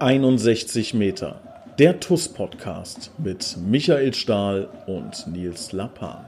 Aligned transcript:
61 0.00 0.94
Meter. 0.94 1.42
Der 1.78 2.00
TUS-Podcast 2.00 3.10
mit 3.18 3.58
Michael 3.58 4.14
Stahl 4.14 4.66
und 4.86 5.26
Nils 5.26 5.72
Lappan. 5.72 6.24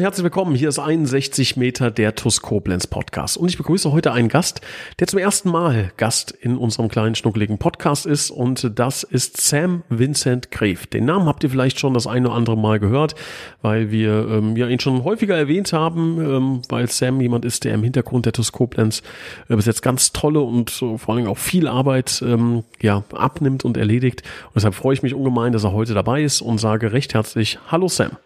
Und 0.00 0.04
herzlich 0.04 0.24
willkommen. 0.24 0.54
Hier 0.54 0.70
ist 0.70 0.78
61 0.78 1.58
Meter 1.58 1.90
der 1.90 2.14
TUS 2.14 2.40
Koblenz 2.40 2.86
Podcast. 2.86 3.36
Und 3.36 3.50
ich 3.50 3.58
begrüße 3.58 3.92
heute 3.92 4.12
einen 4.12 4.30
Gast, 4.30 4.62
der 4.98 5.06
zum 5.06 5.18
ersten 5.18 5.50
Mal 5.50 5.92
Gast 5.98 6.30
in 6.30 6.56
unserem 6.56 6.88
kleinen 6.88 7.14
schnuckeligen 7.14 7.58
Podcast 7.58 8.06
ist. 8.06 8.30
Und 8.30 8.78
das 8.78 9.02
ist 9.02 9.38
Sam 9.42 9.82
Vincent 9.90 10.50
Greve. 10.50 10.86
Den 10.86 11.04
Namen 11.04 11.26
habt 11.26 11.44
ihr 11.44 11.50
vielleicht 11.50 11.78
schon 11.78 11.92
das 11.92 12.06
eine 12.06 12.28
oder 12.28 12.36
andere 12.36 12.56
Mal 12.56 12.80
gehört, 12.80 13.14
weil 13.60 13.90
wir 13.90 14.26
ähm, 14.26 14.56
ja 14.56 14.68
ihn 14.68 14.80
schon 14.80 15.04
häufiger 15.04 15.36
erwähnt 15.36 15.74
haben, 15.74 16.18
ähm, 16.18 16.62
weil 16.70 16.88
Sam 16.88 17.20
jemand 17.20 17.44
ist, 17.44 17.64
der 17.64 17.74
im 17.74 17.82
Hintergrund 17.82 18.24
der 18.24 18.32
TUS 18.32 18.52
Koblenz 18.52 19.02
äh, 19.50 19.56
bis 19.56 19.66
jetzt 19.66 19.82
ganz 19.82 20.12
tolle 20.12 20.40
und 20.40 20.80
äh, 20.80 20.96
vor 20.96 21.14
allem 21.14 21.26
auch 21.26 21.36
viel 21.36 21.68
Arbeit 21.68 22.24
ähm, 22.26 22.64
ja, 22.80 23.04
abnimmt 23.12 23.66
und 23.66 23.76
erledigt. 23.76 24.22
Und 24.46 24.56
deshalb 24.56 24.74
freue 24.74 24.94
ich 24.94 25.02
mich 25.02 25.12
ungemein, 25.12 25.52
dass 25.52 25.64
er 25.64 25.74
heute 25.74 25.92
dabei 25.92 26.22
ist 26.22 26.40
und 26.40 26.56
sage 26.56 26.92
recht 26.92 27.12
herzlich 27.12 27.58
Hallo 27.70 27.88
Sam. 27.88 28.16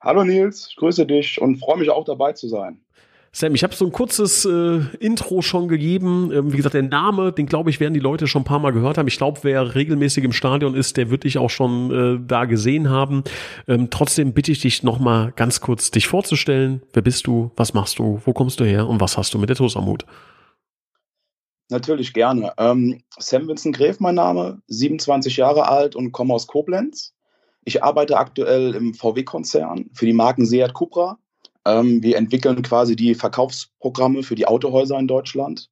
Hallo 0.00 0.24
Nils, 0.24 0.68
ich 0.70 0.76
grüße 0.76 1.06
dich 1.06 1.40
und 1.40 1.56
freue 1.58 1.78
mich 1.78 1.90
auch 1.90 2.04
dabei 2.04 2.32
zu 2.32 2.48
sein. 2.48 2.80
Sam, 3.32 3.54
ich 3.54 3.62
habe 3.62 3.74
so 3.74 3.84
ein 3.84 3.92
kurzes 3.92 4.46
äh, 4.46 4.80
Intro 4.98 5.42
schon 5.42 5.68
gegeben. 5.68 6.30
Ähm, 6.32 6.54
wie 6.54 6.56
gesagt, 6.56 6.74
der 6.74 6.82
Name, 6.82 7.32
den 7.32 7.44
glaube 7.44 7.68
ich, 7.68 7.80
werden 7.80 7.92
die 7.92 8.00
Leute 8.00 8.26
schon 8.26 8.42
ein 8.42 8.46
paar 8.46 8.60
Mal 8.60 8.72
gehört 8.72 8.96
haben. 8.96 9.08
Ich 9.08 9.18
glaube, 9.18 9.40
wer 9.42 9.74
regelmäßig 9.74 10.24
im 10.24 10.32
Stadion 10.32 10.74
ist, 10.74 10.96
der 10.96 11.10
wird 11.10 11.24
dich 11.24 11.36
auch 11.36 11.50
schon 11.50 11.90
äh, 11.90 12.18
da 12.26 12.46
gesehen 12.46 12.88
haben. 12.88 13.24
Ähm, 13.68 13.90
trotzdem 13.90 14.32
bitte 14.32 14.52
ich 14.52 14.60
dich 14.60 14.82
nochmal 14.82 15.34
ganz 15.36 15.60
kurz, 15.60 15.90
dich 15.90 16.06
vorzustellen. 16.06 16.80
Wer 16.94 17.02
bist 17.02 17.26
du? 17.26 17.50
Was 17.56 17.74
machst 17.74 17.98
du? 17.98 18.22
Wo 18.24 18.32
kommst 18.32 18.58
du 18.58 18.64
her? 18.64 18.88
Und 18.88 19.02
was 19.02 19.18
hast 19.18 19.34
du 19.34 19.38
mit 19.38 19.50
der 19.50 19.56
TuS 19.56 19.76
am 19.76 19.84
Hut? 19.84 20.06
Natürlich 21.68 22.14
gerne. 22.14 22.54
Ähm, 22.56 23.02
Sam 23.18 23.48
Vincent 23.48 23.76
Gräf, 23.76 24.00
mein 24.00 24.14
Name, 24.14 24.62
27 24.68 25.36
Jahre 25.36 25.68
alt 25.68 25.94
und 25.94 26.12
komme 26.12 26.32
aus 26.32 26.46
Koblenz. 26.46 27.12
Ich 27.66 27.82
arbeite 27.82 28.16
aktuell 28.16 28.76
im 28.76 28.94
VW-Konzern 28.94 29.90
für 29.92 30.06
die 30.06 30.12
Marken 30.12 30.46
Seat 30.46 30.72
Cupra. 30.72 31.18
Ähm, 31.64 32.00
wir 32.00 32.16
entwickeln 32.16 32.62
quasi 32.62 32.94
die 32.94 33.16
Verkaufsprogramme 33.16 34.22
für 34.22 34.36
die 34.36 34.46
Autohäuser 34.46 34.96
in 35.00 35.08
Deutschland. 35.08 35.68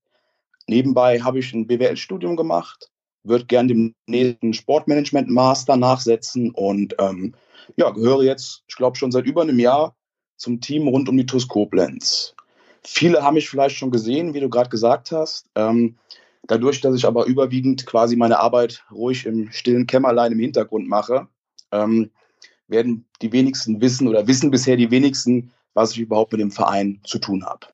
Nebenbei 0.66 1.20
habe 1.20 1.38
ich 1.38 1.54
ein 1.54 1.68
BWL-Studium 1.68 2.36
gemacht, 2.36 2.90
würde 3.22 3.44
gern 3.44 3.68
dem 3.68 3.94
nächsten 4.08 4.54
Sportmanagement-Master 4.54 5.76
nachsetzen 5.76 6.50
und 6.50 6.96
ähm, 6.98 7.36
ja, 7.76 7.90
gehöre 7.90 8.24
jetzt, 8.24 8.64
ich 8.66 8.74
glaube, 8.74 8.96
schon 8.96 9.12
seit 9.12 9.24
über 9.24 9.42
einem 9.42 9.60
Jahr 9.60 9.94
zum 10.36 10.60
Team 10.60 10.88
rund 10.88 11.08
um 11.08 11.16
die 11.16 11.26
TUS 11.26 11.46
Koblenz. 11.46 12.34
Viele 12.82 13.22
haben 13.22 13.34
mich 13.34 13.48
vielleicht 13.48 13.76
schon 13.76 13.92
gesehen, 13.92 14.34
wie 14.34 14.40
du 14.40 14.50
gerade 14.50 14.68
gesagt 14.68 15.12
hast. 15.12 15.46
Ähm, 15.54 15.96
dadurch, 16.48 16.80
dass 16.80 16.96
ich 16.96 17.06
aber 17.06 17.26
überwiegend 17.26 17.86
quasi 17.86 18.16
meine 18.16 18.40
Arbeit 18.40 18.84
ruhig 18.90 19.26
im 19.26 19.52
stillen 19.52 19.86
Kämmerlein 19.86 20.32
im 20.32 20.40
Hintergrund 20.40 20.88
mache, 20.88 21.28
ähm, 21.74 22.10
werden 22.68 23.04
die 23.20 23.32
wenigsten 23.32 23.80
wissen 23.80 24.08
oder 24.08 24.26
wissen 24.26 24.50
bisher 24.50 24.76
die 24.76 24.90
wenigsten, 24.90 25.52
was 25.74 25.92
ich 25.92 25.98
überhaupt 25.98 26.32
mit 26.32 26.40
dem 26.40 26.50
Verein 26.50 27.00
zu 27.04 27.18
tun 27.18 27.44
habe. 27.44 27.66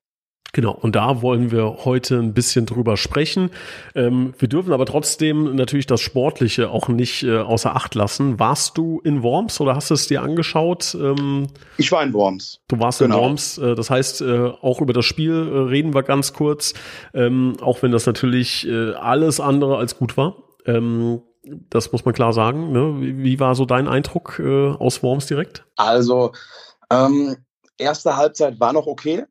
Genau, 0.53 0.73
und 0.73 0.97
da 0.97 1.21
wollen 1.21 1.49
wir 1.51 1.85
heute 1.85 2.17
ein 2.17 2.33
bisschen 2.33 2.65
drüber 2.65 2.97
sprechen. 2.97 3.51
Ähm, 3.95 4.33
wir 4.37 4.49
dürfen 4.49 4.73
aber 4.73 4.85
trotzdem 4.85 5.55
natürlich 5.55 5.85
das 5.85 6.01
Sportliche 6.01 6.69
auch 6.69 6.89
nicht 6.89 7.23
äh, 7.23 7.37
außer 7.37 7.73
Acht 7.73 7.95
lassen. 7.95 8.37
Warst 8.37 8.77
du 8.77 8.99
in 9.05 9.23
Worms 9.23 9.61
oder 9.61 9.75
hast 9.75 9.91
du 9.91 9.93
es 9.93 10.07
dir 10.07 10.21
angeschaut? 10.21 10.93
Ähm, 10.99 11.47
ich 11.77 11.89
war 11.93 12.03
in 12.03 12.11
Worms. 12.11 12.59
Du 12.67 12.79
warst 12.79 12.99
genau. 12.99 13.15
in 13.15 13.21
Worms. 13.21 13.57
Äh, 13.59 13.75
das 13.75 13.89
heißt, 13.89 14.21
äh, 14.21 14.51
auch 14.61 14.81
über 14.81 14.91
das 14.91 15.05
Spiel 15.05 15.31
äh, 15.31 15.57
reden 15.69 15.93
wir 15.93 16.03
ganz 16.03 16.33
kurz, 16.33 16.73
ähm, 17.13 17.55
auch 17.61 17.81
wenn 17.81 17.93
das 17.93 18.05
natürlich 18.05 18.67
äh, 18.67 18.91
alles 18.95 19.39
andere 19.39 19.77
als 19.77 19.97
gut 19.97 20.17
war. 20.17 20.35
Ähm, 20.65 21.21
das 21.43 21.91
muss 21.91 22.05
man 22.05 22.13
klar 22.13 22.33
sagen. 22.33 22.71
Ne? 22.71 23.01
Wie, 23.01 23.23
wie, 23.23 23.39
war 23.39 23.55
so 23.55 23.65
dein 23.65 23.87
Eindruck 23.87 24.39
äh, 24.39 24.71
aus 24.71 25.01
Worms 25.03 25.25
direkt? 25.25 25.65
Also, 25.75 26.33
ähm, 26.89 27.37
erste 27.77 28.15
Halbzeit 28.15 28.59
war 28.59 28.73
noch 28.73 28.87
okay. 28.87 29.25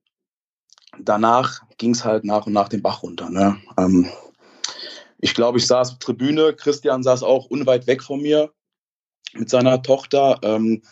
Danach 0.98 1.60
ging 1.78 1.92
es 1.92 2.04
halt 2.04 2.24
nach 2.24 2.46
und 2.46 2.52
nach 2.52 2.68
den 2.68 2.82
Bach 2.82 3.02
runter. 3.02 3.30
Ne? 3.30 3.56
Ähm, 3.78 4.10
ich 5.18 5.34
glaube, 5.34 5.58
ich 5.58 5.66
saß 5.66 5.92
auf 5.92 5.98
Tribüne. 5.98 6.54
Christian 6.54 7.02
saß 7.02 7.22
auch 7.22 7.46
unweit 7.46 7.86
weg 7.86 8.02
von 8.02 8.20
mir 8.20 8.52
mit 9.34 9.48
seiner 9.48 9.82
Tochter. 9.82 10.38
Ähm, 10.42 10.82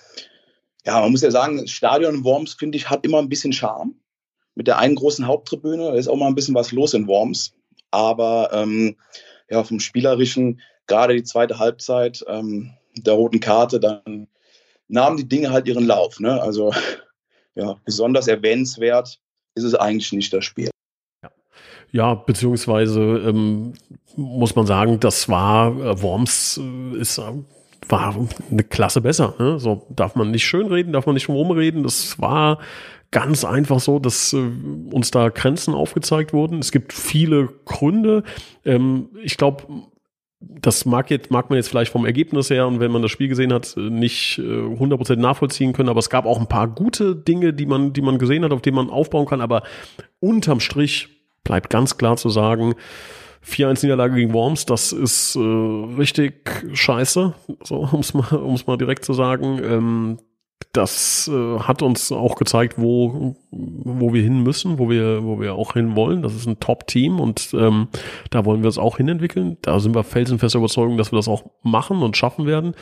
ja, 0.84 1.00
man 1.00 1.10
muss 1.10 1.22
ja 1.22 1.30
sagen, 1.30 1.58
das 1.58 1.70
Stadion 1.70 2.16
in 2.16 2.24
Worms, 2.24 2.54
finde 2.54 2.78
ich, 2.78 2.88
hat 2.88 3.04
immer 3.04 3.18
ein 3.18 3.28
bisschen 3.28 3.52
Charme. 3.52 3.94
Mit 4.54 4.66
der 4.66 4.78
einen 4.78 4.94
großen 4.94 5.26
Haupttribüne, 5.26 5.96
ist 5.96 6.08
auch 6.08 6.16
mal 6.16 6.26
ein 6.26 6.34
bisschen 6.34 6.54
was 6.54 6.72
los 6.72 6.94
in 6.94 7.06
Worms. 7.06 7.52
Aber 7.90 8.50
ähm, 8.52 8.96
ja, 9.48 9.64
vom 9.64 9.80
Spielerischen 9.80 10.60
gerade 10.88 11.14
die 11.14 11.22
zweite 11.22 11.58
Halbzeit 11.58 12.24
ähm, 12.26 12.72
der 12.96 13.14
roten 13.14 13.40
Karte, 13.40 13.78
dann 13.78 14.26
nahmen 14.88 15.16
die 15.16 15.28
Dinge 15.28 15.50
halt 15.50 15.68
ihren 15.68 15.86
Lauf. 15.86 16.18
Ne? 16.18 16.40
Also 16.42 16.72
ja, 17.54 17.76
besonders 17.84 18.26
erwähnenswert 18.26 19.20
ist 19.54 19.64
es 19.64 19.74
eigentlich 19.74 20.12
nicht 20.12 20.32
das 20.32 20.44
Spiel. 20.44 20.70
Ja, 21.90 22.14
beziehungsweise 22.14 23.00
ähm, 23.00 23.74
muss 24.16 24.54
man 24.54 24.66
sagen, 24.66 25.00
das 25.00 25.28
war 25.28 25.68
äh, 25.68 26.02
Worms 26.02 26.60
äh, 26.62 26.98
ist 26.98 27.18
äh, 27.18 27.32
war 27.88 28.14
eine 28.50 28.64
Klasse 28.64 29.00
besser. 29.00 29.34
Ne? 29.38 29.58
So 29.58 29.86
darf 29.88 30.14
man 30.14 30.30
nicht 30.30 30.44
schönreden, 30.44 30.92
darf 30.92 31.06
man 31.06 31.14
nicht 31.14 31.28
rumreden. 31.28 31.82
Das 31.82 32.20
war 32.20 32.58
ganz 33.10 33.44
einfach 33.44 33.80
so, 33.80 33.98
dass 33.98 34.34
äh, 34.34 34.50
uns 34.90 35.10
da 35.10 35.30
Grenzen 35.30 35.74
aufgezeigt 35.74 36.32
wurden. 36.32 36.58
Es 36.58 36.72
gibt 36.72 36.92
viele 36.92 37.48
Gründe. 37.64 38.22
Ähm, 38.64 39.08
ich 39.22 39.36
glaube, 39.38 39.64
das 40.40 40.84
mag, 40.84 41.10
jetzt, 41.10 41.30
mag 41.30 41.50
man 41.50 41.56
jetzt 41.56 41.68
vielleicht 41.68 41.90
vom 41.90 42.06
Ergebnis 42.06 42.50
her 42.50 42.66
und 42.66 42.78
wenn 42.78 42.92
man 42.92 43.02
das 43.02 43.10
Spiel 43.10 43.28
gesehen 43.28 43.52
hat, 43.52 43.74
nicht 43.76 44.38
äh, 44.38 44.42
100% 44.42 45.16
nachvollziehen 45.16 45.72
können, 45.72 45.88
aber 45.88 45.98
es 45.98 46.10
gab 46.10 46.26
auch 46.26 46.38
ein 46.38 46.46
paar 46.46 46.68
gute 46.68 47.16
Dinge, 47.16 47.52
die 47.52 47.66
man, 47.66 47.92
die 47.92 48.02
man 48.02 48.18
gesehen 48.18 48.44
hat, 48.44 48.52
auf 48.52 48.62
die 48.62 48.70
man 48.70 48.90
aufbauen 48.90 49.26
kann, 49.26 49.40
aber 49.40 49.62
unterm 50.20 50.60
Strich 50.60 51.08
bleibt 51.42 51.70
ganz 51.70 51.98
klar 51.98 52.16
zu 52.16 52.28
sagen, 52.28 52.74
4-1 53.44 53.84
Niederlage 53.84 54.14
gegen 54.14 54.32
Worms, 54.32 54.66
das 54.66 54.92
ist 54.92 55.34
äh, 55.34 55.40
richtig 55.40 56.50
scheiße, 56.72 57.34
so, 57.64 57.76
um 57.92 58.00
es 58.00 58.14
mal, 58.14 58.32
um's 58.36 58.66
mal 58.66 58.76
direkt 58.76 59.04
zu 59.04 59.14
sagen. 59.14 59.60
Ähm, 59.62 60.18
das 60.78 61.28
äh, 61.28 61.58
hat 61.58 61.82
uns 61.82 62.12
auch 62.12 62.36
gezeigt, 62.36 62.74
wo, 62.78 63.36
wo 63.50 64.14
wir 64.14 64.22
hin 64.22 64.42
müssen, 64.42 64.78
wo 64.78 64.88
wir, 64.88 65.24
wo 65.24 65.40
wir 65.40 65.54
auch 65.54 65.74
hin 65.74 65.96
wollen. 65.96 66.22
Das 66.22 66.34
ist 66.34 66.46
ein 66.46 66.60
Top-Team 66.60 67.18
und 67.18 67.50
ähm, 67.52 67.88
da 68.30 68.44
wollen 68.44 68.62
wir 68.62 68.68
es 68.68 68.78
auch 68.78 68.96
hinentwickeln. 68.96 69.58
Da 69.62 69.80
sind 69.80 69.94
wir 69.94 70.04
felsenfester 70.04 70.60
Überzeugung, 70.60 70.96
dass 70.96 71.12
wir 71.12 71.16
das 71.16 71.28
auch 71.28 71.44
machen 71.62 72.02
und 72.02 72.16
schaffen 72.16 72.46
werden. 72.46 72.74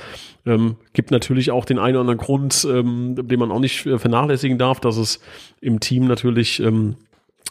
Ähm, 0.44 0.76
gibt 0.92 1.10
natürlich 1.10 1.50
auch 1.50 1.64
den 1.64 1.78
einen 1.78 1.96
oder 1.96 2.02
anderen 2.02 2.18
Grund, 2.18 2.66
ähm, 2.70 3.16
den 3.16 3.40
man 3.40 3.50
auch 3.50 3.60
nicht 3.60 3.86
äh, 3.86 3.98
vernachlässigen 3.98 4.58
darf, 4.58 4.78
dass 4.78 4.98
es 4.98 5.20
im 5.60 5.80
Team 5.80 6.06
natürlich 6.06 6.60
ähm, 6.60 6.96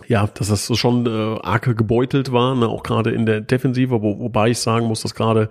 ja, 0.08 0.28
dass 0.28 0.50
das 0.50 0.78
schon 0.78 1.06
äh, 1.06 1.40
arg 1.42 1.64
gebeutelt 1.78 2.32
war, 2.32 2.54
ne, 2.54 2.68
auch 2.68 2.84
gerade 2.84 3.12
in 3.12 3.26
der 3.26 3.40
Defensive, 3.40 4.02
wo, 4.02 4.20
wobei 4.20 4.50
ich 4.50 4.60
sagen 4.60 4.88
muss, 4.88 5.02
dass 5.02 5.16
gerade 5.16 5.50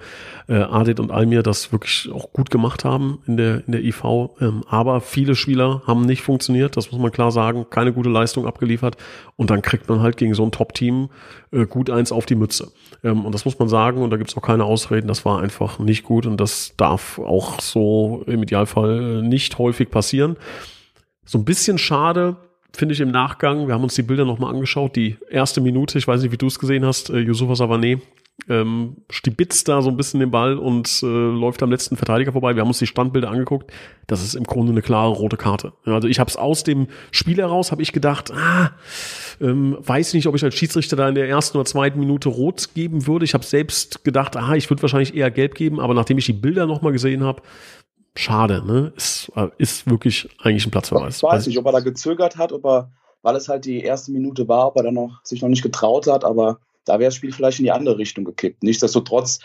äh, 0.48 0.56
Adit 0.56 1.00
und 1.00 1.10
Almir 1.10 1.42
das 1.42 1.72
wirklich 1.72 2.10
auch 2.12 2.32
gut 2.32 2.50
gemacht 2.50 2.84
haben 2.84 3.20
in 3.26 3.38
der 3.38 3.66
in 3.66 3.72
der 3.72 3.82
IV. 3.82 4.04
Ähm, 4.40 4.62
aber 4.68 5.00
viele 5.00 5.34
Spieler 5.34 5.82
haben 5.86 6.04
nicht 6.04 6.22
funktioniert, 6.22 6.76
das 6.76 6.92
muss 6.92 7.00
man 7.00 7.10
klar 7.10 7.32
sagen, 7.32 7.66
keine 7.70 7.92
gute 7.92 8.10
Leistung 8.10 8.46
abgeliefert 8.46 8.96
und 9.36 9.50
dann 9.50 9.62
kriegt 9.62 9.88
man 9.88 10.00
halt 10.00 10.18
gegen 10.18 10.34
so 10.34 10.44
ein 10.44 10.52
Top-Team 10.52 11.08
äh, 11.50 11.64
gut 11.64 11.88
eins 11.88 12.12
auf 12.12 12.26
die 12.26 12.36
Mütze. 12.36 12.70
Ähm, 13.02 13.24
und 13.24 13.34
das 13.34 13.46
muss 13.46 13.58
man 13.58 13.70
sagen 13.70 14.02
und 14.02 14.10
da 14.10 14.18
gibt's 14.18 14.36
auch 14.36 14.42
keine 14.42 14.64
Ausreden, 14.64 15.08
das 15.08 15.24
war 15.24 15.40
einfach 15.40 15.78
nicht 15.78 16.04
gut 16.04 16.26
und 16.26 16.38
das 16.38 16.74
darf 16.76 17.18
auch 17.18 17.60
so 17.60 18.22
im 18.26 18.42
Idealfall 18.42 19.22
nicht 19.22 19.58
häufig 19.58 19.90
passieren. 19.90 20.36
So 21.24 21.38
ein 21.38 21.46
bisschen 21.46 21.78
schade 21.78 22.36
finde 22.76 22.94
ich 22.94 23.00
im 23.00 23.10
Nachgang, 23.10 23.66
wir 23.66 23.74
haben 23.74 23.84
uns 23.84 23.94
die 23.94 24.02
Bilder 24.02 24.24
nochmal 24.24 24.52
angeschaut, 24.52 24.96
die 24.96 25.16
erste 25.30 25.60
Minute, 25.60 25.98
ich 25.98 26.06
weiß 26.06 26.22
nicht, 26.22 26.32
wie 26.32 26.36
du 26.36 26.46
es 26.46 26.58
gesehen 26.58 26.84
hast, 26.84 27.10
äh, 27.10 27.18
Yusufa 27.18 27.54
Savané 27.54 28.00
ähm, 28.48 28.96
stibitzt 29.10 29.68
da 29.68 29.80
so 29.80 29.88
ein 29.88 29.96
bisschen 29.96 30.20
den 30.20 30.30
Ball 30.30 30.58
und 30.58 31.02
äh, 31.02 31.06
läuft 31.06 31.62
am 31.62 31.70
letzten 31.70 31.96
Verteidiger 31.96 32.32
vorbei. 32.32 32.54
Wir 32.54 32.62
haben 32.62 32.68
uns 32.68 32.78
die 32.78 32.86
Standbilder 32.86 33.30
angeguckt. 33.30 33.72
Das 34.06 34.22
ist 34.22 34.34
im 34.34 34.44
Grunde 34.44 34.72
eine 34.72 34.82
klare 34.82 35.12
rote 35.12 35.36
Karte. 35.36 35.72
Also 35.84 36.08
ich 36.08 36.18
habe 36.18 36.28
es 36.28 36.36
aus 36.36 36.64
dem 36.64 36.88
Spiel 37.10 37.38
heraus, 37.38 37.70
habe 37.70 37.80
ich 37.80 37.92
gedacht, 37.92 38.32
ah, 38.32 38.72
ähm, 39.40 39.76
weiß 39.80 40.14
nicht, 40.14 40.26
ob 40.26 40.34
ich 40.34 40.44
als 40.44 40.54
Schiedsrichter 40.54 40.96
da 40.96 41.08
in 41.08 41.14
der 41.14 41.28
ersten 41.28 41.56
oder 41.56 41.64
zweiten 41.64 42.00
Minute 42.00 42.28
rot 42.28 42.74
geben 42.74 43.06
würde. 43.06 43.24
Ich 43.24 43.34
habe 43.34 43.44
selbst 43.44 44.04
gedacht, 44.04 44.36
ah, 44.36 44.54
ich 44.54 44.68
würde 44.68 44.82
wahrscheinlich 44.82 45.14
eher 45.14 45.30
gelb 45.30 45.54
geben, 45.54 45.80
aber 45.80 45.94
nachdem 45.94 46.18
ich 46.18 46.26
die 46.26 46.32
Bilder 46.32 46.66
nochmal 46.66 46.92
gesehen 46.92 47.22
habe, 47.22 47.40
schade, 48.16 48.64
ne? 48.64 48.92
Ist, 48.96 49.30
äh, 49.36 49.48
ist 49.58 49.88
wirklich 49.88 50.28
eigentlich 50.42 50.66
ein 50.66 50.70
Platzverweis. 50.70 51.16
Ich 51.16 51.22
weiß 51.22 51.46
nicht, 51.46 51.58
ob 51.58 51.66
er 51.66 51.72
da 51.72 51.80
gezögert 51.80 52.36
hat, 52.36 52.52
ob 52.52 52.64
er, 52.64 52.90
weil 53.22 53.36
es 53.36 53.48
halt 53.48 53.64
die 53.64 53.80
erste 53.80 54.12
Minute 54.12 54.48
war, 54.48 54.68
ob 54.68 54.76
er 54.76 54.84
dann 54.84 54.94
noch 54.94 55.20
sich 55.24 55.42
noch 55.42 55.48
nicht 55.48 55.62
getraut 55.62 56.06
hat, 56.06 56.24
aber 56.24 56.60
da 56.84 56.94
wäre 56.98 57.08
das 57.08 57.14
Spiel 57.14 57.32
vielleicht 57.32 57.58
in 57.58 57.64
die 57.64 57.72
andere 57.72 57.98
Richtung 57.98 58.24
gekippt. 58.24 58.62
Nichtsdestotrotz 58.62 59.40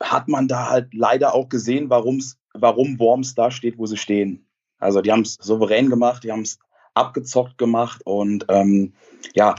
hat 0.00 0.28
man 0.28 0.48
da 0.48 0.70
halt 0.70 0.94
leider 0.94 1.34
auch 1.34 1.48
gesehen, 1.48 1.90
warum's, 1.90 2.38
warum 2.54 2.98
Worms 2.98 3.34
da 3.34 3.50
steht, 3.50 3.78
wo 3.78 3.86
sie 3.86 3.96
stehen. 3.96 4.46
Also 4.78 5.00
die 5.00 5.12
haben 5.12 5.22
es 5.22 5.34
souverän 5.34 5.90
gemacht, 5.90 6.24
die 6.24 6.32
haben 6.32 6.42
es 6.42 6.58
abgezockt 6.94 7.58
gemacht 7.58 8.00
und 8.04 8.46
ähm, 8.48 8.94
ja, 9.34 9.54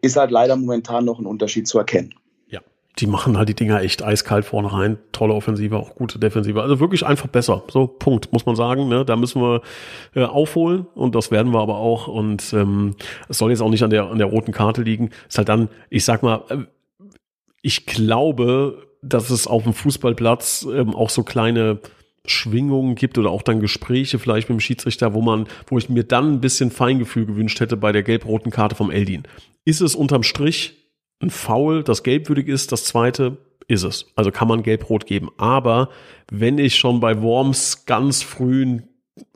ist 0.00 0.16
halt 0.16 0.30
leider 0.30 0.56
momentan 0.56 1.04
noch 1.04 1.18
ein 1.18 1.26
Unterschied 1.26 1.66
zu 1.66 1.78
erkennen. 1.78 2.14
Die 2.98 3.06
machen 3.06 3.38
halt 3.38 3.48
die 3.48 3.54
Dinger 3.54 3.80
echt 3.80 4.02
eiskalt 4.02 4.44
vorne 4.44 4.72
rein. 4.72 4.98
Tolle 5.12 5.32
Offensive, 5.32 5.78
auch 5.78 5.94
gute 5.94 6.18
Defensive. 6.18 6.60
Also 6.60 6.78
wirklich 6.78 7.06
einfach 7.06 7.26
besser. 7.26 7.62
So, 7.68 7.86
Punkt, 7.86 8.32
muss 8.32 8.44
man 8.44 8.54
sagen. 8.54 8.88
Ne? 8.88 9.04
Da 9.04 9.16
müssen 9.16 9.40
wir 9.40 9.62
äh, 10.14 10.24
aufholen 10.24 10.86
und 10.94 11.14
das 11.14 11.30
werden 11.30 11.52
wir 11.52 11.60
aber 11.60 11.76
auch. 11.76 12.06
Und 12.06 12.52
ähm, 12.52 12.94
es 13.28 13.38
soll 13.38 13.50
jetzt 13.50 13.62
auch 13.62 13.70
nicht 13.70 13.82
an 13.82 13.90
der, 13.90 14.10
an 14.10 14.18
der 14.18 14.26
roten 14.26 14.52
Karte 14.52 14.82
liegen. 14.82 15.10
Ist 15.28 15.38
halt 15.38 15.48
dann, 15.48 15.68
ich 15.88 16.04
sag 16.04 16.22
mal, 16.22 16.42
äh, 16.50 16.58
ich 17.62 17.86
glaube, 17.86 18.86
dass 19.00 19.30
es 19.30 19.46
auf 19.46 19.62
dem 19.62 19.72
Fußballplatz 19.72 20.66
ähm, 20.70 20.94
auch 20.94 21.10
so 21.10 21.22
kleine 21.22 21.80
Schwingungen 22.24 22.94
gibt 22.94 23.18
oder 23.18 23.30
auch 23.30 23.42
dann 23.42 23.60
Gespräche 23.60 24.18
vielleicht 24.18 24.48
mit 24.48 24.58
dem 24.58 24.60
Schiedsrichter, 24.60 25.14
wo 25.14 25.22
man, 25.22 25.46
wo 25.66 25.78
ich 25.78 25.88
mir 25.88 26.04
dann 26.04 26.34
ein 26.34 26.40
bisschen 26.40 26.70
Feingefühl 26.70 27.26
gewünscht 27.26 27.58
hätte 27.60 27.76
bei 27.76 27.90
der 27.90 28.02
gelb-roten 28.02 28.50
Karte 28.50 28.76
vom 28.76 28.90
Eldin. 28.90 29.24
Ist 29.64 29.80
es 29.80 29.94
unterm 29.96 30.22
Strich 30.22 30.81
ein 31.22 31.30
Foul, 31.30 31.82
das 31.82 32.02
gelbwürdig 32.02 32.48
ist? 32.48 32.72
Das 32.72 32.84
zweite 32.84 33.38
ist 33.68 33.84
es. 33.84 34.06
Also 34.16 34.30
kann 34.30 34.48
man 34.48 34.62
gelb-rot 34.62 35.06
geben. 35.06 35.30
Aber 35.38 35.88
wenn 36.30 36.58
ich 36.58 36.76
schon 36.76 37.00
bei 37.00 37.22
Worms 37.22 37.86
ganz 37.86 38.22
früh 38.22 38.80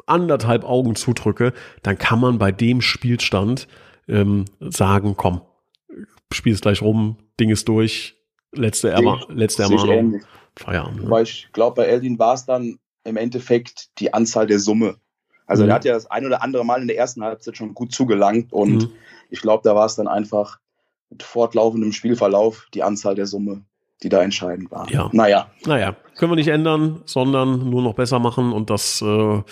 anderthalb 0.07 0.65
Augen 0.65 0.95
zudrücke, 0.95 1.53
dann 1.83 1.99
kann 1.99 2.21
man 2.21 2.39
bei 2.39 2.53
dem 2.53 2.81
Spielstand 2.81 3.69
ähm, 4.09 4.45
sagen, 4.61 5.15
komm, 5.17 5.41
spiel 6.33 6.53
es 6.53 6.61
gleich 6.61 6.83
rum, 6.83 7.17
Ding 7.41 7.51
ist 7.51 7.69
durch, 7.69 8.17
letzte, 8.53 8.91
Erma 8.91 9.21
letzte 9.29 9.65
Ermahnung. 9.65 10.23
Feierabend. 10.57 11.05
Ne? 11.05 11.11
Weil 11.11 11.25
ich 11.25 11.49
glaube, 11.53 11.83
bei 11.83 11.87
Eldin 11.87 12.19
war 12.19 12.35
es 12.35 12.47
dann 12.47 12.79
im 13.05 13.17
Endeffekt 13.17 13.99
die 14.01 14.15
Anzahl 14.15 14.47
der 14.47 14.59
Summe. 14.59 14.97
Also 15.47 15.63
mhm. 15.63 15.71
er 15.71 15.75
hat 15.75 15.85
ja 15.85 15.93
das 15.93 16.11
ein 16.11 16.27
oder 16.27 16.43
andere 16.43 16.65
Mal 16.65 16.81
in 16.81 16.89
der 16.89 16.97
ersten 16.97 17.23
Halbzeit 17.23 17.57
schon 17.57 17.75
gut 17.75 17.93
zugelangt 17.93 18.53
und 18.53 18.85
mhm. 18.85 18.93
ich 19.31 19.41
glaube, 19.41 19.63
da 19.65 19.75
war 19.75 19.87
es 19.87 19.97
dann 19.97 20.09
einfach 20.09 20.59
mit 21.11 21.23
fortlaufendem 21.23 21.93
Spielverlauf 21.93 22.69
die 22.75 22.83
Anzahl 22.83 23.15
der 23.15 23.27
Summe, 23.27 23.65
die 24.03 24.09
da 24.09 24.23
entscheidend 24.23 24.71
war. 24.71 24.91
Ja. 24.91 25.09
Naja. 25.13 25.51
Naja, 25.65 25.97
können 26.17 26.33
wir 26.33 26.37
nicht 26.37 26.49
ändern, 26.49 27.03
sondern 27.07 27.71
nur 27.71 27.83
noch 27.83 27.95
besser 27.95 28.19
machen 28.19 28.53
und 28.53 28.71
das 28.71 29.03
äh, 29.03 29.43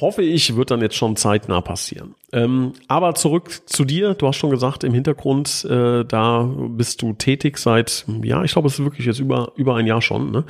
hoffe 0.00 0.22
ich, 0.22 0.56
wird 0.56 0.70
dann 0.70 0.80
jetzt 0.80 0.96
schon 0.96 1.16
zeitnah 1.16 1.60
passieren. 1.60 2.14
Ähm, 2.32 2.72
aber 2.88 3.14
zurück 3.14 3.50
zu 3.66 3.84
dir. 3.84 4.14
Du 4.14 4.26
hast 4.26 4.36
schon 4.36 4.50
gesagt, 4.50 4.84
im 4.84 4.94
Hintergrund, 4.94 5.66
äh, 5.68 6.04
da 6.04 6.42
bist 6.68 7.02
du 7.02 7.14
tätig 7.14 7.58
seit, 7.58 8.04
ja, 8.22 8.44
ich 8.44 8.52
glaube, 8.52 8.68
es 8.68 8.78
ist 8.78 8.84
wirklich 8.84 9.06
jetzt 9.06 9.18
über, 9.18 9.52
über 9.56 9.76
ein 9.76 9.86
Jahr 9.86 10.02
schon. 10.02 10.30
Ne? 10.30 10.44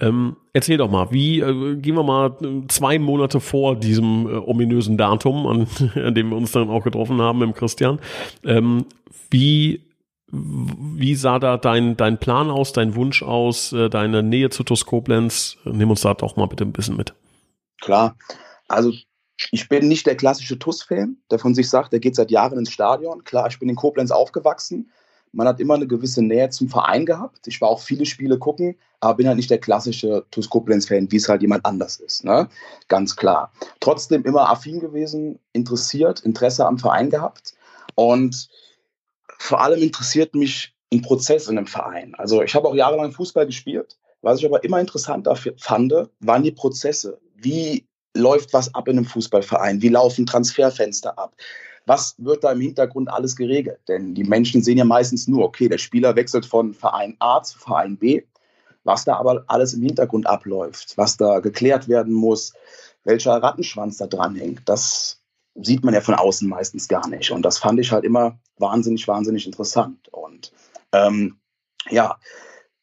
Ähm, 0.00 0.36
erzähl 0.52 0.76
doch 0.76 0.90
mal, 0.90 1.10
wie, 1.12 1.40
äh, 1.40 1.76
gehen 1.76 1.94
wir 1.94 2.02
mal 2.02 2.36
zwei 2.68 2.98
Monate 2.98 3.40
vor 3.40 3.76
diesem 3.76 4.26
äh, 4.26 4.36
ominösen 4.36 4.96
Datum, 4.96 5.46
an, 5.46 5.66
an 5.94 6.14
dem 6.14 6.30
wir 6.30 6.36
uns 6.36 6.52
dann 6.52 6.68
auch 6.68 6.84
getroffen 6.84 7.20
haben 7.20 7.38
mit 7.38 7.54
Christian. 7.54 8.00
Ähm, 8.44 8.86
wie 9.30 9.89
wie 10.32 11.14
sah 11.14 11.38
da 11.38 11.56
dein, 11.56 11.96
dein 11.96 12.18
Plan 12.18 12.50
aus, 12.50 12.72
dein 12.72 12.94
Wunsch 12.94 13.22
aus, 13.22 13.72
äh, 13.72 13.88
deine 13.88 14.22
Nähe 14.22 14.50
zu 14.50 14.62
TuS 14.62 14.86
Koblenz? 14.86 15.56
Nimm 15.64 15.90
uns 15.90 16.02
da 16.02 16.14
doch 16.14 16.36
mal 16.36 16.46
bitte 16.46 16.64
ein 16.64 16.72
bisschen 16.72 16.96
mit. 16.96 17.14
Klar, 17.80 18.16
also 18.68 18.92
ich 19.50 19.68
bin 19.68 19.88
nicht 19.88 20.06
der 20.06 20.16
klassische 20.16 20.58
TUS-Fan, 20.58 21.16
der 21.30 21.38
von 21.38 21.54
sich 21.54 21.68
sagt, 21.70 21.92
der 21.92 22.00
geht 22.00 22.14
seit 22.14 22.30
Jahren 22.30 22.58
ins 22.58 22.70
Stadion. 22.70 23.24
Klar, 23.24 23.48
ich 23.48 23.58
bin 23.58 23.68
in 23.68 23.76
Koblenz 23.76 24.10
aufgewachsen. 24.10 24.90
Man 25.32 25.46
hat 25.46 25.60
immer 25.60 25.74
eine 25.74 25.86
gewisse 25.86 26.22
Nähe 26.22 26.50
zum 26.50 26.68
Verein 26.68 27.06
gehabt. 27.06 27.46
Ich 27.46 27.60
war 27.60 27.68
auch 27.68 27.80
viele 27.80 28.04
Spiele 28.04 28.38
gucken, 28.38 28.76
aber 28.98 29.14
bin 29.14 29.28
halt 29.28 29.36
nicht 29.36 29.50
der 29.50 29.58
klassische 29.58 30.24
TuS 30.30 30.50
Koblenz-Fan, 30.50 31.10
wie 31.10 31.16
es 31.16 31.28
halt 31.28 31.42
jemand 31.42 31.64
anders 31.64 31.96
ist. 31.96 32.24
Ne? 32.24 32.48
Ganz 32.88 33.16
klar. 33.16 33.52
Trotzdem 33.78 34.24
immer 34.24 34.50
affin 34.50 34.80
gewesen, 34.80 35.38
interessiert, 35.52 36.20
Interesse 36.20 36.66
am 36.66 36.78
Verein 36.78 37.10
gehabt. 37.10 37.54
Und 37.94 38.48
vor 39.40 39.62
allem 39.62 39.82
interessiert 39.82 40.34
mich 40.34 40.74
ein 40.92 41.00
Prozess 41.00 41.48
in 41.48 41.56
einem 41.56 41.66
Verein. 41.66 42.14
Also 42.16 42.42
ich 42.42 42.54
habe 42.54 42.68
auch 42.68 42.74
jahrelang 42.74 43.10
Fußball 43.10 43.46
gespielt. 43.46 43.96
Was 44.20 44.38
ich 44.38 44.44
aber 44.44 44.62
immer 44.64 44.78
interessant 44.78 45.26
dafür 45.26 45.54
fand, 45.56 45.94
waren 46.20 46.42
die 46.42 46.52
Prozesse. 46.52 47.18
Wie 47.36 47.86
läuft 48.14 48.52
was 48.52 48.74
ab 48.74 48.86
in 48.86 48.98
einem 48.98 49.06
Fußballverein? 49.06 49.80
Wie 49.80 49.88
laufen 49.88 50.26
Transferfenster 50.26 51.18
ab? 51.18 51.34
Was 51.86 52.16
wird 52.18 52.44
da 52.44 52.52
im 52.52 52.60
Hintergrund 52.60 53.10
alles 53.10 53.34
geregelt? 53.34 53.80
Denn 53.88 54.14
die 54.14 54.24
Menschen 54.24 54.62
sehen 54.62 54.76
ja 54.76 54.84
meistens 54.84 55.26
nur, 55.26 55.42
okay, 55.46 55.70
der 55.70 55.78
Spieler 55.78 56.14
wechselt 56.16 56.44
von 56.44 56.74
Verein 56.74 57.16
A 57.18 57.42
zu 57.42 57.58
Verein 57.58 57.96
B. 57.96 58.22
Was 58.84 59.06
da 59.06 59.16
aber 59.16 59.44
alles 59.46 59.72
im 59.72 59.82
Hintergrund 59.82 60.26
abläuft, 60.26 60.98
was 60.98 61.16
da 61.16 61.40
geklärt 61.40 61.88
werden 61.88 62.12
muss, 62.12 62.52
welcher 63.04 63.42
Rattenschwanz 63.42 63.96
da 63.96 64.06
dran 64.06 64.36
hängt, 64.36 64.68
das 64.68 65.19
sieht 65.54 65.84
man 65.84 65.94
ja 65.94 66.00
von 66.00 66.14
außen 66.14 66.48
meistens 66.48 66.88
gar 66.88 67.06
nicht. 67.08 67.30
Und 67.30 67.42
das 67.42 67.58
fand 67.58 67.80
ich 67.80 67.92
halt 67.92 68.04
immer 68.04 68.38
wahnsinnig, 68.58 69.06
wahnsinnig 69.08 69.46
interessant. 69.46 70.08
Und 70.08 70.52
ähm, 70.92 71.40
ja, 71.88 72.18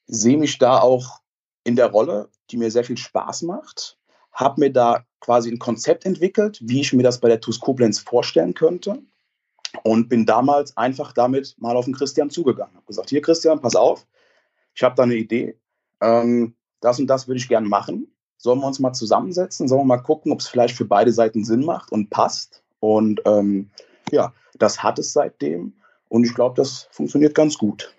sehe 0.06 0.38
mich 0.38 0.58
da 0.58 0.80
auch 0.80 1.20
in 1.64 1.76
der 1.76 1.88
Rolle, 1.88 2.30
die 2.50 2.58
mir 2.58 2.72
sehr 2.72 2.84
viel 2.84 2.98
Spaß 2.98 3.44
macht 3.44 3.98
habe 4.38 4.62
mir 4.62 4.72
da 4.72 5.04
quasi 5.20 5.52
ein 5.52 5.58
Konzept 5.58 6.06
entwickelt, 6.06 6.60
wie 6.62 6.82
ich 6.82 6.94
mir 6.94 7.02
das 7.02 7.20
bei 7.20 7.28
der 7.28 7.42
TuS 7.42 7.60
Koblenz 7.60 8.00
vorstellen 8.00 8.54
könnte 8.54 9.02
und 9.84 10.10
bin 10.10 10.28
damals 10.28 10.78
einfach 10.78 11.12
damit 11.12 11.56
mal 11.58 11.76
auf 11.76 11.86
den 11.86 11.96
Christian 11.96 12.30
zugegangen. 12.30 12.76
Habe 12.76 12.86
gesagt, 12.86 13.10
hier 13.10 13.24
Christian, 13.24 13.62
pass 13.62 13.76
auf, 13.76 14.06
ich 14.76 14.84
habe 14.84 14.94
da 14.94 15.04
eine 15.04 15.16
Idee, 15.16 15.60
ähm, 16.02 16.56
das 16.82 17.00
und 17.00 17.08
das 17.08 17.28
würde 17.28 17.40
ich 17.40 17.50
gerne 17.50 17.68
machen. 17.68 18.16
Sollen 18.38 18.60
wir 18.60 18.68
uns 18.68 18.80
mal 18.80 18.94
zusammensetzen? 18.94 19.68
Sollen 19.68 19.82
wir 19.82 19.86
mal 19.86 19.98
gucken, 19.98 20.32
ob 20.32 20.40
es 20.40 20.48
vielleicht 20.48 20.76
für 20.76 20.86
beide 20.86 21.12
Seiten 21.12 21.44
Sinn 21.44 21.66
macht 21.66 21.92
und 21.92 22.10
passt? 22.10 22.64
Und 22.80 23.22
ähm, 23.26 23.70
ja, 24.12 24.34
das 24.60 24.84
hat 24.84 25.00
es 25.00 25.14
seitdem 25.14 25.74
und 26.10 26.26
ich 26.26 26.34
glaube, 26.34 26.56
das 26.56 26.88
funktioniert 26.92 27.36
ganz 27.36 27.58
gut. 27.58 27.94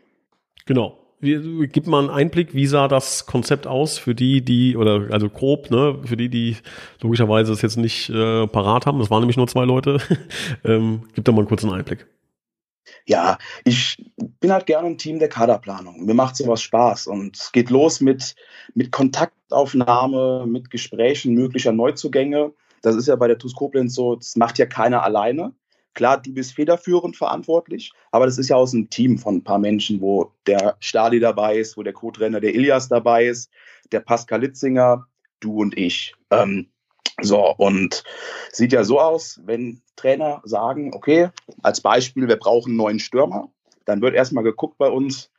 Genau. 0.67 0.99
Wie, 1.21 1.67
gib 1.67 1.89
mal 1.89 1.99
einen 1.99 2.11
Einblick, 2.11 2.55
wie 2.55 2.67
sah 2.67 2.87
das 2.87 3.27
Konzept 3.27 3.67
aus 3.67 3.99
für 3.99 4.15
die, 4.15 4.41
die, 4.41 4.77
oder 4.77 5.09
also 5.11 5.29
grob, 5.29 5.69
ne, 5.69 5.99
für 6.05 6.17
die, 6.17 6.29
die 6.29 6.57
logischerweise 7.01 7.53
es 7.53 7.61
jetzt 7.61 7.77
nicht 7.77 8.09
äh, 8.11 8.47
parat 8.47 8.87
haben, 8.87 9.01
das 9.01 9.11
waren 9.11 9.21
nämlich 9.21 9.37
nur 9.37 9.49
zwei 9.49 9.65
Leute. 9.65 9.99
ähm, 10.65 11.03
gib 11.15 11.25
da 11.25 11.33
mal 11.33 11.39
einen 11.39 11.49
kurzen 11.49 11.73
Einblick. 11.73 12.07
Ja, 13.07 13.39
ich 13.65 14.11
bin 14.41 14.53
halt 14.53 14.67
gerne 14.67 14.89
ein 14.89 14.99
Team 14.99 15.19
der 15.19 15.29
Kaderplanung. 15.29 16.05
Mir 16.05 16.15
macht 16.15 16.37
sowas 16.37 16.63
Spaß 16.63 17.07
und 17.07 17.37
es 17.37 17.53
geht 17.53 17.71
los 17.71 18.01
mit, 18.01 18.35
mit 18.75 18.93
Kontaktaufnahme, 18.93 20.47
mit 20.47 20.71
Gesprächen 20.71 21.35
möglicher 21.35 21.73
Neuzugänge. 21.73 22.53
Das 22.83 22.97
ist 22.97 23.09
ja 23.09 23.17
bei 23.17 23.27
der 23.27 23.39
TuS 23.39 23.55
Koblenz 23.55 23.95
so, 23.95 24.17
das 24.17 24.37
macht 24.37 24.59
ja 24.59 24.67
keiner 24.67 25.03
alleine. 25.03 25.55
Klar, 25.95 26.23
du 26.23 26.33
bist 26.33 26.55
federführend 26.55 27.17
verantwortlich, 27.17 27.93
aber 28.13 28.27
das 28.27 28.39
ist 28.39 28.49
ja 28.49 28.57
aus 28.57 28.73
einem 28.73 28.89
Team 28.89 29.19
von 29.19 29.37
ein 29.37 29.45
paar 29.45 29.59
Menschen, 29.59 30.01
wo 30.01 30.33
der 30.47 30.77
Stali 30.79 31.19
dabei 31.19 31.57
ist, 31.59 31.77
wo 31.77 31.83
der 31.83 31.93
Co-Trainer 31.93 32.41
der 32.41 32.55
Ilias 32.55 32.89
dabei 32.89 33.27
ist, 33.27 33.51
der 33.91 34.01
Pascal 34.01 34.43
Litzinger, 34.43 35.07
du 35.41 35.61
und 35.61 35.77
ich. 35.77 36.15
Ähm, 36.31 36.69
so, 37.21 37.55
und 37.57 38.05
sieht 38.53 38.73
ja 38.73 38.85
so 38.85 39.01
aus, 39.01 39.41
wenn 39.45 39.83
Trainer 39.97 40.41
sagen, 40.45 40.93
okay, 40.95 41.31
als 41.63 41.81
Beispiel, 41.81 42.29
wir 42.29 42.37
brauchen 42.37 42.71
einen 42.71 42.77
neuen 42.77 42.99
Stürmer, 43.01 43.51
dann 43.85 44.01
wird 44.01 44.15
erstmal 44.15 44.45
geguckt 44.45 44.79
bei 44.79 44.89
uns, 44.89 45.31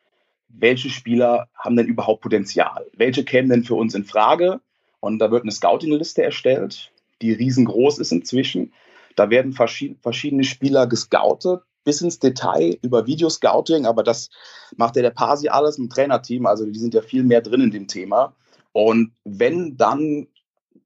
welche 0.50 0.89
Spieler 0.89 1.48
haben 1.55 1.75
denn 1.75 1.86
überhaupt 1.86 2.21
Potenzial? 2.21 2.88
Welche 2.98 3.24
kämen 3.24 3.50
denn 3.50 3.63
für 3.63 3.75
uns 3.75 3.93
in 3.93 4.03
Frage? 4.03 4.59
Und 5.00 5.19
da 5.19 5.31
wird 5.31 5.43
eine 5.43 5.51
Scouting-Liste 5.51 6.24
erstellt, 6.24 6.91
die 7.21 7.31
riesengroß 7.31 8.00
ist 8.00 8.12
inzwischen. 8.12 8.74
Da 9.15 9.29
werden 9.29 9.53
verschiedene 9.53 10.43
Spieler 10.43 10.88
gescoutet, 10.88 11.62
bis 11.83 12.01
ins 12.01 12.19
Detail 12.19 12.77
über 12.81 13.07
Videoscouting, 13.07 13.86
aber 13.86 14.03
das 14.03 14.29
macht 14.75 14.95
ja 14.95 15.01
der 15.01 15.12
Pasi 15.12 15.48
alles 15.48 15.77
im 15.77 15.89
Trainerteam, 15.89 16.45
also 16.45 16.65
die 16.65 16.77
sind 16.77 16.93
ja 16.93 17.01
viel 17.01 17.24
mehr 17.24 17.41
drin 17.41 17.62
in 17.62 17.71
dem 17.71 17.88
Thema. 17.88 18.33
Und 18.74 19.12
wenn 19.24 19.77
dann 19.77 20.27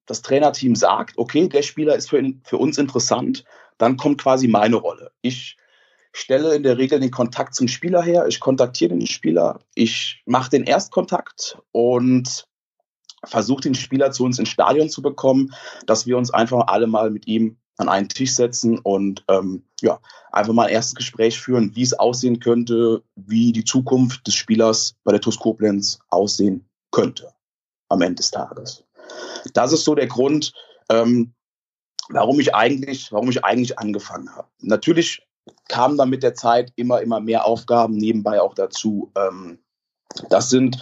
das 0.06 0.22
Trainerteam 0.22 0.76
sagt, 0.76 1.18
okay, 1.18 1.48
der 1.48 1.62
Spieler 1.62 1.96
ist 1.96 2.10
für, 2.10 2.22
für 2.44 2.58
uns 2.58 2.78
interessant, 2.78 3.44
dann 3.78 3.98
kommt 3.98 4.22
quasi 4.22 4.48
meine 4.48 4.76
Rolle. 4.76 5.12
Ich 5.22 5.58
stelle 6.12 6.56
in 6.56 6.64
der 6.64 6.78
Regel 6.78 7.00
den 7.00 7.12
Kontakt 7.12 7.56
zum 7.56 7.68
Spieler 7.68 8.02
her, 8.02 8.28
ich 8.28 8.40
kontaktiere 8.40 8.92
den 8.92 9.08
Spieler, 9.08 9.60
ich 9.76 10.22
mache 10.26 10.52
den 10.52 10.64
Erstkontakt 10.64 11.58
und 11.72 12.48
versuche 13.26 13.62
den 13.62 13.76
Spieler 13.76 14.12
zu 14.12 14.24
uns 14.24 14.38
ins 14.38 14.50
Stadion 14.50 14.90
zu 14.90 15.02
bekommen, 15.02 15.54
dass 15.88 16.06
wir 16.06 16.18
uns 16.18 16.32
einfach 16.32 16.68
alle 16.68 16.88
mal 16.88 17.10
mit 17.10 17.28
ihm 17.28 17.58
an 17.78 17.90
einen 17.90 18.10
Tisch 18.10 18.34
setzen 18.34 18.78
und 18.78 19.24
ähm, 19.30 19.64
ja, 19.82 20.00
einfach 20.32 20.54
mal 20.54 20.68
ein 20.68 20.74
erstes 20.74 20.96
Gespräch 20.96 21.40
führen, 21.40 21.76
wie 21.76 21.82
es 21.82 21.94
aussehen 21.94 22.40
könnte, 22.40 23.04
wie 23.16 23.52
die 23.52 23.64
Zukunft 23.64 24.28
des 24.28 24.36
Spielers 24.36 24.96
bei 25.04 25.12
der 25.12 25.22
TuS 25.22 25.40
Koblenz 25.40 26.00
aussehen 26.10 26.66
könnte 26.92 27.34
am 27.90 28.02
Ende 28.02 28.16
des 28.16 28.32
Tages. 28.32 28.84
Das 29.54 29.72
ist 29.72 29.84
so 29.84 29.96
der 29.96 30.08
Grund, 30.08 30.54
ähm, 30.90 31.34
warum 32.10 32.40
ich 32.40 32.54
eigentlich, 32.56 33.12
warum 33.12 33.30
ich 33.30 33.44
eigentlich 33.44 33.80
angefangen 33.80 34.34
habe. 34.36 34.48
Natürlich 34.60 35.26
kamen 35.68 35.98
dann 35.98 36.10
mit 36.10 36.24
der 36.24 36.36
Zeit 36.36 36.72
immer, 36.76 37.02
immer 37.02 37.20
mehr 37.20 37.46
Aufgaben 37.46 37.96
nebenbei 37.96 38.42
auch 38.42 38.54
dazu. 38.54 39.12
Ähm, 39.16 39.60
das 40.30 40.50
sind 40.50 40.78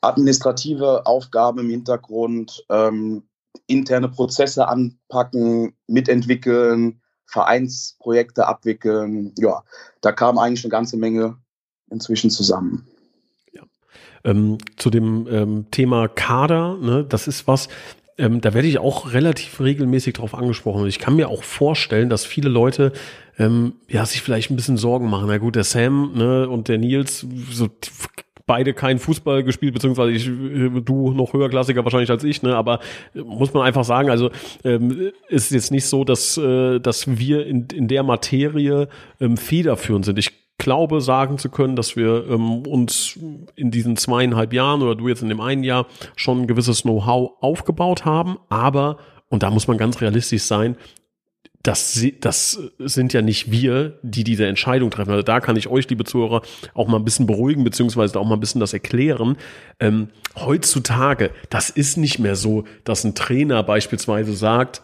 administrative 0.00 1.06
Aufgaben 1.06 1.60
im 1.60 1.70
Hintergrund, 1.70 2.64
ähm, 2.70 3.28
interne 3.66 4.08
Prozesse 4.08 4.68
anpacken, 4.68 5.76
mitentwickeln, 5.86 7.00
Vereinsprojekte 7.26 8.46
abwickeln. 8.46 9.32
Ja, 9.38 9.64
da 10.00 10.12
kam 10.12 10.38
eigentlich 10.38 10.64
eine 10.64 10.70
ganze 10.70 10.96
Menge 10.96 11.38
inzwischen 11.90 12.30
zusammen. 12.30 12.86
Ähm, 14.24 14.58
zu 14.76 14.90
dem 14.90 15.26
ähm, 15.30 15.66
Thema 15.70 16.08
Kader, 16.08 16.78
ne, 16.80 17.04
das 17.06 17.28
ist 17.28 17.46
was, 17.46 17.68
ähm, 18.16 18.40
da 18.40 18.54
werde 18.54 18.68
ich 18.68 18.78
auch 18.78 19.12
relativ 19.12 19.60
regelmäßig 19.60 20.14
drauf 20.14 20.34
angesprochen. 20.34 20.82
Und 20.82 20.88
ich 20.88 20.98
kann 20.98 21.16
mir 21.16 21.28
auch 21.28 21.42
vorstellen, 21.42 22.08
dass 22.08 22.24
viele 22.24 22.48
Leute 22.48 22.92
ähm, 23.38 23.74
ja 23.88 24.06
sich 24.06 24.22
vielleicht 24.22 24.50
ein 24.50 24.56
bisschen 24.56 24.76
Sorgen 24.76 25.10
machen. 25.10 25.26
Na 25.28 25.38
gut, 25.38 25.56
der 25.56 25.64
Sam 25.64 26.12
ne, 26.14 26.48
und 26.48 26.68
der 26.68 26.78
Nils, 26.78 27.26
so 27.50 27.68
beide 28.46 28.74
keinen 28.74 28.98
Fußball 28.98 29.42
gespielt, 29.42 29.72
beziehungsweise 29.72 30.12
ich, 30.12 30.26
du 30.26 31.12
noch 31.12 31.32
höherklassiger 31.32 31.82
wahrscheinlich 31.82 32.10
als 32.10 32.24
ich, 32.24 32.42
ne? 32.42 32.54
Aber 32.54 32.80
muss 33.14 33.54
man 33.54 33.62
einfach 33.62 33.84
sagen, 33.84 34.10
also 34.10 34.30
ähm, 34.64 35.12
ist 35.28 35.50
jetzt 35.50 35.70
nicht 35.70 35.86
so, 35.86 36.04
dass, 36.04 36.36
äh, 36.36 36.78
dass 36.78 37.18
wir 37.18 37.46
in, 37.46 37.66
in 37.72 37.88
der 37.88 38.02
Materie 38.02 38.88
ähm, 39.20 39.38
federführend 39.38 40.04
sind. 40.04 40.18
Ich 40.18 40.43
glaube, 40.58 41.00
sagen 41.00 41.38
zu 41.38 41.48
können, 41.48 41.76
dass 41.76 41.96
wir 41.96 42.26
ähm, 42.28 42.66
uns 42.66 43.18
in 43.56 43.70
diesen 43.70 43.96
zweieinhalb 43.96 44.52
Jahren 44.52 44.82
oder 44.82 44.94
du 44.94 45.08
jetzt 45.08 45.22
in 45.22 45.28
dem 45.28 45.40
einen 45.40 45.64
Jahr 45.64 45.86
schon 46.16 46.42
ein 46.42 46.46
gewisses 46.46 46.82
Know-how 46.82 47.32
aufgebaut 47.40 48.04
haben, 48.04 48.38
aber 48.48 48.98
und 49.28 49.42
da 49.42 49.50
muss 49.50 49.66
man 49.66 49.78
ganz 49.78 50.00
realistisch 50.00 50.42
sein, 50.42 50.76
das, 51.64 51.98
das 52.20 52.60
sind 52.78 53.14
ja 53.14 53.22
nicht 53.22 53.50
wir, 53.50 53.98
die 54.02 54.22
diese 54.22 54.46
Entscheidung 54.46 54.90
treffen. 54.90 55.10
Also 55.10 55.22
da 55.22 55.40
kann 55.40 55.56
ich 55.56 55.66
euch, 55.66 55.88
liebe 55.88 56.04
Zuhörer, 56.04 56.42
auch 56.74 56.88
mal 56.88 56.98
ein 56.98 57.04
bisschen 57.04 57.26
beruhigen, 57.26 57.64
beziehungsweise 57.64 58.20
auch 58.20 58.26
mal 58.26 58.34
ein 58.34 58.40
bisschen 58.40 58.60
das 58.60 58.74
erklären. 58.74 59.38
Ähm, 59.80 60.10
heutzutage, 60.36 61.30
das 61.48 61.70
ist 61.70 61.96
nicht 61.96 62.18
mehr 62.18 62.36
so, 62.36 62.64
dass 62.84 63.04
ein 63.04 63.14
Trainer 63.14 63.62
beispielsweise 63.62 64.34
sagt, 64.34 64.82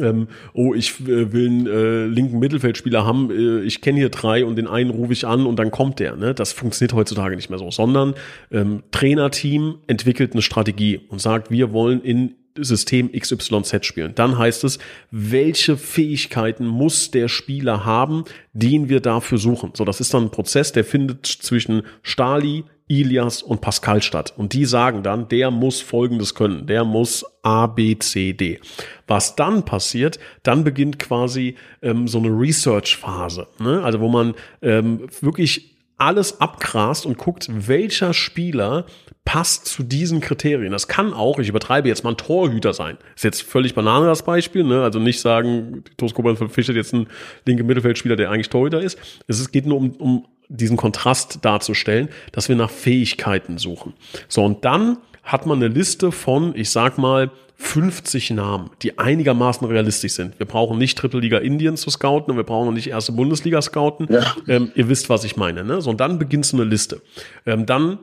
ähm, 0.00 0.28
oh, 0.54 0.74
ich 0.74 1.00
äh, 1.00 1.32
will 1.32 1.46
einen 1.46 1.66
äh, 1.66 2.06
linken 2.06 2.38
Mittelfeldspieler 2.38 3.04
haben, 3.04 3.30
äh, 3.30 3.60
ich 3.62 3.80
kenne 3.80 3.98
hier 3.98 4.08
drei 4.08 4.44
und 4.44 4.56
den 4.56 4.66
einen 4.66 4.90
rufe 4.90 5.12
ich 5.12 5.26
an 5.26 5.44
und 5.46 5.56
dann 5.56 5.70
kommt 5.70 5.98
der. 5.98 6.16
Ne? 6.16 6.34
Das 6.34 6.52
funktioniert 6.52 6.94
heutzutage 6.94 7.36
nicht 7.36 7.50
mehr 7.50 7.58
so, 7.58 7.70
sondern 7.70 8.14
ähm, 8.50 8.82
Trainerteam 8.90 9.76
entwickelt 9.86 10.32
eine 10.32 10.42
Strategie 10.42 11.00
und 11.08 11.20
sagt, 11.20 11.50
wir 11.50 11.72
wollen 11.72 12.00
in 12.00 12.34
System 12.56 13.10
XYZ 13.12 13.84
spielen. 13.86 14.14
Dann 14.14 14.38
heißt 14.38 14.64
es, 14.64 14.78
welche 15.10 15.76
Fähigkeiten 15.76 16.66
muss 16.66 17.10
der 17.10 17.28
Spieler 17.28 17.84
haben, 17.84 18.24
den 18.52 18.88
wir 18.88 19.00
dafür 19.00 19.38
suchen. 19.38 19.70
So, 19.74 19.84
das 19.84 20.00
ist 20.00 20.12
dann 20.12 20.24
ein 20.24 20.30
Prozess, 20.30 20.72
der 20.72 20.84
findet 20.84 21.26
zwischen 21.26 21.82
Stali, 22.02 22.64
Ilias 22.92 23.42
und 23.42 23.60
Pascal 23.60 24.02
statt. 24.02 24.34
Und 24.36 24.52
die 24.52 24.66
sagen 24.66 25.02
dann, 25.02 25.28
der 25.28 25.50
muss 25.50 25.80
Folgendes 25.80 26.34
können. 26.34 26.66
Der 26.66 26.84
muss 26.84 27.24
A, 27.42 27.66
B, 27.66 27.98
C, 27.98 28.34
D. 28.34 28.60
Was 29.06 29.34
dann 29.34 29.64
passiert, 29.64 30.18
dann 30.42 30.62
beginnt 30.62 30.98
quasi 30.98 31.56
ähm, 31.80 32.06
so 32.06 32.18
eine 32.18 32.28
Research-Phase. 32.28 33.46
Ne? 33.58 33.82
Also 33.82 34.00
wo 34.00 34.08
man 34.08 34.34
ähm, 34.60 35.08
wirklich 35.20 35.72
alles 35.96 36.40
abgrast 36.40 37.06
und 37.06 37.16
guckt, 37.16 37.48
welcher 37.48 38.12
Spieler 38.12 38.86
passt 39.24 39.66
zu 39.66 39.84
diesen 39.84 40.20
Kriterien. 40.20 40.72
Das 40.72 40.88
kann 40.88 41.14
auch, 41.14 41.38
ich 41.38 41.48
übertreibe 41.48 41.88
jetzt 41.88 42.02
mal 42.02 42.10
ein 42.10 42.16
Torhüter 42.16 42.74
sein. 42.74 42.98
Ist 43.14 43.22
jetzt 43.24 43.42
völlig 43.42 43.74
Banane 43.74 44.06
das 44.06 44.24
Beispiel, 44.24 44.64
ne? 44.64 44.82
Also 44.82 44.98
nicht 44.98 45.20
sagen, 45.20 45.84
Thomas 45.96 46.12
Koblenz 46.12 46.38
verpflichtet 46.38 46.74
jetzt 46.74 46.92
einen 46.92 47.06
linken 47.46 47.66
Mittelfeldspieler, 47.66 48.16
der 48.16 48.30
eigentlich 48.30 48.50
Torhüter 48.50 48.80
ist. 48.80 48.98
Es 49.28 49.52
geht 49.52 49.64
nur 49.64 49.76
um, 49.78 49.90
um 49.92 50.26
diesen 50.56 50.76
Kontrast 50.76 51.44
darzustellen, 51.44 52.08
dass 52.32 52.48
wir 52.48 52.56
nach 52.56 52.70
Fähigkeiten 52.70 53.58
suchen. 53.58 53.94
So, 54.28 54.44
und 54.44 54.64
dann 54.64 54.98
hat 55.22 55.46
man 55.46 55.62
eine 55.62 55.68
Liste 55.68 56.12
von, 56.12 56.54
ich 56.56 56.70
sag 56.70 56.98
mal, 56.98 57.30
50 57.56 58.30
Namen, 58.30 58.70
die 58.82 58.98
einigermaßen 58.98 59.66
realistisch 59.66 60.14
sind. 60.14 60.38
Wir 60.38 60.46
brauchen 60.46 60.78
nicht 60.78 60.96
Drittliga 60.96 61.38
Indien 61.38 61.76
zu 61.76 61.90
scouten 61.90 62.32
und 62.32 62.36
wir 62.36 62.44
brauchen 62.44 62.74
nicht 62.74 62.88
erste 62.88 63.12
Bundesliga 63.12 63.62
scouten. 63.62 64.08
Ja. 64.10 64.34
Ähm, 64.48 64.72
ihr 64.74 64.88
wisst, 64.88 65.08
was 65.08 65.22
ich 65.22 65.36
meine. 65.36 65.62
Ne? 65.62 65.80
So, 65.80 65.90
und 65.90 66.00
dann 66.00 66.18
beginnt 66.18 66.44
so 66.44 66.56
eine 66.56 66.64
Liste. 66.64 67.02
Ähm, 67.46 67.64
dann 67.64 68.00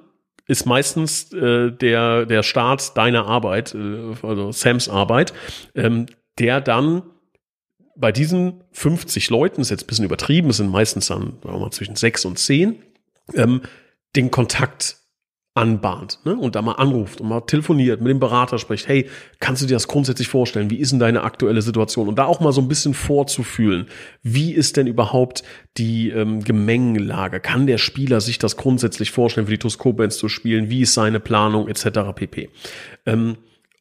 ist 0.47 0.65
meistens 0.65 1.33
äh, 1.33 1.71
der, 1.71 2.25
der 2.25 2.41
Start 2.41 2.97
deiner 2.97 3.25
Arbeit, 3.27 3.75
äh, 3.75 4.15
also 4.25 4.51
Sams 4.53 4.87
Arbeit, 4.87 5.33
ähm, 5.75 6.05
der 6.39 6.61
dann 6.61 7.03
bei 7.99 8.11
diesen 8.11 8.63
50 8.71 9.29
Leuten, 9.29 9.61
ist 9.61 9.69
jetzt 9.69 9.83
ein 9.83 9.87
bisschen 9.87 10.05
übertrieben, 10.05 10.49
es 10.49 10.57
sind 10.57 10.69
meistens 10.69 11.07
dann 11.07 11.33
sagen 11.43 11.59
mal, 11.59 11.71
zwischen 11.71 11.95
sechs 11.95 12.25
und 12.25 12.39
zehn, 12.39 12.81
ähm, 13.35 13.61
den 14.15 14.31
Kontakt 14.31 14.97
anbahnt 15.55 16.19
ne? 16.23 16.35
und 16.37 16.55
da 16.55 16.61
mal 16.61 16.73
anruft 16.73 17.19
und 17.19 17.27
mal 17.27 17.41
telefoniert, 17.41 17.99
mit 17.99 18.09
dem 18.09 18.19
Berater 18.19 18.59
spricht, 18.59 18.87
hey, 18.87 19.09
kannst 19.39 19.61
du 19.61 19.67
dir 19.67 19.73
das 19.73 19.87
grundsätzlich 19.87 20.29
vorstellen? 20.29 20.69
Wie 20.69 20.77
ist 20.77 20.91
denn 20.91 20.99
deine 20.99 21.23
aktuelle 21.23 21.61
Situation? 21.61 22.07
Und 22.07 22.17
da 22.17 22.25
auch 22.25 22.39
mal 22.39 22.53
so 22.53 22.61
ein 22.61 22.69
bisschen 22.69 22.93
vorzufühlen, 22.93 23.87
wie 24.23 24.53
ist 24.53 24.77
denn 24.77 24.87
überhaupt 24.87 25.43
die 25.77 26.09
ähm, 26.11 26.43
Gemengenlage? 26.43 27.39
Kann 27.41 27.67
der 27.67 27.77
Spieler 27.77 28.21
sich 28.21 28.39
das 28.39 28.55
grundsätzlich 28.55 29.11
vorstellen, 29.11 29.47
für 29.47 29.53
die 29.53 29.59
Toskobands 29.59 30.17
zu 30.17 30.29
spielen? 30.29 30.69
Wie 30.69 30.81
ist 30.81 30.93
seine 30.93 31.19
Planung 31.19 31.67
etc. 31.67 32.13
pp. 32.15 32.49
Ähm, 33.05 33.37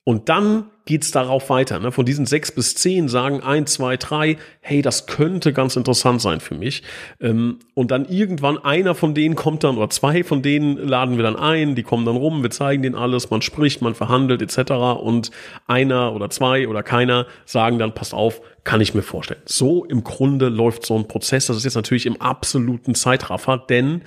und 0.09 0.31
dann 0.31 0.71
geht's 0.87 1.11
darauf 1.11 1.51
weiter. 1.51 1.81
Ne? 1.81 1.93
Von 1.93 2.07
diesen 2.07 2.25
sechs 2.25 2.51
bis 2.51 2.75
zehn 2.75 3.09
sagen 3.09 3.43
ein, 3.43 3.67
zwei, 3.67 3.99
drei, 3.99 4.39
hey, 4.63 4.81
das 4.81 5.07
könnte 5.07 5.53
ganz 5.53 5.77
interessant 5.77 6.23
sein 6.23 6.41
für 6.41 6.55
mich. 6.55 6.83
Ähm, 7.21 7.59
und 7.75 7.91
dann 7.91 8.07
irgendwann 8.07 8.57
einer 8.57 8.95
von 8.95 9.13
denen 9.15 9.35
kommt 9.35 9.65
dann, 9.65 9.77
oder 9.77 9.91
zwei 9.91 10.25
von 10.25 10.41
denen 10.41 10.79
laden 10.79 11.19
wir 11.19 11.25
dann 11.25 11.37
ein, 11.37 11.75
die 11.75 11.83
kommen 11.83 12.07
dann 12.07 12.17
rum, 12.17 12.43
wir 12.43 12.49
zeigen 12.49 12.83
denen 12.83 12.95
alles, 12.95 13.29
man 13.29 13.43
spricht, 13.43 13.83
man 13.83 13.95
verhandelt 13.95 14.41
etc. 14.41 14.73
Und 14.99 15.31
einer 15.67 16.15
oder 16.15 16.31
zwei 16.31 16.69
oder 16.69 16.83
keiner 16.83 17.27
sagen 17.45 17.79
dann, 17.79 17.93
passt 17.93 18.15
auf, 18.15 18.41
kann 18.65 18.81
ich 18.81 18.95
mir 18.95 19.03
vorstellen. 19.03 19.43
So 19.45 19.85
im 19.85 20.05
Grunde 20.05 20.49
läuft 20.49 20.87
so 20.87 20.97
ein 20.97 21.07
Prozess. 21.07 21.49
Das 21.49 21.59
ist 21.59 21.65
jetzt 21.65 21.75
natürlich 21.75 22.07
im 22.07 22.19
absoluten 22.19 22.95
Zeitraffer, 22.95 23.59
denn 23.59 24.01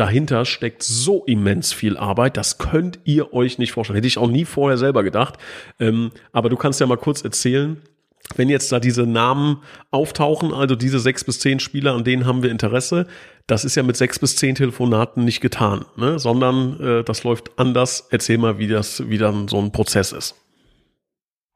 dahinter 0.00 0.46
steckt 0.46 0.82
so 0.82 1.24
immens 1.26 1.72
viel 1.72 1.96
Arbeit, 1.98 2.36
das 2.36 2.58
könnt 2.58 2.98
ihr 3.04 3.34
euch 3.34 3.58
nicht 3.58 3.72
vorstellen. 3.72 3.96
Hätte 3.96 4.08
ich 4.08 4.18
auch 4.18 4.30
nie 4.30 4.46
vorher 4.46 4.78
selber 4.78 5.02
gedacht. 5.02 5.34
Ähm, 5.78 6.10
aber 6.32 6.48
du 6.48 6.56
kannst 6.56 6.80
ja 6.80 6.86
mal 6.86 6.96
kurz 6.96 7.22
erzählen, 7.22 7.76
wenn 8.36 8.48
jetzt 8.48 8.72
da 8.72 8.80
diese 8.80 9.06
Namen 9.06 9.62
auftauchen, 9.90 10.54
also 10.54 10.74
diese 10.76 11.00
sechs 11.00 11.24
bis 11.24 11.40
zehn 11.40 11.60
Spieler, 11.60 11.94
an 11.94 12.04
denen 12.04 12.26
haben 12.26 12.42
wir 12.42 12.50
Interesse, 12.50 13.06
das 13.46 13.64
ist 13.64 13.74
ja 13.74 13.82
mit 13.82 13.96
sechs 13.96 14.18
bis 14.18 14.36
zehn 14.36 14.54
Telefonaten 14.54 15.24
nicht 15.24 15.40
getan, 15.40 15.84
ne? 15.96 16.18
sondern 16.18 16.80
äh, 16.80 17.04
das 17.04 17.24
läuft 17.24 17.58
anders. 17.58 18.06
Erzähl 18.10 18.38
mal, 18.38 18.58
wie 18.58 18.68
das, 18.68 19.08
wie 19.08 19.18
dann 19.18 19.48
so 19.48 19.58
ein 19.58 19.72
Prozess 19.72 20.12
ist. 20.12 20.36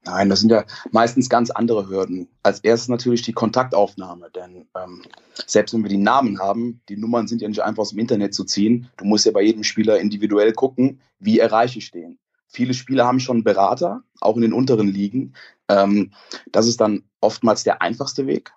Nein, 0.06 0.28
das 0.28 0.40
sind 0.40 0.50
ja 0.50 0.64
meistens 0.90 1.28
ganz 1.28 1.50
andere 1.50 1.88
Hürden. 1.88 2.28
Als 2.42 2.61
erstes 2.61 2.88
natürlich 2.88 3.23
die 3.23 3.32
Kontaktaufnahme, 3.32 4.30
denn 4.30 4.66
ähm, 4.76 5.02
selbst 5.46 5.73
wenn 5.73 5.82
wir 5.82 5.88
die 5.88 5.96
Namen 5.96 6.38
haben, 6.40 6.80
die 6.88 6.96
Nummern 6.96 7.26
sind 7.26 7.40
ja 7.40 7.49
nicht 7.49 7.62
einfach 7.62 7.82
aus 7.82 7.90
dem 7.90 7.99
Internet 7.99 8.34
zu 8.34 8.44
ziehen. 8.44 8.90
Du 8.99 9.06
musst 9.06 9.25
ja 9.25 9.32
bei 9.32 9.42
jedem 9.42 9.64
Spieler 9.64 9.99
individuell 9.99 10.52
gucken, 10.52 11.00
wie 11.18 11.38
erreiche 11.38 11.78
ich 11.78 11.90
den. 11.90 12.18
Viele 12.49 12.75
Spieler 12.75 13.06
haben 13.06 13.18
schon 13.18 13.44
Berater, 13.44 14.02
auch 14.20 14.37
in 14.37 14.42
den 14.42 14.52
unteren 14.52 14.88
Ligen. 14.88 15.34
Ähm, 15.68 16.12
das 16.52 16.66
ist 16.66 16.80
dann 16.80 17.04
oftmals 17.20 17.64
der 17.64 17.80
einfachste 17.80 18.26
Weg 18.26 18.52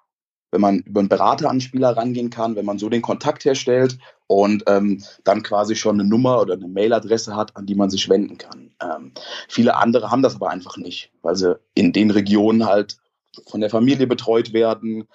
wenn 0.51 0.61
man 0.61 0.79
über 0.79 0.99
einen 0.99 1.09
Berater 1.09 1.45
an 1.45 1.51
einen 1.51 1.61
Spieler 1.61 1.95
rangehen 1.95 2.29
kann, 2.29 2.55
wenn 2.55 2.65
man 2.65 2.79
so 2.79 2.89
den 2.89 3.01
Kontakt 3.01 3.45
herstellt 3.45 3.97
und 4.27 4.63
ähm, 4.67 5.03
dann 5.23 5.43
quasi 5.43 5.75
schon 5.75 5.99
eine 5.99 6.07
Nummer 6.07 6.41
oder 6.41 6.53
eine 6.53 6.67
Mailadresse 6.67 7.35
hat, 7.35 7.55
an 7.55 7.65
die 7.65 7.75
man 7.75 7.89
sich 7.89 8.09
wenden 8.09 8.37
kann. 8.37 8.71
Ähm, 8.81 9.11
viele 9.47 9.75
andere 9.75 10.11
haben 10.11 10.21
das 10.21 10.35
aber 10.35 10.49
einfach 10.49 10.77
nicht, 10.77 11.11
weil 11.21 11.35
sie 11.35 11.59
in 11.73 11.93
den 11.93 12.11
Regionen 12.11 12.65
halt 12.65 12.97
von 13.47 13.61
der 13.61 13.69
Familie 13.69 14.07
betreut 14.07 14.53
werden, 14.53 15.07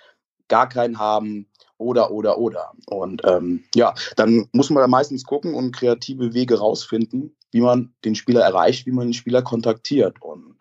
gar 0.49 0.69
keinen 0.69 0.99
haben 0.99 1.47
oder, 1.79 2.11
oder, 2.11 2.39
oder. 2.39 2.73
Und 2.87 3.23
ähm, 3.25 3.65
ja, 3.75 3.95
dann 4.17 4.49
muss 4.53 4.71
man 4.71 4.83
da 4.83 4.87
meistens 4.87 5.25
gucken 5.25 5.55
und 5.55 5.75
kreative 5.75 6.35
Wege 6.35 6.59
rausfinden, 6.59 7.37
wie 7.51 7.61
man 7.61 7.95
den 8.05 8.15
Spieler 8.15 8.43
erreicht, 8.43 8.87
wie 8.87 8.93
man 8.93 9.09
den 9.09 9.15
Spieler 9.15 9.43
kontaktiert. 9.43 10.21
Und 10.21 10.57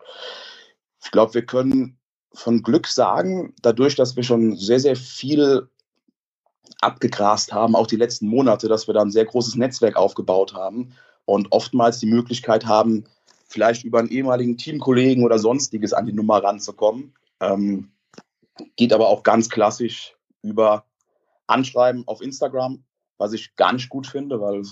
ich 1.02 1.10
glaube, 1.10 1.34
wir 1.34 1.46
können 1.46 1.98
von 2.34 2.62
Glück 2.62 2.86
sagen, 2.86 3.54
dadurch, 3.62 3.94
dass 3.94 4.16
wir 4.16 4.22
schon 4.22 4.56
sehr, 4.56 4.80
sehr 4.80 4.96
viel 4.96 5.68
abgegrast 6.80 7.52
haben, 7.52 7.76
auch 7.76 7.86
die 7.86 7.96
letzten 7.96 8.26
Monate, 8.26 8.68
dass 8.68 8.86
wir 8.86 8.94
da 8.94 9.02
ein 9.02 9.10
sehr 9.10 9.24
großes 9.24 9.56
Netzwerk 9.56 9.96
aufgebaut 9.96 10.54
haben 10.54 10.92
und 11.24 11.52
oftmals 11.52 11.98
die 11.98 12.06
Möglichkeit 12.06 12.66
haben, 12.66 13.04
vielleicht 13.46 13.84
über 13.84 13.98
einen 13.98 14.08
ehemaligen 14.08 14.56
Teamkollegen 14.56 15.24
oder 15.24 15.38
sonstiges 15.38 15.92
an 15.92 16.06
die 16.06 16.12
Nummer 16.12 16.42
ranzukommen. 16.42 17.14
Ähm, 17.40 17.90
geht 18.76 18.92
aber 18.92 19.08
auch 19.08 19.22
ganz 19.22 19.48
klassisch 19.48 20.16
über 20.42 20.84
Anschreiben 21.46 22.06
auf 22.06 22.22
Instagram, 22.22 22.82
was 23.18 23.32
ich 23.32 23.54
gar 23.56 23.72
nicht 23.72 23.88
gut 23.88 24.06
finde, 24.06 24.40
weil 24.40 24.62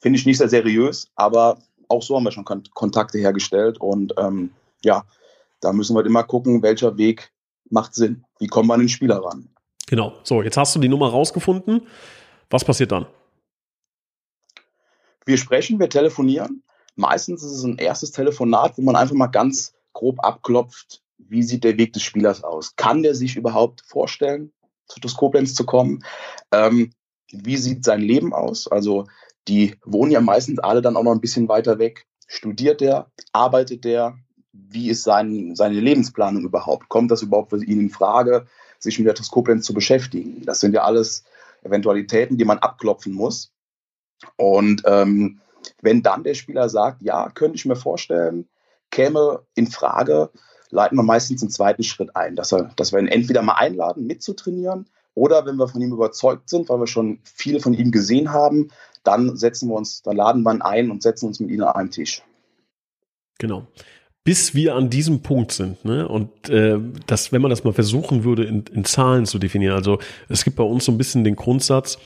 finde 0.00 0.18
ich 0.18 0.26
nicht 0.26 0.38
sehr 0.38 0.48
seriös, 0.48 1.08
aber 1.14 1.58
auch 1.88 2.02
so 2.02 2.16
haben 2.16 2.24
wir 2.24 2.32
schon 2.32 2.44
Kontakte 2.44 3.18
hergestellt 3.18 3.80
und 3.80 4.14
ähm, 4.18 4.52
ja, 4.84 5.04
da 5.62 5.72
müssen 5.72 5.94
wir 5.94 5.98
halt 5.98 6.06
immer 6.06 6.24
gucken, 6.24 6.62
welcher 6.62 6.98
Weg 6.98 7.32
macht 7.70 7.94
Sinn. 7.94 8.24
Wie 8.38 8.48
kommen 8.48 8.68
wir 8.68 8.74
an 8.74 8.80
den 8.80 8.88
Spieler 8.90 9.24
ran? 9.24 9.48
Genau. 9.86 10.12
So, 10.24 10.42
jetzt 10.42 10.56
hast 10.56 10.74
du 10.76 10.80
die 10.80 10.88
Nummer 10.88 11.08
rausgefunden. 11.08 11.86
Was 12.50 12.64
passiert 12.64 12.92
dann? 12.92 13.06
Wir 15.24 15.38
sprechen, 15.38 15.78
wir 15.78 15.88
telefonieren. 15.88 16.62
Meistens 16.96 17.42
ist 17.42 17.52
es 17.52 17.64
ein 17.64 17.78
erstes 17.78 18.10
Telefonat, 18.10 18.76
wo 18.76 18.82
man 18.82 18.96
einfach 18.96 19.14
mal 19.14 19.28
ganz 19.28 19.74
grob 19.92 20.22
abklopft, 20.24 21.02
wie 21.18 21.42
sieht 21.42 21.64
der 21.64 21.78
Weg 21.78 21.92
des 21.92 22.02
Spielers 22.02 22.42
aus? 22.42 22.76
Kann 22.76 23.02
der 23.02 23.14
sich 23.14 23.36
überhaupt 23.36 23.82
vorstellen, 23.86 24.52
zu 24.86 25.00
Koblenz 25.16 25.54
zu 25.54 25.64
kommen? 25.64 26.04
Ähm, 26.50 26.92
wie 27.30 27.56
sieht 27.56 27.84
sein 27.84 28.00
Leben 28.00 28.34
aus? 28.34 28.68
Also 28.68 29.06
die 29.48 29.76
wohnen 29.84 30.12
ja 30.12 30.20
meistens 30.20 30.58
alle 30.58 30.82
dann 30.82 30.96
auch 30.96 31.02
noch 31.02 31.12
ein 31.12 31.20
bisschen 31.20 31.48
weiter 31.48 31.78
weg. 31.78 32.06
Studiert 32.26 32.80
der? 32.80 33.10
Arbeitet 33.32 33.84
der? 33.84 34.18
Wie 34.52 34.90
ist 34.90 35.02
sein, 35.02 35.54
seine 35.56 35.80
Lebensplanung 35.80 36.44
überhaupt? 36.44 36.88
Kommt 36.88 37.10
das 37.10 37.22
überhaupt 37.22 37.50
für 37.50 37.64
ihn 37.64 37.80
in 37.80 37.90
Frage, 37.90 38.46
sich 38.78 38.98
mit 38.98 39.06
der 39.06 39.14
TuS 39.14 39.30
Koblenz 39.30 39.64
zu 39.64 39.74
beschäftigen? 39.74 40.42
Das 40.44 40.60
sind 40.60 40.74
ja 40.74 40.82
alles 40.82 41.24
Eventualitäten, 41.62 42.36
die 42.36 42.44
man 42.44 42.58
abklopfen 42.58 43.12
muss. 43.12 43.52
Und 44.36 44.82
ähm, 44.84 45.40
wenn 45.80 46.02
dann 46.02 46.24
der 46.24 46.34
Spieler 46.34 46.68
sagt, 46.68 47.02
ja, 47.02 47.30
könnte 47.30 47.56
ich 47.56 47.64
mir 47.64 47.76
vorstellen, 47.76 48.48
käme 48.90 49.42
in 49.54 49.66
Frage, 49.66 50.30
leiten 50.70 50.96
wir 50.96 51.02
meistens 51.02 51.42
einen 51.42 51.50
zweiten 51.50 51.82
Schritt 51.82 52.14
ein, 52.16 52.36
dass, 52.36 52.52
er, 52.52 52.70
dass 52.76 52.92
wir 52.92 52.98
ihn 52.98 53.08
entweder 53.08 53.42
mal 53.42 53.54
einladen, 53.54 54.06
mitzutrainieren, 54.06 54.86
oder 55.14 55.44
wenn 55.44 55.56
wir 55.56 55.68
von 55.68 55.82
ihm 55.82 55.92
überzeugt 55.92 56.48
sind, 56.48 56.68
weil 56.68 56.80
wir 56.80 56.86
schon 56.86 57.20
viel 57.22 57.60
von 57.60 57.74
ihm 57.74 57.90
gesehen 57.90 58.32
haben, 58.32 58.70
dann 59.02 59.36
setzen 59.36 59.68
wir 59.68 59.74
uns, 59.74 60.02
dann 60.02 60.16
laden 60.16 60.42
wir 60.42 60.54
ihn 60.54 60.62
ein 60.62 60.90
und 60.90 61.02
setzen 61.02 61.26
uns 61.26 61.40
mit 61.40 61.50
ihm 61.50 61.62
an 61.62 61.74
einen 61.74 61.90
Tisch. 61.90 62.22
Genau. 63.38 63.66
Bis 64.24 64.54
wir 64.54 64.76
an 64.76 64.88
diesem 64.88 65.22
Punkt 65.22 65.50
sind, 65.50 65.84
ne? 65.84 66.06
Und 66.06 66.48
äh, 66.48 66.78
das, 67.06 67.32
wenn 67.32 67.42
man 67.42 67.50
das 67.50 67.64
mal 67.64 67.72
versuchen 67.72 68.22
würde, 68.22 68.44
in, 68.44 68.64
in 68.72 68.84
Zahlen 68.84 69.26
zu 69.26 69.38
definieren, 69.38 69.74
also 69.74 69.98
es 70.28 70.44
gibt 70.44 70.56
bei 70.56 70.62
uns 70.62 70.84
so 70.84 70.92
ein 70.92 70.98
bisschen 70.98 71.24
den 71.24 71.34
Grundsatz, 71.34 71.98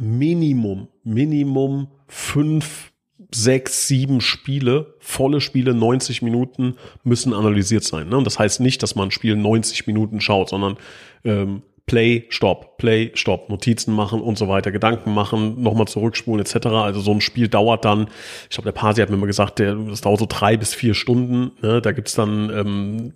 Minimum, 0.00 0.88
Minimum 1.04 1.88
fünf 2.08 2.92
sechs, 3.32 3.88
sieben 3.88 4.20
Spiele, 4.20 4.94
volle 5.00 5.40
Spiele, 5.40 5.74
90 5.74 6.22
Minuten 6.22 6.76
müssen 7.02 7.32
analysiert 7.32 7.84
sein. 7.84 8.08
Ne? 8.08 8.16
Und 8.16 8.24
das 8.24 8.38
heißt 8.38 8.60
nicht, 8.60 8.82
dass 8.82 8.94
man 8.94 9.08
ein 9.08 9.10
Spiel 9.10 9.36
90 9.36 9.86
Minuten 9.86 10.20
schaut, 10.20 10.48
sondern 10.48 10.76
ähm, 11.24 11.62
Play, 11.86 12.24
Stopp, 12.30 12.78
Play, 12.78 13.10
Stopp, 13.14 13.50
Notizen 13.50 13.94
machen 13.94 14.22
und 14.22 14.38
so 14.38 14.48
weiter, 14.48 14.72
Gedanken 14.72 15.12
machen, 15.12 15.62
nochmal 15.62 15.86
zurückspulen 15.86 16.44
etc. 16.44 16.66
Also 16.68 17.00
so 17.00 17.12
ein 17.12 17.20
Spiel 17.20 17.48
dauert 17.48 17.84
dann, 17.84 18.08
ich 18.44 18.50
glaube, 18.50 18.72
der 18.72 18.78
Pasi 18.78 19.02
hat 19.02 19.10
mir 19.10 19.18
mal 19.18 19.26
gesagt, 19.26 19.58
der, 19.58 19.74
das 19.74 20.00
dauert 20.00 20.20
so 20.20 20.26
drei 20.28 20.56
bis 20.56 20.74
vier 20.74 20.94
Stunden. 20.94 21.52
Ne? 21.60 21.82
Da 21.82 21.92
gibt's 21.92 22.14
dann, 22.14 22.50
ähm, 22.50 23.12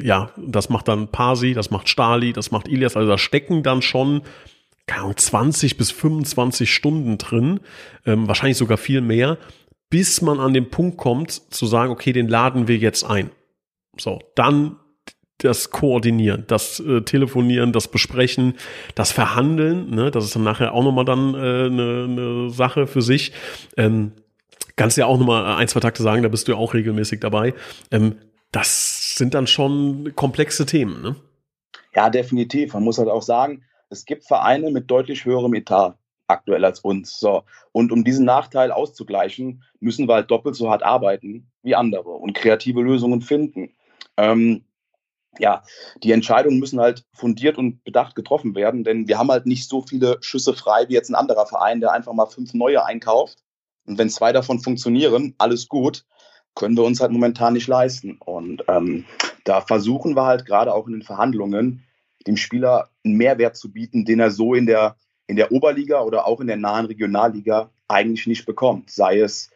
ja, 0.00 0.30
das 0.36 0.68
macht 0.68 0.86
dann 0.86 1.08
Pasi, 1.08 1.54
das 1.54 1.70
macht 1.70 1.88
Stali, 1.88 2.32
das 2.32 2.52
macht 2.52 2.68
Ilias. 2.68 2.96
Also 2.96 3.08
da 3.08 3.18
stecken 3.18 3.62
dann 3.64 3.82
schon 3.82 4.22
keine 4.86 5.02
Ahnung, 5.04 5.16
20 5.16 5.76
bis 5.76 5.90
25 5.90 6.72
Stunden 6.72 7.18
drin, 7.18 7.60
ähm, 8.04 8.28
wahrscheinlich 8.28 8.58
sogar 8.58 8.76
viel 8.76 9.00
mehr, 9.00 9.38
bis 9.88 10.20
man 10.20 10.40
an 10.40 10.52
den 10.52 10.70
Punkt 10.70 10.98
kommt 10.98 11.30
zu 11.30 11.66
sagen, 11.66 11.90
okay, 11.90 12.12
den 12.12 12.28
laden 12.28 12.68
wir 12.68 12.76
jetzt 12.76 13.04
ein. 13.04 13.30
So, 13.96 14.20
dann 14.34 14.76
das 15.38 15.70
Koordinieren, 15.70 16.44
das 16.46 16.80
äh, 16.80 17.02
Telefonieren, 17.02 17.72
das 17.72 17.88
Besprechen, 17.88 18.54
das 18.94 19.12
Verhandeln, 19.12 19.90
ne, 19.90 20.10
das 20.10 20.24
ist 20.24 20.36
dann 20.36 20.44
nachher 20.44 20.72
auch 20.72 20.84
nochmal 20.84 21.04
dann 21.04 21.34
äh, 21.34 21.38
eine, 21.38 22.04
eine 22.08 22.50
Sache 22.50 22.86
für 22.86 23.02
sich. 23.02 23.32
Ähm, 23.76 24.12
kannst 24.76 24.96
ja 24.96 25.06
auch 25.06 25.18
nochmal 25.18 25.56
ein, 25.56 25.68
zwei 25.68 25.80
Takte 25.80 26.02
sagen, 26.02 26.22
da 26.22 26.28
bist 26.28 26.48
du 26.48 26.52
ja 26.52 26.58
auch 26.58 26.74
regelmäßig 26.74 27.20
dabei. 27.20 27.54
Ähm, 27.90 28.16
das 28.52 29.16
sind 29.16 29.34
dann 29.34 29.46
schon 29.46 30.12
komplexe 30.14 30.66
Themen, 30.66 31.02
ne? 31.02 31.16
Ja, 31.94 32.10
definitiv. 32.10 32.74
Man 32.74 32.84
muss 32.84 32.98
halt 32.98 33.08
auch 33.08 33.22
sagen, 33.22 33.64
es 33.90 34.04
gibt 34.04 34.24
Vereine 34.24 34.70
mit 34.70 34.90
deutlich 34.90 35.24
höherem 35.24 35.54
Etat 35.54 35.96
aktuell 36.26 36.64
als 36.64 36.80
uns. 36.80 37.18
So. 37.18 37.44
Und 37.72 37.92
um 37.92 38.04
diesen 38.04 38.24
Nachteil 38.24 38.72
auszugleichen, 38.72 39.62
müssen 39.80 40.08
wir 40.08 40.14
halt 40.14 40.30
doppelt 40.30 40.54
so 40.54 40.70
hart 40.70 40.82
arbeiten 40.82 41.50
wie 41.62 41.74
andere 41.74 42.10
und 42.10 42.34
kreative 42.34 42.80
Lösungen 42.80 43.20
finden. 43.20 43.74
Ähm, 44.16 44.64
ja, 45.38 45.62
die 46.02 46.12
Entscheidungen 46.12 46.58
müssen 46.58 46.80
halt 46.80 47.04
fundiert 47.12 47.58
und 47.58 47.82
bedacht 47.84 48.14
getroffen 48.14 48.54
werden, 48.54 48.84
denn 48.84 49.08
wir 49.08 49.18
haben 49.18 49.30
halt 49.30 49.46
nicht 49.46 49.68
so 49.68 49.82
viele 49.82 50.18
Schüsse 50.20 50.54
frei 50.54 50.88
wie 50.88 50.94
jetzt 50.94 51.10
ein 51.10 51.14
anderer 51.14 51.46
Verein, 51.46 51.80
der 51.80 51.92
einfach 51.92 52.12
mal 52.12 52.26
fünf 52.26 52.54
neue 52.54 52.84
einkauft. 52.84 53.38
Und 53.86 53.98
wenn 53.98 54.10
zwei 54.10 54.32
davon 54.32 54.60
funktionieren, 54.60 55.34
alles 55.38 55.68
gut, 55.68 56.04
können 56.54 56.76
wir 56.76 56.84
uns 56.84 57.00
halt 57.00 57.10
momentan 57.10 57.52
nicht 57.54 57.66
leisten. 57.66 58.18
Und 58.24 58.64
ähm, 58.68 59.04
da 59.44 59.60
versuchen 59.60 60.14
wir 60.16 60.24
halt 60.24 60.46
gerade 60.46 60.72
auch 60.72 60.86
in 60.86 60.92
den 60.92 61.02
Verhandlungen, 61.02 61.84
dem 62.26 62.36
Spieler 62.36 62.88
einen 63.04 63.16
Mehrwert 63.16 63.56
zu 63.56 63.72
bieten, 63.72 64.04
den 64.04 64.20
er 64.20 64.30
so 64.30 64.54
in 64.54 64.66
der, 64.66 64.96
in 65.26 65.36
der 65.36 65.52
Oberliga 65.52 66.02
oder 66.02 66.26
auch 66.26 66.40
in 66.40 66.46
der 66.46 66.56
nahen 66.56 66.86
Regionalliga 66.86 67.70
eigentlich 67.88 68.26
nicht 68.26 68.46
bekommt. 68.46 68.90
Sei 68.90 69.20
es 69.20 69.50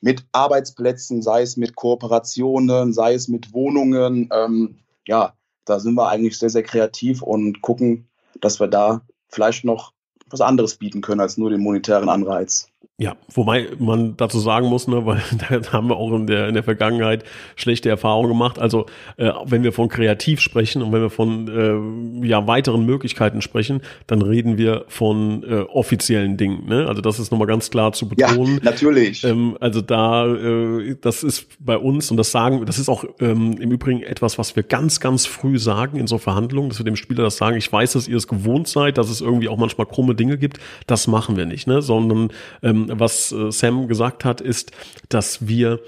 mit 0.00 0.24
Arbeitsplätzen, 0.32 1.22
sei 1.22 1.42
es 1.42 1.56
mit 1.56 1.76
Kooperationen, 1.76 2.92
sei 2.92 3.14
es 3.14 3.28
mit 3.28 3.52
Wohnungen. 3.52 4.28
Ähm, 4.32 4.81
ja, 5.06 5.34
da 5.64 5.80
sind 5.80 5.94
wir 5.94 6.08
eigentlich 6.08 6.38
sehr, 6.38 6.50
sehr 6.50 6.62
kreativ 6.62 7.22
und 7.22 7.60
gucken, 7.60 8.08
dass 8.40 8.60
wir 8.60 8.68
da 8.68 9.02
vielleicht 9.28 9.64
noch 9.64 9.92
was 10.26 10.40
anderes 10.40 10.76
bieten 10.76 11.00
können 11.00 11.20
als 11.20 11.36
nur 11.36 11.50
den 11.50 11.60
monetären 11.60 12.08
Anreiz. 12.08 12.71
Ja, 12.98 13.16
wobei 13.32 13.68
man 13.78 14.18
dazu 14.18 14.38
sagen 14.38 14.68
muss, 14.68 14.86
ne, 14.86 15.04
weil 15.06 15.22
da 15.48 15.72
haben 15.72 15.88
wir 15.88 15.96
auch 15.96 16.12
in 16.12 16.26
der, 16.26 16.46
in 16.48 16.54
der 16.54 16.62
Vergangenheit 16.62 17.24
schlechte 17.56 17.88
Erfahrungen 17.88 18.28
gemacht. 18.28 18.58
Also 18.58 18.86
äh, 19.16 19.30
wenn 19.46 19.64
wir 19.64 19.72
von 19.72 19.88
kreativ 19.88 20.40
sprechen 20.40 20.82
und 20.82 20.92
wenn 20.92 21.00
wir 21.00 21.10
von 21.10 22.22
äh, 22.22 22.26
ja, 22.26 22.46
weiteren 22.46 22.84
Möglichkeiten 22.84 23.40
sprechen, 23.40 23.80
dann 24.06 24.20
reden 24.20 24.58
wir 24.58 24.84
von 24.88 25.42
äh, 25.42 25.62
offiziellen 25.62 26.36
Dingen. 26.36 26.66
Ne? 26.66 26.86
Also 26.86 27.00
das 27.00 27.18
ist 27.18 27.32
nochmal 27.32 27.48
ganz 27.48 27.70
klar 27.70 27.92
zu 27.92 28.08
betonen. 28.08 28.60
Ja, 28.62 28.70
natürlich. 28.70 29.24
Ähm, 29.24 29.56
also 29.58 29.80
da, 29.80 30.26
äh, 30.26 30.94
das 31.00 31.22
ist 31.22 31.46
bei 31.58 31.78
uns 31.78 32.10
und 32.10 32.18
das 32.18 32.30
sagen, 32.30 32.66
das 32.66 32.78
ist 32.78 32.90
auch 32.90 33.04
ähm, 33.20 33.56
im 33.58 33.72
Übrigen 33.72 34.02
etwas, 34.02 34.38
was 34.38 34.54
wir 34.54 34.62
ganz, 34.64 35.00
ganz 35.00 35.24
früh 35.24 35.58
sagen 35.58 35.98
in 35.98 36.06
so 36.06 36.18
Verhandlungen, 36.18 36.68
dass 36.68 36.78
wir 36.78 36.84
dem 36.84 36.96
Spieler 36.96 37.24
das 37.24 37.38
sagen, 37.38 37.56
ich 37.56 37.72
weiß, 37.72 37.94
dass 37.94 38.06
ihr 38.06 38.18
es 38.18 38.28
gewohnt 38.28 38.68
seid, 38.68 38.98
dass 38.98 39.08
es 39.08 39.22
irgendwie 39.22 39.48
auch 39.48 39.56
manchmal 39.56 39.86
krumme 39.86 40.14
Dinge 40.14 40.36
gibt. 40.36 40.58
Das 40.86 41.06
machen 41.06 41.38
wir 41.38 41.46
nicht, 41.46 41.66
ne? 41.66 41.80
sondern 41.80 42.28
ähm, 42.62 42.81
was 42.90 43.32
äh, 43.32 43.50
Sam 43.50 43.88
gesagt 43.88 44.24
hat, 44.24 44.40
ist, 44.40 44.72
dass 45.08 45.46
wir 45.46 45.80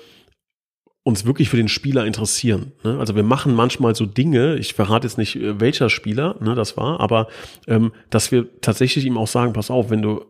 uns 1.04 1.26
wirklich 1.26 1.50
für 1.50 1.58
den 1.58 1.68
Spieler 1.68 2.06
interessieren. 2.06 2.72
Ne? 2.82 2.98
Also 2.98 3.14
wir 3.14 3.22
machen 3.22 3.54
manchmal 3.54 3.94
so 3.94 4.06
Dinge, 4.06 4.56
ich 4.56 4.72
verrate 4.72 5.06
jetzt 5.06 5.18
nicht, 5.18 5.36
äh, 5.36 5.60
welcher 5.60 5.90
Spieler 5.90 6.36
ne, 6.40 6.54
das 6.54 6.76
war, 6.76 6.98
aber 6.98 7.28
ähm, 7.68 7.92
dass 8.10 8.32
wir 8.32 8.60
tatsächlich 8.60 9.04
ihm 9.04 9.18
auch 9.18 9.28
sagen, 9.28 9.52
pass 9.52 9.70
auf, 9.70 9.90
wenn 9.90 10.02
du, 10.02 10.24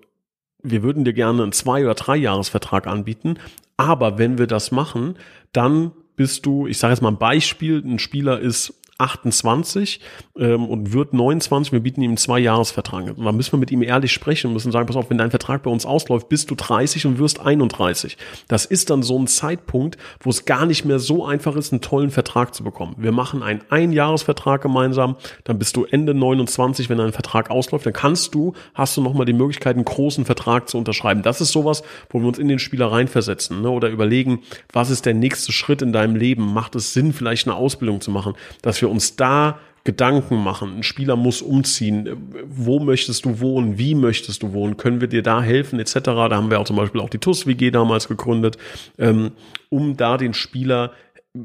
wir 0.63 0.83
würden 0.83 1.05
dir 1.05 1.13
gerne 1.13 1.45
einen 1.45 1.53
Zwei- 1.53 1.85
oder 1.85 1.95
Drei-Jahres-Vertrag 1.95 2.89
anbieten, 2.89 3.39
aber 3.77 4.19
wenn 4.19 4.37
wir 4.37 4.49
das 4.49 4.73
machen, 4.73 5.15
dann 5.53 5.93
bist 6.17 6.45
du, 6.45 6.67
ich 6.67 6.79
sage 6.79 6.93
jetzt 6.93 7.03
mal 7.03 7.11
ein 7.11 7.19
Beispiel, 7.19 7.83
ein 7.85 8.01
Spieler 8.01 8.41
ist 8.41 8.75
28 8.99 10.01
ähm, 10.39 10.67
und 10.67 10.93
wird 10.93 11.13
29. 11.13 11.73
Wir 11.73 11.81
bieten 11.81 12.03
ihm 12.03 12.11
einen 12.11 12.17
Zwei-Jahres-Vertrag. 12.17 13.17
Und 13.17 13.25
da 13.25 13.33
müssen 13.33 13.53
wir 13.53 13.59
mit 13.59 13.71
ihm 13.71 13.83
ehrlich 13.83 14.13
sprechen 14.13 14.49
und 14.49 14.53
müssen 14.53 14.73
sagen, 14.73 14.87
pass 14.87 14.97
auf, 14.97 15.11
wenn 15.11 15.19
dein 15.19 15.31
Vertrag 15.31 15.63
bei 15.65 15.71
uns 15.71 15.85
ausläuft, 15.85 16.29
bist 16.29 16.51
du 16.51 16.55
30 16.55 17.07
und 17.07 17.19
wirst 17.19 17.41
31. 17.41 18.17
Das 18.49 18.65
ist 18.65 18.91
dann 18.91 19.03
so 19.03 19.19
ein 19.19 19.27
Zeitpunkt, 19.27 19.99
wo 20.21 20.31
es 20.31 20.45
gar 20.45 20.67
nicht 20.67 20.85
mehr 20.85 20.99
so 20.99 21.25
einfach 21.25 21.57
ist, 21.57 21.73
einen 21.73 21.81
tollen 21.81 22.11
Vertrag 22.11 22.55
zu 22.55 22.63
bekommen. 22.63 22.95
Wir 22.99 23.13
machen 23.13 23.43
einen 23.43 23.63
Ein-Jahres-Vertrag 23.69 24.63
gemeinsam, 24.63 25.17
dann 25.43 25.59
bist 25.59 25.77
du 25.77 25.85
Ende 25.85 26.15
29, 26.15 26.89
wenn 26.89 26.99
dein 26.99 27.13
Vertrag 27.13 27.51
ausläuft, 27.51 27.87
dann 27.87 27.93
kannst 27.93 28.35
du, 28.35 28.55
hast 28.75 28.97
du 28.97 29.03
nochmal 29.03 29.27
die 29.27 29.33
Möglichkeit, 29.33 29.75
einen 29.75 29.85
großen 29.85 30.25
Vertrag 30.25 30.69
zu 30.69 30.79
unterschreiben. 30.79 31.23
Das 31.23 31.41
ist 31.41 31.51
sowas, 31.51 31.83
wo 32.11 32.21
wir 32.21 32.29
uns 32.29 32.39
in 32.39 32.49
den 32.49 32.59
Spieler 32.59 32.93
reinversetzen 32.93 33.61
ne? 33.63 33.71
oder 33.71 33.89
überlegen, 33.89 34.41
was 34.73 34.91
ist 34.91 35.07
der 35.07 35.15
nächste 35.15 35.53
Schritt 35.53 35.83
in 35.83 35.93
deinem 35.93 36.17
Leben? 36.17 36.53
Macht 36.53 36.77
es 36.77 36.93
Sinn, 36.93 37.13
vielleicht 37.13 37.47
eine 37.47 37.57
Ausbildung 37.57 38.01
zu 38.01 38.11
machen? 38.11 38.35
Dass 38.63 38.81
wir 38.85 38.91
uns 38.91 39.17
da 39.17 39.59
Gedanken 39.85 40.43
machen. 40.43 40.79
Ein 40.79 40.83
Spieler 40.83 41.15
muss 41.15 41.43
umziehen. 41.43 42.09
Wo 42.47 42.81
möchtest 42.81 43.27
du 43.27 43.41
wohnen? 43.41 43.77
Wie 43.77 43.95
möchtest 43.95 44.43
du 44.43 44.55
wohnen? 44.55 44.79
Können 44.79 45.03
wir 45.03 45.09
dir 45.09 45.23
da 45.23 45.43
helfen? 45.43 45.79
Etc. 45.79 45.93
Da 46.03 46.31
haben 46.31 46.51
wir 46.51 46.59
auch 46.59 46.65
zum 46.65 46.77
Beispiel 46.77 47.03
auch 47.03 47.11
die 47.11 47.19
TUS-WG 47.19 47.71
damals 47.71 48.09
gegründet, 48.09 48.57
ähm, 48.99 49.33
um 49.69 49.97
da 49.97 50.17
den 50.17 50.33
Spieler 50.33 50.93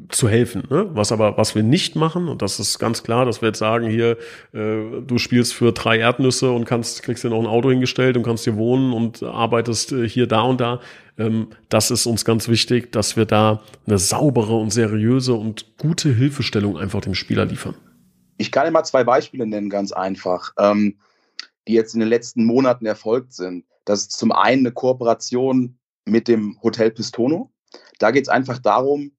zu 0.10 0.30
helfen. 0.30 0.64
Ne? 0.70 0.88
Was 0.94 1.12
aber, 1.12 1.38
was 1.38 1.56
wir 1.56 1.64
nicht 1.64 1.96
machen, 1.96 2.28
und 2.28 2.44
das 2.44 2.60
ist 2.60 2.78
ganz 2.78 3.02
klar, 3.02 3.26
dass 3.26 3.42
wir 3.42 3.50
jetzt 3.50 3.58
sagen, 3.58 3.90
hier, 3.90 4.18
äh, 4.54 5.02
du 5.02 5.18
spielst 5.18 5.56
für 5.56 5.72
drei 5.72 5.98
Erdnüsse 5.98 6.52
und 6.52 6.66
kannst, 6.66 7.02
kriegst 7.02 7.24
dir 7.24 7.30
noch 7.30 7.40
ein 7.40 7.48
Auto 7.48 7.72
hingestellt 7.72 8.16
und 8.16 8.24
kannst 8.24 8.44
hier 8.44 8.56
wohnen 8.56 8.94
und 8.94 9.24
arbeitest 9.24 9.92
äh, 9.92 10.08
hier, 10.08 10.28
da 10.28 10.42
und 10.42 10.62
da. 10.62 10.80
Ähm, 11.18 11.48
das 11.70 11.90
ist 11.90 12.06
uns 12.06 12.24
ganz 12.24 12.48
wichtig, 12.48 12.92
dass 12.92 13.18
wir 13.18 13.26
da 13.26 13.64
eine 13.88 13.98
saubere 13.98 14.56
und 14.58 14.70
seriöse 14.72 15.34
und 15.34 15.76
gute 15.78 16.14
Hilfestellung 16.14 16.78
einfach 16.78 17.02
dem 17.02 17.16
Spieler 17.16 17.46
liefern. 17.46 17.74
Ich 18.38 18.52
kann 18.52 18.68
immer 18.68 18.84
zwei 18.84 19.04
Beispiele 19.04 19.48
nennen, 19.48 19.72
ganz 19.72 19.92
einfach, 19.92 20.54
ähm, 20.60 21.00
die 21.68 21.74
jetzt 21.74 21.96
in 21.96 22.00
den 22.00 22.10
letzten 22.10 22.46
Monaten 22.46 22.86
erfolgt 22.86 23.34
sind. 23.34 23.66
Das 23.86 24.02
ist 24.02 24.12
zum 24.12 24.32
einen 24.32 24.68
eine 24.68 24.72
Kooperation 24.72 25.80
mit 26.06 26.28
dem 26.28 26.60
Hotel 26.62 26.92
Pistono. 26.92 27.52
Da 27.98 28.12
geht 28.12 28.24
es 28.24 28.30
einfach 28.30 28.60
darum, 28.60 29.12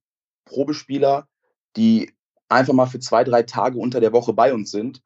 Probespieler, 0.51 1.29
die 1.77 2.13
einfach 2.49 2.75
mal 2.75 2.87
für 2.87 2.99
zwei, 2.99 3.25
drei 3.25 3.43
Tage 3.45 3.79
unter 3.79 4.01
der 4.01 4.13
Woche 4.13 4.33
bei 4.33 4.53
uns 4.53 4.71
sind, 4.71 5.03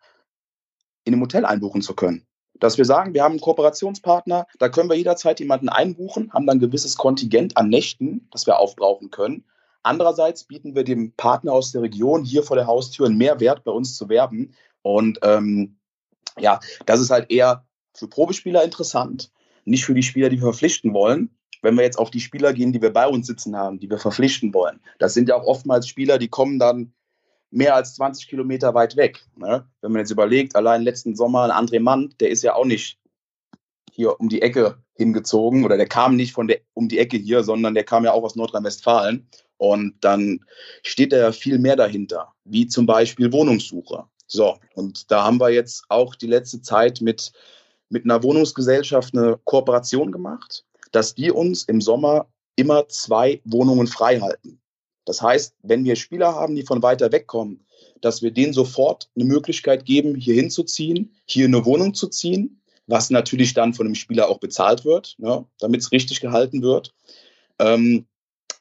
in 1.04 1.12
einem 1.12 1.22
Hotel 1.22 1.44
einbuchen 1.44 1.82
zu 1.82 1.94
können. 1.94 2.26
Dass 2.54 2.78
wir 2.78 2.84
sagen, 2.84 3.14
wir 3.14 3.22
haben 3.22 3.32
einen 3.32 3.40
Kooperationspartner, 3.40 4.46
da 4.58 4.68
können 4.68 4.88
wir 4.88 4.96
jederzeit 4.96 5.40
jemanden 5.40 5.68
einbuchen, 5.68 6.32
haben 6.32 6.46
dann 6.46 6.56
ein 6.56 6.60
gewisses 6.60 6.96
Kontingent 6.96 7.56
an 7.56 7.68
Nächten, 7.68 8.28
das 8.30 8.46
wir 8.46 8.58
aufbrauchen 8.58 9.10
können. 9.10 9.44
Andererseits 9.82 10.44
bieten 10.44 10.74
wir 10.74 10.84
dem 10.84 11.12
Partner 11.12 11.52
aus 11.52 11.72
der 11.72 11.82
Region 11.82 12.24
hier 12.24 12.42
vor 12.42 12.56
der 12.56 12.66
Haustür 12.66 13.06
einen 13.06 13.18
Mehrwert 13.18 13.64
bei 13.64 13.72
uns 13.72 13.96
zu 13.96 14.08
werben. 14.08 14.54
Und 14.80 15.18
ähm, 15.22 15.76
ja, 16.38 16.60
das 16.86 17.00
ist 17.00 17.10
halt 17.10 17.30
eher 17.30 17.66
für 17.92 18.08
Probespieler 18.08 18.64
interessant, 18.64 19.30
nicht 19.66 19.84
für 19.84 19.94
die 19.94 20.02
Spieler, 20.02 20.30
die 20.30 20.38
wir 20.38 20.44
verpflichten 20.44 20.94
wollen. 20.94 21.36
Wenn 21.64 21.76
wir 21.76 21.82
jetzt 21.82 21.98
auf 21.98 22.10
die 22.10 22.20
Spieler 22.20 22.52
gehen, 22.52 22.72
die 22.72 22.82
wir 22.82 22.92
bei 22.92 23.08
uns 23.08 23.26
sitzen 23.26 23.56
haben, 23.56 23.80
die 23.80 23.88
wir 23.88 23.98
verpflichten 23.98 24.52
wollen, 24.52 24.80
das 24.98 25.14
sind 25.14 25.30
ja 25.30 25.36
auch 25.36 25.46
oftmals 25.46 25.88
Spieler, 25.88 26.18
die 26.18 26.28
kommen 26.28 26.58
dann 26.58 26.92
mehr 27.50 27.74
als 27.74 27.94
20 27.94 28.28
Kilometer 28.28 28.74
weit 28.74 28.96
weg. 28.96 29.24
Ne? 29.36 29.66
Wenn 29.80 29.92
man 29.92 30.00
jetzt 30.00 30.10
überlegt, 30.10 30.56
allein 30.56 30.82
letzten 30.82 31.16
Sommer 31.16 31.44
ein 31.44 31.66
André 31.66 31.80
Mann, 31.80 32.14
der 32.20 32.28
ist 32.28 32.42
ja 32.42 32.54
auch 32.54 32.66
nicht 32.66 32.98
hier 33.90 34.20
um 34.20 34.28
die 34.28 34.42
Ecke 34.42 34.76
hingezogen 34.92 35.64
oder 35.64 35.78
der 35.78 35.86
kam 35.86 36.16
nicht 36.16 36.32
von 36.32 36.48
der 36.48 36.60
um 36.74 36.88
die 36.88 36.98
Ecke 36.98 37.16
hier, 37.16 37.44
sondern 37.44 37.74
der 37.74 37.84
kam 37.84 38.04
ja 38.04 38.12
auch 38.12 38.24
aus 38.24 38.36
Nordrhein-Westfalen. 38.36 39.26
Und 39.56 39.94
dann 40.00 40.40
steht 40.82 41.12
da 41.12 41.16
ja 41.16 41.32
viel 41.32 41.58
mehr 41.58 41.76
dahinter, 41.76 42.34
wie 42.44 42.66
zum 42.66 42.84
Beispiel 42.84 43.32
Wohnungssuche. 43.32 44.04
So, 44.26 44.58
und 44.74 45.10
da 45.10 45.24
haben 45.24 45.40
wir 45.40 45.50
jetzt 45.50 45.84
auch 45.88 46.14
die 46.14 46.26
letzte 46.26 46.60
Zeit 46.60 47.00
mit, 47.00 47.32
mit 47.88 48.04
einer 48.04 48.22
Wohnungsgesellschaft 48.22 49.16
eine 49.16 49.38
Kooperation 49.44 50.12
gemacht, 50.12 50.64
dass 50.94 51.14
die 51.14 51.30
uns 51.30 51.64
im 51.64 51.80
Sommer 51.80 52.28
immer 52.56 52.88
zwei 52.88 53.40
Wohnungen 53.44 53.86
frei 53.86 54.20
halten. 54.20 54.60
Das 55.04 55.20
heißt, 55.20 55.54
wenn 55.62 55.84
wir 55.84 55.96
Spieler 55.96 56.34
haben, 56.34 56.54
die 56.54 56.62
von 56.62 56.82
weiter 56.82 57.12
weg 57.12 57.26
kommen, 57.26 57.66
dass 58.00 58.22
wir 58.22 58.30
denen 58.30 58.52
sofort 58.52 59.10
eine 59.16 59.24
Möglichkeit 59.24 59.84
geben, 59.84 60.14
hier 60.14 60.34
hinzuziehen, 60.34 61.14
hier 61.26 61.46
eine 61.46 61.64
Wohnung 61.64 61.94
zu 61.94 62.08
ziehen, 62.08 62.60
was 62.86 63.10
natürlich 63.10 63.54
dann 63.54 63.74
von 63.74 63.86
dem 63.86 63.94
Spieler 63.94 64.28
auch 64.28 64.38
bezahlt 64.38 64.84
wird, 64.84 65.16
ne, 65.18 65.44
damit 65.58 65.80
es 65.80 65.92
richtig 65.92 66.20
gehalten 66.20 66.62
wird. 66.62 66.94
Ähm, 67.58 68.06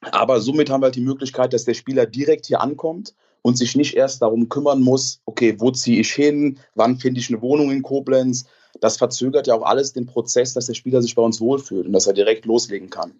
aber 0.01 0.41
somit 0.41 0.69
haben 0.69 0.81
wir 0.81 0.87
halt 0.87 0.95
die 0.95 1.01
Möglichkeit, 1.01 1.53
dass 1.53 1.65
der 1.65 1.73
Spieler 1.75 2.05
direkt 2.05 2.47
hier 2.47 2.61
ankommt 2.61 3.13
und 3.41 3.57
sich 3.57 3.75
nicht 3.75 3.95
erst 3.95 4.21
darum 4.21 4.49
kümmern 4.49 4.81
muss, 4.81 5.21
okay, 5.25 5.55
wo 5.59 5.71
ziehe 5.71 5.99
ich 5.99 6.11
hin, 6.11 6.57
wann 6.75 6.97
finde 6.97 7.19
ich 7.19 7.29
eine 7.29 7.41
Wohnung 7.41 7.71
in 7.71 7.83
Koblenz. 7.83 8.45
Das 8.83 8.97
verzögert 8.97 9.47
ja 9.47 9.55
auch 9.55 9.63
alles 9.63 9.93
den 9.93 10.05
Prozess, 10.05 10.53
dass 10.53 10.65
der 10.65 10.73
Spieler 10.73 11.01
sich 11.01 11.15
bei 11.15 11.21
uns 11.21 11.39
wohlfühlt 11.39 11.87
und 11.87 11.93
dass 11.93 12.05
er 12.05 12.11
direkt 12.11 12.43
loslegen 12.45 12.89
kann. 12.89 13.13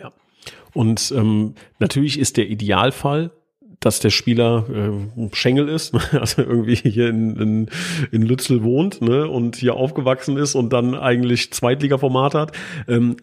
Ja. 0.00 0.10
Und 0.72 1.12
ähm, 1.14 1.54
natürlich 1.78 2.18
ist 2.18 2.38
der 2.38 2.48
Idealfall, 2.48 3.30
dass 3.78 4.00
der 4.00 4.08
Spieler 4.08 4.64
äh, 4.70 5.28
Schengel 5.34 5.68
ist, 5.68 5.92
also 6.12 6.40
irgendwie 6.40 6.76
hier 6.76 7.10
in, 7.10 7.36
in, 7.36 7.70
in 8.10 8.22
Lützel 8.22 8.62
wohnt 8.64 9.02
ne, 9.02 9.28
und 9.28 9.56
hier 9.56 9.74
aufgewachsen 9.74 10.38
ist 10.38 10.54
und 10.54 10.72
dann 10.72 10.94
eigentlich 10.94 11.52
Zweitliga-Format 11.52 12.34
hat. 12.34 12.52
Ähm, 12.88 13.18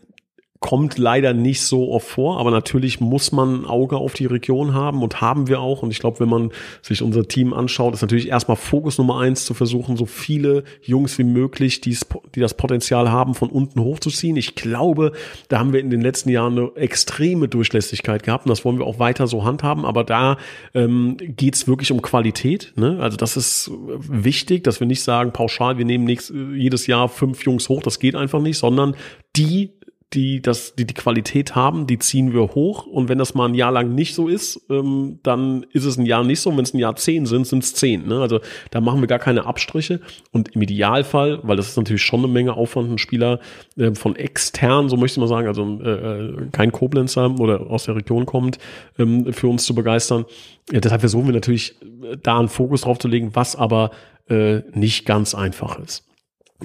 kommt 0.64 0.98
leider 0.98 1.34
nicht 1.34 1.62
so 1.62 1.92
oft 1.92 2.08
vor, 2.08 2.40
aber 2.40 2.50
natürlich 2.50 3.02
muss 3.02 3.34
man 3.34 3.64
ein 3.64 3.66
Auge 3.66 3.98
auf 3.98 4.14
die 4.14 4.28
Region 4.28 4.74
haben 4.74 5.04
und 5.04 5.20
haben 5.20 5.50
wir 5.50 5.60
auch. 5.60 5.84
Und 5.84 5.92
ich 5.92 6.00
glaube, 6.00 6.22
wenn 6.22 6.30
man 6.30 6.52
sich 6.82 7.02
unser 7.02 7.28
Team 7.28 7.54
anschaut, 7.54 7.94
ist 7.94 8.02
natürlich 8.02 8.30
erstmal 8.30 8.56
Fokus 8.56 8.98
Nummer 8.98 9.20
eins 9.20 9.44
zu 9.44 9.54
versuchen, 9.54 9.98
so 9.98 10.06
viele 10.06 10.64
Jungs 10.82 11.18
wie 11.18 11.26
möglich, 11.26 11.82
die 11.82 11.98
das 12.36 12.54
Potenzial 12.54 13.12
haben, 13.12 13.36
von 13.36 13.50
unten 13.50 13.82
hochzuziehen. 13.82 14.38
Ich 14.38 14.56
glaube, 14.56 15.12
da 15.50 15.60
haben 15.60 15.74
wir 15.74 15.82
in 15.82 15.90
den 15.90 16.00
letzten 16.00 16.30
Jahren 16.30 16.58
eine 16.58 16.72
extreme 16.78 17.50
Durchlässigkeit 17.50 18.24
gehabt 18.24 18.46
und 18.46 18.50
das 18.50 18.64
wollen 18.64 18.80
wir 18.80 18.86
auch 18.86 19.00
weiter 19.00 19.28
so 19.28 19.44
handhaben. 19.44 19.84
Aber 19.84 20.06
da 20.06 20.38
ähm, 20.74 21.18
geht 21.20 21.56
es 21.56 21.68
wirklich 21.68 21.92
um 21.92 22.02
Qualität. 22.02 22.72
Ne? 22.78 23.00
Also 23.02 23.18
das 23.18 23.36
ist 23.36 23.70
wichtig, 23.98 24.64
dass 24.64 24.80
wir 24.80 24.88
nicht 24.88 25.04
sagen, 25.04 25.34
pauschal, 25.34 25.78
wir 25.78 25.84
nehmen 25.84 26.06
nächstes, 26.06 26.38
jedes 26.56 26.88
Jahr 26.88 27.10
fünf 27.10 27.44
Jungs 27.44 27.68
hoch, 27.68 27.84
das 27.84 28.00
geht 28.00 28.16
einfach 28.16 28.40
nicht, 28.40 28.58
sondern 28.58 28.96
die 29.36 29.72
die 30.14 30.42
das, 30.42 30.76
die 30.76 30.86
die 30.86 30.94
Qualität 30.94 31.56
haben, 31.56 31.88
die 31.88 32.00
ziehen 32.00 32.34
wir 32.34 32.42
hoch. 32.42 32.86
Und 32.86 33.10
wenn 33.10 33.18
das 33.18 33.34
mal 33.34 33.48
ein 33.48 33.56
Jahr 33.56 33.72
lang 33.72 33.96
nicht 33.96 34.14
so 34.16 34.28
ist, 34.28 34.62
ähm, 34.70 35.20
dann 35.24 35.66
ist 35.72 35.86
es 35.86 35.98
ein 35.98 36.06
Jahr 36.06 36.24
nicht 36.24 36.40
so. 36.40 36.50
Und 36.50 36.58
wenn 36.58 36.64
es 36.64 36.74
ein 36.74 36.80
Jahr 36.80 36.96
zehn 36.96 37.26
sind, 37.26 37.48
sind 37.48 37.64
es 37.64 37.74
zehn. 37.74 38.08
Ne? 38.08 38.22
Also 38.22 38.40
da 38.72 38.82
machen 38.82 39.02
wir 39.02 39.08
gar 39.08 39.20
keine 39.20 39.46
Abstriche. 39.46 40.02
Und 40.32 40.56
im 40.56 40.62
Idealfall, 40.62 41.40
weil 41.44 41.58
das 41.58 41.70
ist 41.70 41.78
natürlich 41.78 42.04
schon 42.04 42.20
eine 42.20 42.28
Menge 42.28 42.54
Aufwand, 42.54 42.90
einen 42.90 42.98
Spieler 42.98 43.40
äh, 43.78 43.94
von 43.94 44.16
extern, 44.16 44.90
so 44.90 44.98
möchte 44.98 45.20
mal 45.20 45.28
sagen, 45.28 45.48
also 45.48 45.80
äh, 45.82 45.90
äh, 45.90 46.48
kein 46.52 46.72
Koblenzer 46.72 47.40
oder 47.40 47.70
aus 47.70 47.86
der 47.86 47.96
Region 47.96 48.26
kommt, 48.26 48.60
ähm, 49.00 49.34
für 49.34 49.48
uns 49.48 49.66
zu 49.66 49.74
begeistern. 49.74 50.26
Ja, 50.72 50.80
deshalb 50.80 51.02
versuchen 51.02 51.26
wir 51.26 51.34
natürlich 51.34 51.76
äh, 51.82 52.18
da 52.22 52.40
einen 52.40 52.50
Fokus 52.50 52.82
drauf 52.82 53.00
zu 53.00 53.08
legen, 53.08 53.32
was 53.34 53.56
aber 53.56 53.92
äh, 54.30 54.62
nicht 54.74 55.06
ganz 55.06 55.36
einfach 55.36 55.80
ist. 55.80 56.06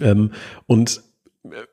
Ähm, 0.01 0.33
und 0.67 1.08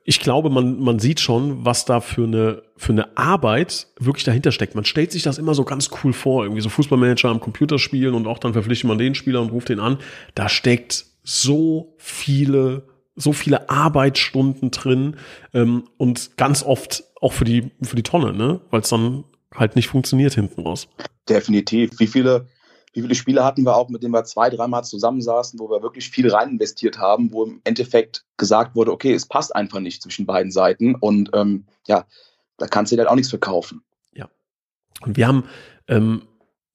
ich 0.03 0.19
glaube, 0.19 0.49
man, 0.49 0.79
man 0.79 0.99
sieht 0.99 1.19
schon, 1.19 1.65
was 1.65 1.85
da 1.85 1.99
für 1.99 2.23
eine, 2.23 2.63
für 2.77 2.91
eine 2.91 3.17
Arbeit 3.17 3.87
wirklich 3.99 4.23
dahinter 4.23 4.51
steckt. 4.51 4.75
Man 4.75 4.85
stellt 4.85 5.11
sich 5.11 5.23
das 5.23 5.37
immer 5.37 5.53
so 5.53 5.63
ganz 5.63 5.89
cool 6.03 6.13
vor, 6.13 6.43
irgendwie 6.43 6.61
so 6.61 6.69
Fußballmanager 6.69 7.29
am 7.29 7.39
Computer 7.39 7.79
spielen 7.79 8.13
und 8.13 8.27
auch 8.27 8.39
dann 8.39 8.53
verpflichtet 8.53 8.87
man 8.87 8.97
den 8.97 9.15
Spieler 9.15 9.41
und 9.41 9.51
ruft 9.51 9.69
den 9.69 9.79
an. 9.79 9.97
Da 10.33 10.49
steckt 10.49 11.05
so 11.23 11.95
viele, 11.97 12.87
so 13.15 13.33
viele 13.33 13.69
Arbeitsstunden 13.69 14.71
drin 14.71 15.17
ähm, 15.53 15.85
und 15.97 16.37
ganz 16.37 16.63
oft 16.63 17.03
auch 17.21 17.33
für 17.33 17.45
die, 17.45 17.71
für 17.81 17.95
die 17.95 18.03
Tonne, 18.03 18.33
ne? 18.33 18.61
weil 18.69 18.81
es 18.81 18.89
dann 18.89 19.23
halt 19.53 19.75
nicht 19.75 19.87
funktioniert 19.87 20.33
hinten 20.33 20.61
raus. 20.61 20.87
Definitiv. 21.27 21.99
Wie 21.99 22.07
viele 22.07 22.47
wie 22.95 23.01
viele 23.01 23.15
Spiele 23.15 23.43
hatten 23.43 23.63
wir 23.63 23.75
auch, 23.75 23.89
mit 23.89 24.03
denen 24.03 24.13
wir 24.13 24.23
zwei, 24.23 24.49
dreimal 24.49 24.85
zusammensaßen, 24.85 25.59
wo 25.59 25.69
wir 25.69 25.83
wirklich 25.83 26.09
viel 26.09 26.29
rein 26.31 26.51
investiert 26.51 26.97
haben, 26.97 27.31
wo 27.33 27.43
im 27.43 27.59
Endeffekt 27.65 28.25
gesagt 28.37 28.75
wurde, 28.75 28.91
okay, 28.91 29.13
es 29.13 29.25
passt 29.25 29.53
einfach 29.53 29.81
nicht 29.81 30.01
zwischen 30.01 30.25
beiden 30.25 30.51
Seiten 30.51 30.95
und 30.95 31.29
ähm, 31.33 31.65
ja, 31.87 32.05
da 32.57 32.67
kannst 32.67 32.91
du 32.91 32.95
dir 32.95 33.01
halt 33.01 33.09
auch 33.09 33.15
nichts 33.15 33.29
verkaufen. 33.29 33.83
Ja. 34.13 34.29
Und 35.01 35.17
wir 35.17 35.27
haben 35.27 35.43
ähm, 35.89 36.21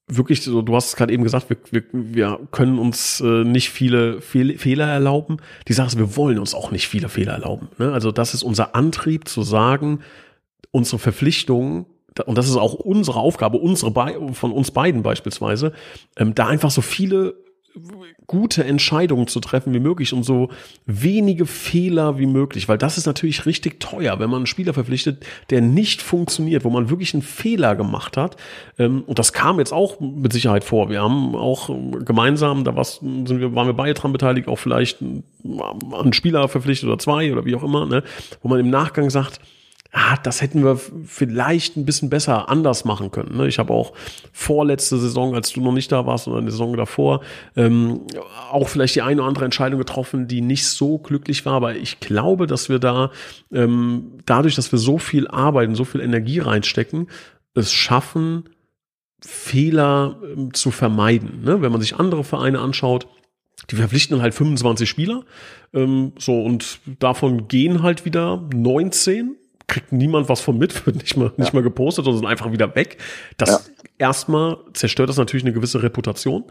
wirklich 0.06 0.42
so, 0.42 0.60
du 0.60 0.76
hast 0.76 0.88
es 0.88 0.96
gerade 0.96 1.12
eben 1.12 1.24
gesagt, 1.24 1.48
wir, 1.48 1.56
wir, 1.70 1.84
wir 1.92 2.48
können 2.50 2.78
uns 2.78 3.20
äh, 3.20 3.44
nicht 3.44 3.70
viele 3.70 4.20
Fehl 4.20 4.58
Fehler 4.58 4.88
erlauben. 4.88 5.38
Die 5.68 5.72
Sache 5.72 5.88
ist, 5.88 5.98
wir 5.98 6.16
wollen 6.16 6.38
uns 6.38 6.54
auch 6.54 6.70
nicht 6.70 6.86
viele 6.86 7.08
Fehler 7.08 7.32
erlauben. 7.32 7.68
Ne? 7.78 7.92
Also 7.92 8.12
das 8.12 8.34
ist 8.34 8.42
unser 8.42 8.74
Antrieb 8.74 9.26
zu 9.26 9.42
sagen, 9.42 10.00
unsere 10.70 10.98
Verpflichtungen 10.98 11.86
und 12.26 12.36
das 12.36 12.48
ist 12.48 12.56
auch 12.56 12.74
unsere 12.74 13.20
Aufgabe, 13.20 13.58
unsere 13.58 13.92
von 14.34 14.52
uns 14.52 14.70
beiden 14.70 15.02
beispielsweise, 15.02 15.72
ähm, 16.16 16.34
da 16.34 16.46
einfach 16.46 16.70
so 16.70 16.80
viele 16.80 17.34
gute 18.26 18.64
Entscheidungen 18.64 19.26
zu 19.26 19.40
treffen 19.40 19.72
wie 19.74 19.80
möglich 19.80 20.12
und 20.12 20.22
so 20.22 20.50
wenige 20.86 21.46
Fehler 21.46 22.18
wie 22.18 22.26
möglich, 22.26 22.68
weil 22.68 22.78
das 22.78 22.98
ist 22.98 23.06
natürlich 23.06 23.46
richtig 23.46 23.80
teuer, 23.80 24.18
wenn 24.18 24.30
man 24.30 24.38
einen 24.38 24.46
Spieler 24.46 24.74
verpflichtet, 24.74 25.24
der 25.50 25.60
nicht 25.60 26.02
funktioniert, 26.02 26.64
wo 26.64 26.70
man 26.70 26.90
wirklich 26.90 27.14
einen 27.14 27.22
Fehler 27.22 27.74
gemacht 27.76 28.16
hat. 28.16 28.36
Ähm, 28.78 29.02
und 29.06 29.18
das 29.18 29.32
kam 29.32 29.58
jetzt 29.58 29.72
auch 29.72 30.00
mit 30.00 30.32
Sicherheit 30.32 30.64
vor. 30.64 30.90
Wir 30.90 31.00
haben 31.02 31.34
auch 31.34 31.70
gemeinsam, 32.04 32.64
da 32.64 32.84
sind 32.84 33.28
wir, 33.28 33.54
waren 33.54 33.66
wir 33.66 33.74
beide 33.74 33.94
dran 33.94 34.12
beteiligt, 34.12 34.48
auch 34.48 34.58
vielleicht 34.58 35.00
einen 35.00 36.12
Spieler 36.12 36.48
verpflichtet 36.48 36.88
oder 36.88 36.98
zwei 36.98 37.32
oder 37.32 37.44
wie 37.44 37.54
auch 37.54 37.62
immer, 37.62 37.86
ne, 37.86 38.02
wo 38.42 38.48
man 38.48 38.60
im 38.60 38.70
Nachgang 38.70 39.10
sagt, 39.10 39.40
ah, 39.92 40.16
das 40.22 40.40
hätten 40.40 40.64
wir 40.64 40.76
vielleicht 40.76 41.76
ein 41.76 41.84
bisschen 41.84 42.10
besser 42.10 42.48
anders 42.48 42.84
machen 42.84 43.10
können. 43.10 43.36
Ne? 43.36 43.48
Ich 43.48 43.58
habe 43.58 43.72
auch 43.72 43.92
vorletzte 44.32 44.98
Saison, 44.98 45.34
als 45.34 45.52
du 45.52 45.60
noch 45.60 45.72
nicht 45.72 45.90
da 45.90 46.06
warst, 46.06 46.28
oder 46.28 46.38
eine 46.38 46.50
Saison 46.50 46.76
davor, 46.76 47.20
ähm, 47.56 48.02
auch 48.50 48.68
vielleicht 48.68 48.94
die 48.94 49.02
eine 49.02 49.20
oder 49.20 49.28
andere 49.28 49.44
Entscheidung 49.44 49.78
getroffen, 49.78 50.28
die 50.28 50.40
nicht 50.40 50.66
so 50.66 50.98
glücklich 50.98 51.44
war. 51.44 51.54
Aber 51.54 51.74
ich 51.74 51.98
glaube, 52.00 52.46
dass 52.46 52.68
wir 52.68 52.78
da 52.78 53.10
ähm, 53.52 54.18
dadurch, 54.26 54.54
dass 54.54 54.70
wir 54.70 54.78
so 54.78 54.98
viel 54.98 55.26
arbeiten, 55.26 55.74
so 55.74 55.84
viel 55.84 56.00
Energie 56.00 56.38
reinstecken, 56.38 57.08
es 57.54 57.72
schaffen, 57.72 58.44
Fehler 59.20 60.20
ähm, 60.24 60.54
zu 60.54 60.70
vermeiden. 60.70 61.42
Ne? 61.42 61.62
Wenn 61.62 61.72
man 61.72 61.80
sich 61.80 61.96
andere 61.96 62.22
Vereine 62.22 62.60
anschaut, 62.60 63.08
die 63.70 63.76
verpflichten 63.76 64.16
dann 64.16 64.22
halt 64.22 64.34
25 64.34 64.88
Spieler, 64.88 65.24
ähm, 65.74 66.12
so 66.16 66.40
und 66.42 66.78
davon 66.98 67.48
gehen 67.48 67.82
halt 67.82 68.04
wieder 68.04 68.48
19 68.54 69.36
kriegt 69.70 69.92
niemand 69.92 70.28
was 70.28 70.40
von 70.40 70.58
mit, 70.58 70.84
wird 70.86 70.96
nicht 70.96 71.16
mal, 71.16 71.32
nicht 71.38 71.54
mal 71.54 71.62
gepostet, 71.62 72.04
sondern 72.04 72.20
sind 72.20 72.28
einfach 72.28 72.52
wieder 72.52 72.74
weg. 72.74 72.98
Das 73.38 73.50
ja. 73.50 73.60
erstmal 73.98 74.58
zerstört 74.74 75.08
das 75.08 75.16
natürlich 75.16 75.44
eine 75.44 75.54
gewisse 75.54 75.82
Reputation. 75.82 76.44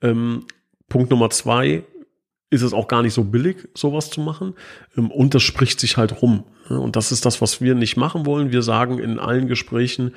Ähm, 0.00 0.44
Punkt 0.88 1.10
Nummer 1.10 1.30
zwei 1.30 1.82
ist 2.50 2.62
es 2.62 2.72
auch 2.72 2.86
gar 2.86 3.02
nicht 3.02 3.14
so 3.14 3.24
billig, 3.24 3.68
sowas 3.74 4.10
zu 4.10 4.20
machen. 4.20 4.54
Ähm, 4.96 5.10
und 5.10 5.34
das 5.34 5.42
spricht 5.42 5.80
sich 5.80 5.96
halt 5.96 6.22
rum. 6.22 6.44
Und 6.68 6.96
das 6.96 7.10
ist 7.10 7.26
das, 7.26 7.40
was 7.40 7.60
wir 7.60 7.74
nicht 7.74 7.96
machen 7.96 8.26
wollen. 8.26 8.52
Wir 8.52 8.62
sagen 8.62 8.98
in 8.98 9.18
allen 9.18 9.48
Gesprächen, 9.48 10.14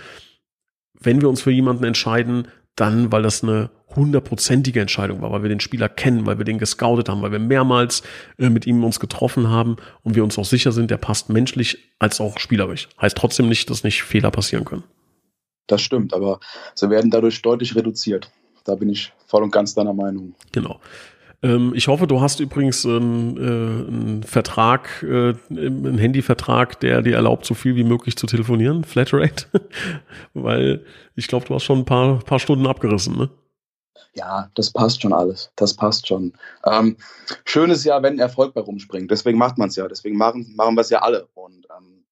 wenn 1.00 1.22
wir 1.22 1.30
uns 1.30 1.42
für 1.42 1.52
jemanden 1.52 1.86
entscheiden, 1.86 2.48
dann, 2.80 3.12
weil 3.12 3.22
das 3.22 3.44
eine 3.44 3.70
hundertprozentige 3.96 4.80
Entscheidung 4.80 5.22
war, 5.22 5.32
weil 5.32 5.42
wir 5.42 5.50
den 5.50 5.60
Spieler 5.60 5.90
kennen, 5.90 6.26
weil 6.26 6.38
wir 6.38 6.46
den 6.46 6.60
gescoutet 6.60 7.10
haben, 7.10 7.22
weil 7.22 7.32
wir 7.32 7.40
mehrmals 7.40 8.04
äh, 8.38 8.50
mit 8.50 8.68
ihm 8.68 8.84
uns 8.84 9.00
getroffen 9.00 9.50
haben 9.50 9.78
und 10.04 10.16
wir 10.16 10.24
uns 10.24 10.38
auch 10.38 10.46
sicher 10.46 10.72
sind, 10.72 10.92
der 10.92 10.98
passt 10.98 11.30
menschlich 11.30 11.94
als 11.98 12.22
auch 12.22 12.40
spielerisch. 12.40 12.88
Heißt 13.02 13.18
trotzdem 13.18 13.50
nicht, 13.50 13.70
dass 13.70 13.84
nicht 13.84 14.04
Fehler 14.04 14.32
passieren 14.32 14.66
können. 14.66 14.84
Das 15.68 15.82
stimmt, 15.82 16.14
aber 16.14 16.40
sie 16.76 16.90
werden 16.90 17.12
dadurch 17.12 17.42
deutlich 17.42 17.76
reduziert. 17.76 18.32
Da 18.64 18.76
bin 18.76 18.90
ich 18.90 19.14
voll 19.26 19.44
und 19.44 19.52
ganz 19.52 19.74
deiner 19.74 19.94
Meinung. 19.94 20.36
Genau. 20.52 20.80
Ähm, 21.42 21.74
ich 21.74 21.88
hoffe, 21.88 22.06
du 22.06 22.20
hast 22.20 22.40
übrigens 22.40 22.84
ähm, 22.86 23.38
äh, 23.38 23.42
einen 23.42 24.24
Vertrag, 24.24 25.04
äh, 25.04 25.34
einen 25.50 25.98
Handyvertrag, 25.98 26.80
der 26.80 27.02
dir 27.02 27.16
erlaubt, 27.16 27.46
so 27.46 27.54
viel 27.54 27.76
wie 27.76 27.84
möglich 27.84 28.18
zu 28.18 28.28
telefonieren, 28.28 28.84
Flatrate, 28.84 29.46
weil 30.34 30.86
ich 31.16 31.28
glaube, 31.28 31.46
du 31.46 31.56
hast 31.56 31.64
schon 31.64 31.80
ein 31.80 31.86
paar, 31.86 32.20
paar 32.20 32.40
Stunden 32.40 32.68
abgerissen, 32.68 33.18
ne? 33.18 33.30
Ja, 34.14 34.50
das 34.56 34.72
passt 34.72 35.02
schon 35.02 35.14
alles. 35.14 35.52
Das 35.56 35.76
passt 35.76 36.08
schon. 36.08 36.34
Ähm, 36.66 36.98
schön 37.46 37.70
ist 37.70 37.86
ja, 37.86 38.02
wenn 38.02 38.20
Erfolg 38.20 38.54
bei 38.54 38.62
rumspringt. 38.62 39.12
Deswegen 39.12 39.38
macht 39.38 39.58
man 39.58 39.70
es 39.70 39.76
ja. 39.76 39.88
Deswegen 39.88 40.18
machen, 40.18 40.52
machen 40.56 40.76
wir 40.76 40.82
es 40.82 40.90
ja 40.90 41.00
alle. 41.02 41.28
Und 41.36 41.68
ähm, 41.78 42.04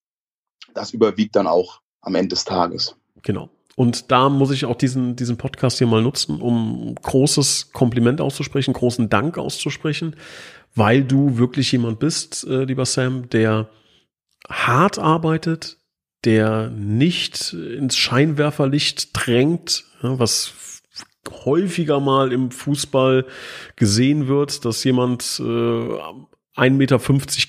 das 0.74 0.94
überwiegt 0.94 1.36
dann 1.36 1.48
auch 1.48 1.82
am 2.02 2.16
Ende 2.16 2.30
des 2.30 2.46
Tages. 2.46 2.96
Genau. 3.24 3.50
Und 3.78 4.12
da 4.12 4.28
muss 4.28 4.50
ich 4.50 4.66
auch 4.66 4.76
diesen, 4.76 5.16
diesen 5.16 5.38
Podcast 5.38 5.78
hier 5.78 5.86
mal 5.86 6.02
nutzen, 6.02 6.42
um 6.42 6.96
großes 6.96 7.74
Kompliment 7.74 8.22
auszusprechen, 8.22 8.74
großen 8.74 9.08
Dank 9.08 9.38
auszusprechen, 9.38 10.16
weil 10.74 11.04
du 11.04 11.38
wirklich 11.38 11.72
jemand 11.74 12.00
bist, 12.00 12.44
äh, 12.48 12.64
lieber 12.64 12.86
Sam, 12.86 13.30
der 13.30 13.70
hart 14.50 14.98
arbeitet, 14.98 15.78
der 16.26 16.72
nicht 16.72 17.54
ins 17.54 17.96
Scheinwerferlicht 17.96 19.12
drängt, 19.14 19.84
ja, 20.02 20.18
was 20.18 20.82
häufiger 21.46 22.00
mal 22.00 22.34
im 22.34 22.50
Fußball 22.50 23.28
gesehen 23.76 24.28
wird, 24.28 24.66
dass 24.66 24.84
jemand 24.84 25.40
äh, 25.40 26.00
1,50 26.58 26.72
Meter 26.72 27.00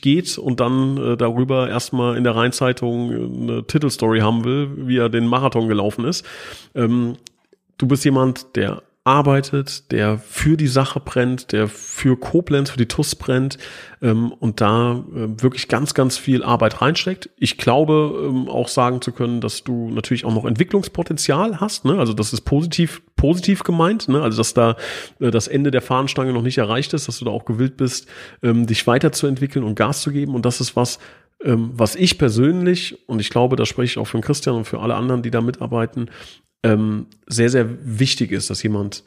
geht 0.01 0.39
und 0.39 0.61
dann 0.61 0.97
äh, 0.99 1.17
darüber 1.17 1.69
erstmal 1.69 2.17
in 2.17 2.25
der 2.25 2.37
Rheinzeitung 2.37 3.43
eine 3.43 3.67
Titelstory 3.67 4.21
haben 4.21 4.45
will, 4.45 4.71
wie 4.87 4.99
er 4.99 5.09
den 5.09 5.27
Marathon 5.27 5.69
gelaufen 5.69 6.05
ist. 6.05 6.27
Ähm, 6.75 7.17
du 7.79 7.87
bist 7.87 8.05
jemand, 8.05 8.57
der 8.57 8.83
arbeitet, 9.09 9.91
der 9.91 10.19
für 10.19 10.59
die 10.59 10.67
Sache 10.67 11.01
brennt, 11.01 11.53
der 11.53 11.67
für 11.67 12.19
Koblenz, 12.19 12.69
für 12.69 12.77
die 12.77 12.87
TUS 12.87 13.15
brennt 13.15 13.57
ähm, 14.03 14.33
und 14.33 14.61
da 14.61 15.03
äh, 15.15 15.43
wirklich 15.43 15.67
ganz, 15.69 15.95
ganz 15.95 16.19
viel 16.19 16.45
Arbeit 16.45 16.83
reinsteckt. 16.83 17.31
Ich 17.39 17.57
glaube 17.57 18.29
ähm, 18.29 18.49
auch 18.49 18.69
sagen 18.69 19.01
zu 19.01 19.13
können, 19.13 19.41
dass 19.41 19.65
du 19.65 19.89
natürlich 19.91 20.27
auch 20.27 20.35
noch 20.35 20.45
Entwicklungspotenzial 20.45 21.59
hast. 21.59 21.87
Ne? 21.87 21.99
Also 21.99 22.13
das 22.13 22.35
ist 22.35 22.43
positiv, 22.43 23.01
positiv 23.17 23.65
gemeint. 23.65 24.09
Ne? 24.09 24.21
Also 24.21 24.37
dass 24.37 24.53
da 24.53 24.77
äh, 25.21 25.31
das 25.31 25.49
Ende 25.49 25.71
der 25.71 25.81
Fahnenstange 25.81 26.35
noch 26.35 26.43
nicht 26.43 26.59
erreicht 26.59 26.93
ist, 26.93 27.09
dass 27.09 27.19
du 27.19 27.25
da 27.25 27.31
auch 27.31 27.47
gewillt 27.47 27.79
bist, 27.79 28.09
ähm, 28.43 28.67
dich 28.67 28.87
weiterzuentwickeln 28.87 29.65
und 29.65 29.75
Gas 29.75 30.03
zu 30.03 30.13
geben. 30.13 30.35
Und 30.35 30.45
das 30.45 30.61
ist 30.61 30.77
was, 30.77 30.99
ähm, 31.43 31.71
was 31.73 31.97
ich 31.97 32.19
persönlich, 32.19 33.09
und 33.09 33.21
ich 33.21 33.31
glaube, 33.31 33.57
da 33.57 33.65
spreche 33.65 33.93
ich 33.93 33.99
auch 33.99 34.07
für 34.07 34.21
Christian 34.21 34.55
und 34.55 34.67
für 34.67 34.81
alle 34.81 34.97
anderen, 34.97 35.23
die 35.23 35.31
da 35.31 35.41
mitarbeiten, 35.41 36.11
ähm, 36.63 37.07
sehr, 37.27 37.51
sehr 37.51 37.67
wichtig 37.99 38.33
ist, 38.33 38.51
dass 38.51 38.63
jemand 38.63 39.05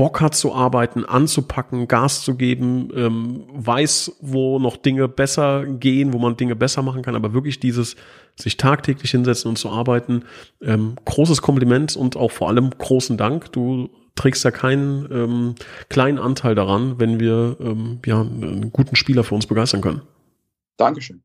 Bock 0.00 0.22
hat 0.22 0.34
zu 0.34 0.54
arbeiten, 0.54 1.04
anzupacken, 1.04 1.86
Gas 1.86 2.22
zu 2.22 2.34
geben, 2.34 2.88
ähm, 2.94 3.44
weiß, 3.52 4.16
wo 4.20 4.58
noch 4.58 4.78
Dinge 4.78 5.08
besser 5.08 5.66
gehen, 5.66 6.14
wo 6.14 6.18
man 6.18 6.38
Dinge 6.38 6.56
besser 6.56 6.80
machen 6.80 7.02
kann, 7.02 7.16
aber 7.16 7.34
wirklich 7.34 7.60
dieses 7.60 7.96
sich 8.34 8.56
tagtäglich 8.56 9.10
hinsetzen 9.10 9.50
und 9.50 9.56
zu 9.56 9.68
arbeiten, 9.68 10.24
ähm, 10.62 10.96
großes 11.04 11.42
Kompliment 11.42 11.96
und 11.96 12.16
auch 12.16 12.30
vor 12.30 12.48
allem 12.48 12.70
großen 12.70 13.18
Dank. 13.18 13.52
Du 13.52 13.90
trägst 14.14 14.42
ja 14.42 14.50
keinen 14.50 15.06
ähm, 15.12 15.54
kleinen 15.90 16.18
Anteil 16.18 16.54
daran, 16.54 16.98
wenn 16.98 17.20
wir 17.20 17.58
ähm, 17.60 17.98
ja 18.06 18.22
einen 18.22 18.72
guten 18.72 18.96
Spieler 18.96 19.22
für 19.22 19.34
uns 19.34 19.46
begeistern 19.46 19.82
können. 19.82 20.00
Dankeschön. 20.78 21.22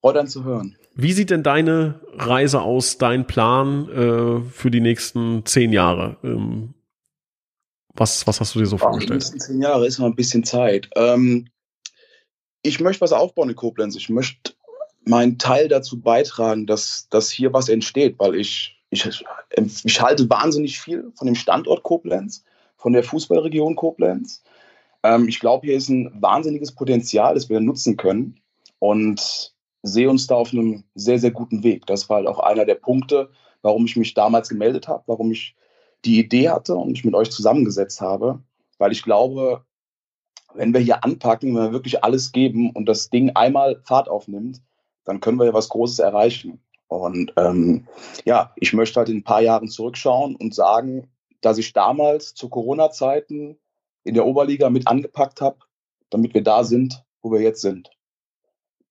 Freut 0.00 0.18
an 0.18 0.28
zu 0.28 0.44
hören. 0.44 0.76
Wie 0.98 1.12
sieht 1.12 1.28
denn 1.28 1.42
deine 1.42 2.00
Reise 2.14 2.62
aus, 2.62 2.96
dein 2.96 3.26
Plan 3.26 3.88
äh, 3.90 4.50
für 4.50 4.70
die 4.70 4.80
nächsten 4.80 5.44
zehn 5.44 5.72
Jahre? 5.72 6.16
Ähm, 6.24 6.72
was, 7.92 8.26
was 8.26 8.40
hast 8.40 8.54
du 8.54 8.60
dir 8.60 8.66
so 8.66 8.78
vorgestellt? 8.78 9.10
Die 9.10 9.14
nächsten 9.14 9.40
zehn 9.40 9.60
Jahre 9.60 9.86
ist 9.86 9.98
noch 9.98 10.06
ein 10.06 10.16
bisschen 10.16 10.42
Zeit. 10.42 10.88
Ähm, 10.96 11.48
ich 12.62 12.80
möchte 12.80 13.02
was 13.02 13.12
aufbauen 13.12 13.50
in 13.50 13.56
Koblenz. 13.56 13.94
Ich 13.94 14.08
möchte 14.08 14.54
meinen 15.04 15.38
Teil 15.38 15.68
dazu 15.68 16.00
beitragen, 16.00 16.66
dass, 16.66 17.08
dass 17.10 17.30
hier 17.30 17.52
was 17.52 17.68
entsteht, 17.68 18.18
weil 18.18 18.34
ich, 18.34 18.82
ich, 18.88 19.06
ich 19.84 20.00
halte 20.00 20.30
wahnsinnig 20.30 20.80
viel 20.80 21.12
von 21.14 21.26
dem 21.26 21.36
Standort 21.36 21.82
Koblenz, 21.82 22.42
von 22.76 22.94
der 22.94 23.04
Fußballregion 23.04 23.76
Koblenz. 23.76 24.42
Ähm, 25.02 25.28
ich 25.28 25.40
glaube, 25.40 25.66
hier 25.66 25.76
ist 25.76 25.90
ein 25.90 26.10
wahnsinniges 26.22 26.72
Potenzial, 26.72 27.34
das 27.34 27.50
wir 27.50 27.60
nutzen 27.60 27.98
können. 27.98 28.40
Und 28.78 29.55
sehe 29.86 30.10
uns 30.10 30.26
da 30.26 30.34
auf 30.34 30.52
einem 30.52 30.84
sehr, 30.94 31.18
sehr 31.18 31.30
guten 31.30 31.62
Weg. 31.62 31.86
Das 31.86 32.08
war 32.08 32.18
halt 32.18 32.26
auch 32.26 32.40
einer 32.40 32.64
der 32.64 32.74
Punkte, 32.74 33.30
warum 33.62 33.86
ich 33.86 33.96
mich 33.96 34.14
damals 34.14 34.48
gemeldet 34.48 34.88
habe, 34.88 35.04
warum 35.06 35.30
ich 35.32 35.56
die 36.04 36.18
Idee 36.18 36.50
hatte 36.50 36.76
und 36.76 36.90
mich 36.90 37.04
mit 37.04 37.14
euch 37.14 37.30
zusammengesetzt 37.30 38.00
habe, 38.00 38.40
weil 38.78 38.92
ich 38.92 39.02
glaube, 39.02 39.64
wenn 40.54 40.72
wir 40.72 40.80
hier 40.80 41.04
anpacken, 41.04 41.54
wenn 41.54 41.64
wir 41.64 41.72
wirklich 41.72 42.04
alles 42.04 42.32
geben 42.32 42.70
und 42.70 42.86
das 42.86 43.10
Ding 43.10 43.30
einmal 43.30 43.80
Fahrt 43.84 44.08
aufnimmt, 44.08 44.62
dann 45.04 45.20
können 45.20 45.38
wir 45.38 45.46
ja 45.46 45.54
was 45.54 45.68
Großes 45.68 45.98
erreichen. 45.98 46.60
Und 46.88 47.32
ähm, 47.36 47.86
ja, 48.24 48.52
ich 48.56 48.72
möchte 48.72 49.00
halt 49.00 49.08
in 49.08 49.18
ein 49.18 49.24
paar 49.24 49.42
Jahren 49.42 49.68
zurückschauen 49.68 50.36
und 50.36 50.54
sagen, 50.54 51.08
dass 51.40 51.58
ich 51.58 51.72
damals 51.72 52.34
zu 52.34 52.48
Corona-Zeiten 52.48 53.56
in 54.04 54.14
der 54.14 54.26
Oberliga 54.26 54.70
mit 54.70 54.86
angepackt 54.86 55.40
habe, 55.40 55.58
damit 56.10 56.34
wir 56.34 56.42
da 56.42 56.64
sind, 56.64 57.04
wo 57.22 57.32
wir 57.32 57.40
jetzt 57.40 57.60
sind. 57.60 57.90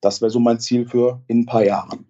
Das 0.05 0.21
wäre 0.21 0.29
so 0.29 0.39
mein 0.39 0.59
Ziel 0.59 0.85
für 0.85 1.19
in 1.27 1.39
ein 1.39 1.45
paar 1.47 1.65
Jahren. 1.65 2.05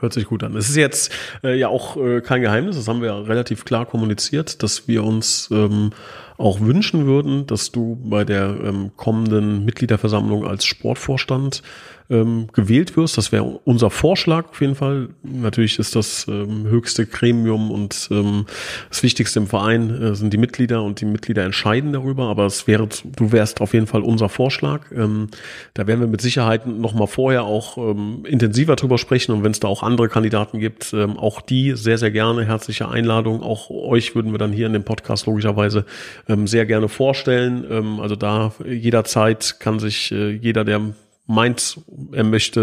Hört 0.00 0.14
sich 0.14 0.24
gut 0.24 0.42
an. 0.42 0.56
Es 0.56 0.70
ist 0.70 0.76
jetzt 0.76 1.12
äh, 1.42 1.58
ja 1.58 1.68
auch 1.68 1.96
äh, 1.96 2.22
kein 2.22 2.40
Geheimnis, 2.40 2.76
das 2.76 2.88
haben 2.88 3.00
wir 3.00 3.08
ja 3.08 3.18
relativ 3.20 3.64
klar 3.64 3.84
kommuniziert, 3.84 4.62
dass 4.62 4.88
wir 4.88 5.04
uns 5.04 5.48
ähm, 5.52 5.90
auch 6.38 6.60
wünschen 6.60 7.06
würden, 7.06 7.46
dass 7.46 7.70
du 7.70 7.96
bei 8.02 8.24
der 8.24 8.56
ähm, 8.64 8.92
kommenden 8.96 9.64
Mitgliederversammlung 9.64 10.46
als 10.46 10.64
Sportvorstand 10.64 11.62
ähm, 12.10 12.48
gewählt 12.52 12.96
wirst. 12.96 13.16
Das 13.16 13.32
wäre 13.32 13.44
unser 13.64 13.90
Vorschlag 13.90 14.50
auf 14.50 14.60
jeden 14.60 14.74
Fall. 14.74 15.08
Natürlich 15.22 15.78
ist 15.78 15.96
das 15.96 16.26
ähm, 16.28 16.66
höchste 16.66 17.06
Gremium 17.06 17.70
und 17.70 18.08
ähm, 18.10 18.46
das 18.90 19.02
Wichtigste 19.02 19.38
im 19.40 19.46
Verein 19.46 19.90
äh, 19.90 20.14
sind 20.14 20.32
die 20.32 20.38
Mitglieder 20.38 20.82
und 20.82 21.00
die 21.00 21.06
Mitglieder 21.06 21.44
entscheiden 21.44 21.92
darüber. 21.92 22.24
Aber 22.24 22.44
es 22.44 22.66
wäre, 22.66 22.88
du 23.16 23.32
wärst 23.32 23.60
auf 23.60 23.72
jeden 23.72 23.86
Fall 23.86 24.02
unser 24.02 24.28
Vorschlag. 24.28 24.82
Ähm, 24.92 25.28
da 25.72 25.86
werden 25.86 26.00
wir 26.00 26.06
mit 26.06 26.20
Sicherheit 26.20 26.66
noch 26.66 26.94
mal 26.94 27.06
vorher 27.06 27.44
auch 27.44 27.78
ähm, 27.78 28.24
intensiver 28.26 28.76
drüber 28.76 28.98
sprechen 28.98 29.32
und 29.32 29.42
wenn 29.42 29.52
es 29.52 29.60
da 29.60 29.68
auch 29.68 29.82
andere 29.82 30.08
Kandidaten 30.08 30.58
gibt, 30.60 30.92
ähm, 30.92 31.16
auch 31.16 31.40
die 31.40 31.72
sehr 31.74 31.98
sehr 31.98 32.10
gerne 32.10 32.44
herzliche 32.44 32.88
Einladung. 32.88 33.42
Auch 33.42 33.70
euch 33.70 34.14
würden 34.14 34.32
wir 34.32 34.38
dann 34.38 34.52
hier 34.52 34.66
in 34.66 34.72
dem 34.74 34.84
Podcast 34.84 35.26
logischerweise 35.26 35.86
ähm, 36.28 36.46
sehr 36.46 36.66
gerne 36.66 36.88
vorstellen. 36.88 37.64
Ähm, 37.70 38.00
also 38.00 38.16
da 38.16 38.52
jederzeit 38.66 39.56
kann 39.58 39.78
sich 39.78 40.12
äh, 40.12 40.30
jeder, 40.30 40.64
der 40.64 40.80
meint, 41.26 41.80
er 42.12 42.24
möchte 42.24 42.60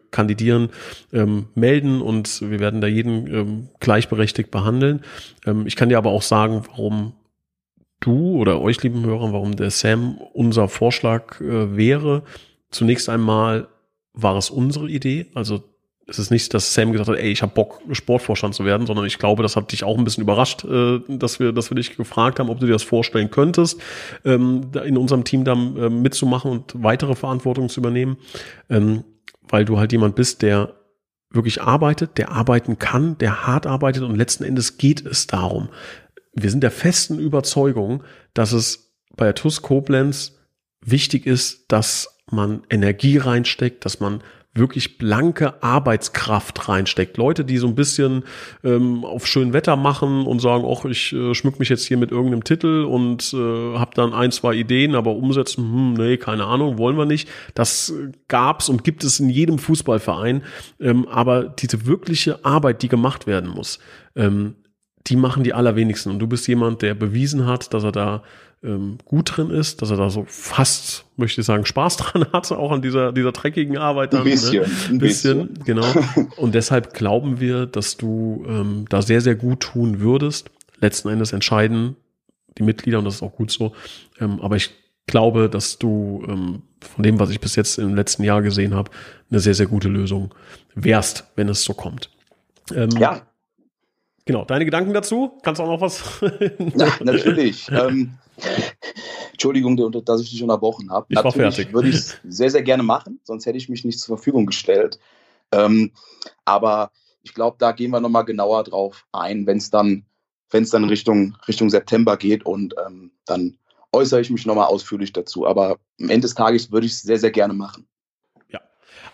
äh, 0.00 0.06
kandidieren, 0.10 0.70
ähm, 1.12 1.46
melden 1.54 2.02
und 2.02 2.42
wir 2.42 2.60
werden 2.60 2.80
da 2.80 2.86
jeden 2.86 3.26
ähm, 3.26 3.68
gleichberechtigt 3.80 4.50
behandeln. 4.50 5.02
Ähm, 5.46 5.66
ich 5.66 5.76
kann 5.76 5.88
dir 5.88 5.98
aber 5.98 6.10
auch 6.10 6.22
sagen, 6.22 6.62
warum 6.68 7.14
du 8.00 8.36
oder 8.36 8.60
euch, 8.60 8.82
lieben 8.82 9.04
Hörer, 9.04 9.32
warum 9.32 9.56
der 9.56 9.70
Sam 9.70 10.18
unser 10.32 10.68
Vorschlag 10.68 11.40
äh, 11.40 11.76
wäre. 11.76 12.22
Zunächst 12.70 13.08
einmal 13.08 13.68
war 14.12 14.36
es 14.36 14.50
unsere 14.50 14.88
Idee, 14.88 15.26
also 15.34 15.62
es 16.06 16.18
ist 16.18 16.30
nicht, 16.30 16.52
dass 16.52 16.74
Sam 16.74 16.92
gesagt 16.92 17.08
hat, 17.08 17.16
ey, 17.16 17.30
ich 17.30 17.42
habe 17.42 17.54
Bock, 17.54 17.80
Sportvorstand 17.92 18.54
zu 18.54 18.64
werden, 18.64 18.86
sondern 18.86 19.06
ich 19.06 19.18
glaube, 19.18 19.42
das 19.42 19.56
hat 19.56 19.72
dich 19.72 19.84
auch 19.84 19.96
ein 19.96 20.04
bisschen 20.04 20.22
überrascht, 20.22 20.64
äh, 20.64 21.00
dass 21.08 21.40
wir, 21.40 21.52
dass 21.52 21.70
wir 21.70 21.76
dich 21.76 21.96
gefragt 21.96 22.38
haben, 22.38 22.50
ob 22.50 22.60
du 22.60 22.66
dir 22.66 22.72
das 22.72 22.82
vorstellen 22.82 23.30
könntest, 23.30 23.80
ähm, 24.24 24.70
in 24.84 24.98
unserem 24.98 25.24
Team 25.24 25.44
da 25.44 25.52
äh, 25.52 25.88
mitzumachen 25.88 26.50
und 26.50 26.74
weitere 26.82 27.14
Verantwortung 27.14 27.68
zu 27.68 27.80
übernehmen, 27.80 28.18
ähm, 28.68 29.04
weil 29.48 29.64
du 29.64 29.78
halt 29.78 29.92
jemand 29.92 30.14
bist, 30.14 30.42
der 30.42 30.74
wirklich 31.30 31.62
arbeitet, 31.62 32.18
der 32.18 32.30
arbeiten 32.30 32.78
kann, 32.78 33.18
der 33.18 33.46
hart 33.46 33.66
arbeitet 33.66 34.02
und 34.02 34.14
letzten 34.14 34.44
Endes 34.44 34.76
geht 34.76 35.04
es 35.04 35.26
darum. 35.26 35.68
Wir 36.34 36.50
sind 36.50 36.62
der 36.62 36.70
festen 36.70 37.18
Überzeugung, 37.18 38.02
dass 38.34 38.52
es 38.52 38.94
bei 39.16 39.32
TUS 39.32 39.62
Koblenz 39.62 40.36
wichtig 40.80 41.26
ist, 41.26 41.66
dass 41.68 42.20
man 42.30 42.62
Energie 42.70 43.18
reinsteckt, 43.18 43.84
dass 43.84 44.00
man 44.00 44.22
wirklich 44.54 44.98
blanke 44.98 45.62
Arbeitskraft 45.62 46.68
reinsteckt. 46.68 47.16
Leute, 47.16 47.44
die 47.44 47.58
so 47.58 47.66
ein 47.66 47.74
bisschen 47.74 48.24
ähm, 48.62 49.04
auf 49.04 49.26
schön 49.26 49.52
Wetter 49.52 49.76
machen 49.76 50.26
und 50.26 50.40
sagen, 50.40 50.64
ach, 50.66 50.84
ich 50.84 51.12
äh, 51.12 51.34
schmück 51.34 51.58
mich 51.58 51.68
jetzt 51.68 51.84
hier 51.84 51.96
mit 51.96 52.12
irgendeinem 52.12 52.44
Titel 52.44 52.84
und 52.84 53.34
äh, 53.34 53.78
habe 53.78 53.90
dann 53.94 54.12
ein, 54.14 54.30
zwei 54.30 54.54
Ideen, 54.54 54.94
aber 54.94 55.16
umsetzen, 55.16 55.64
hm, 55.64 55.94
nee, 55.94 56.16
keine 56.16 56.44
Ahnung, 56.44 56.78
wollen 56.78 56.96
wir 56.96 57.06
nicht. 57.06 57.28
Das 57.54 57.92
gab's 58.28 58.68
und 58.68 58.84
gibt 58.84 59.02
es 59.02 59.18
in 59.18 59.28
jedem 59.28 59.58
Fußballverein. 59.58 60.42
Ähm, 60.80 61.08
aber 61.08 61.44
diese 61.44 61.86
wirkliche 61.86 62.44
Arbeit, 62.44 62.82
die 62.82 62.88
gemacht 62.88 63.26
werden 63.26 63.50
muss, 63.50 63.80
ähm, 64.14 64.54
die 65.06 65.16
machen 65.16 65.42
die 65.42 65.52
allerwenigsten. 65.52 66.10
Und 66.10 66.18
du 66.20 66.26
bist 66.26 66.46
jemand, 66.48 66.80
der 66.82 66.94
bewiesen 66.94 67.46
hat, 67.46 67.74
dass 67.74 67.84
er 67.84 67.92
da 67.92 68.22
ähm, 68.64 68.98
gut 69.04 69.36
drin 69.36 69.50
ist, 69.50 69.82
dass 69.82 69.90
er 69.90 69.96
da 69.96 70.10
so 70.10 70.24
fast, 70.26 71.04
möchte 71.16 71.40
ich 71.40 71.46
sagen, 71.46 71.66
Spaß 71.66 71.96
dran 71.98 72.26
hat, 72.32 72.50
auch 72.52 72.72
an 72.72 72.82
dieser, 72.82 73.12
dieser 73.12 73.32
dreckigen 73.32 73.76
Arbeit. 73.76 74.12
Dann, 74.12 74.20
ein 74.20 74.24
bisschen, 74.24 74.62
ne? 74.62 74.66
ein 74.90 74.98
bisschen, 74.98 75.48
bisschen. 75.48 75.64
genau. 75.64 75.86
Und 76.36 76.54
deshalb 76.54 76.94
glauben 76.94 77.40
wir, 77.40 77.66
dass 77.66 77.96
du 77.96 78.44
ähm, 78.48 78.86
da 78.88 79.02
sehr, 79.02 79.20
sehr 79.20 79.34
gut 79.34 79.60
tun 79.60 80.00
würdest. 80.00 80.50
Letzten 80.80 81.08
Endes 81.08 81.32
entscheiden 81.32 81.96
die 82.58 82.62
Mitglieder 82.62 82.98
und 82.98 83.04
das 83.04 83.16
ist 83.16 83.22
auch 83.22 83.34
gut 83.34 83.50
so. 83.50 83.74
Ähm, 84.20 84.40
aber 84.40 84.56
ich 84.56 84.70
glaube, 85.06 85.48
dass 85.48 85.78
du 85.78 86.24
ähm, 86.28 86.62
von 86.80 87.02
dem, 87.02 87.18
was 87.18 87.30
ich 87.30 87.40
bis 87.40 87.56
jetzt 87.56 87.78
im 87.78 87.94
letzten 87.94 88.22
Jahr 88.22 88.42
gesehen 88.42 88.74
habe, 88.74 88.90
eine 89.30 89.40
sehr, 89.40 89.54
sehr 89.54 89.66
gute 89.66 89.88
Lösung 89.88 90.34
wärst, 90.74 91.24
wenn 91.36 91.48
es 91.48 91.64
so 91.64 91.74
kommt. 91.74 92.10
Ähm, 92.74 92.90
ja. 92.90 93.22
Genau, 94.26 94.44
deine 94.44 94.64
Gedanken 94.64 94.94
dazu? 94.94 95.38
Kannst 95.42 95.58
du 95.58 95.64
auch 95.64 95.68
noch 95.68 95.80
was? 95.80 96.02
Na, 96.74 96.88
natürlich. 97.00 97.68
ähm, 97.70 98.14
Entschuldigung, 99.32 99.76
dass 100.04 100.20
ich 100.22 100.30
dich 100.30 100.42
unterbrochen 100.42 100.90
habe. 100.90 101.06
Ich 101.10 101.16
natürlich 101.16 101.44
war 101.44 101.52
fertig. 101.52 101.72
würde 101.74 101.88
ich 101.88 101.96
es 101.96 102.18
sehr, 102.24 102.50
sehr 102.50 102.62
gerne 102.62 102.82
machen, 102.82 103.20
sonst 103.22 103.44
hätte 103.46 103.58
ich 103.58 103.68
mich 103.68 103.84
nicht 103.84 104.00
zur 104.00 104.16
Verfügung 104.16 104.46
gestellt. 104.46 104.98
Ähm, 105.52 105.92
aber 106.44 106.90
ich 107.22 107.34
glaube, 107.34 107.56
da 107.58 107.72
gehen 107.72 107.90
wir 107.90 108.00
nochmal 108.00 108.24
genauer 108.24 108.64
drauf 108.64 109.06
ein, 109.12 109.46
wenn 109.46 109.58
es 109.58 109.70
dann, 109.70 110.04
wenn 110.50 110.62
es 110.62 110.70
dann 110.70 110.84
Richtung, 110.84 111.36
Richtung 111.46 111.68
September 111.68 112.16
geht 112.16 112.46
und 112.46 112.74
ähm, 112.86 113.12
dann 113.26 113.58
äußere 113.92 114.20
ich 114.20 114.30
mich 114.30 114.46
nochmal 114.46 114.66
ausführlich 114.66 115.12
dazu. 115.12 115.46
Aber 115.46 115.78
am 116.00 116.10
Ende 116.10 116.20
des 116.20 116.34
Tages 116.34 116.72
würde 116.72 116.86
ich 116.86 116.92
es 116.92 117.02
sehr, 117.02 117.18
sehr 117.18 117.30
gerne 117.30 117.54
machen. 117.54 117.86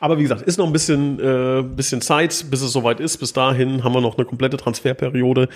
Aber 0.00 0.18
wie 0.18 0.22
gesagt, 0.22 0.42
ist 0.42 0.58
noch 0.58 0.66
ein 0.66 0.72
bisschen, 0.72 1.20
äh, 1.20 1.62
bisschen 1.62 2.00
Zeit, 2.00 2.46
bis 2.50 2.62
es 2.62 2.72
soweit 2.72 3.00
ist. 3.00 3.18
Bis 3.18 3.32
dahin 3.32 3.84
haben 3.84 3.92
wir 3.94 4.00
noch 4.00 4.16
eine 4.16 4.26
komplette 4.26 4.56
Transferperiode, 4.56 5.48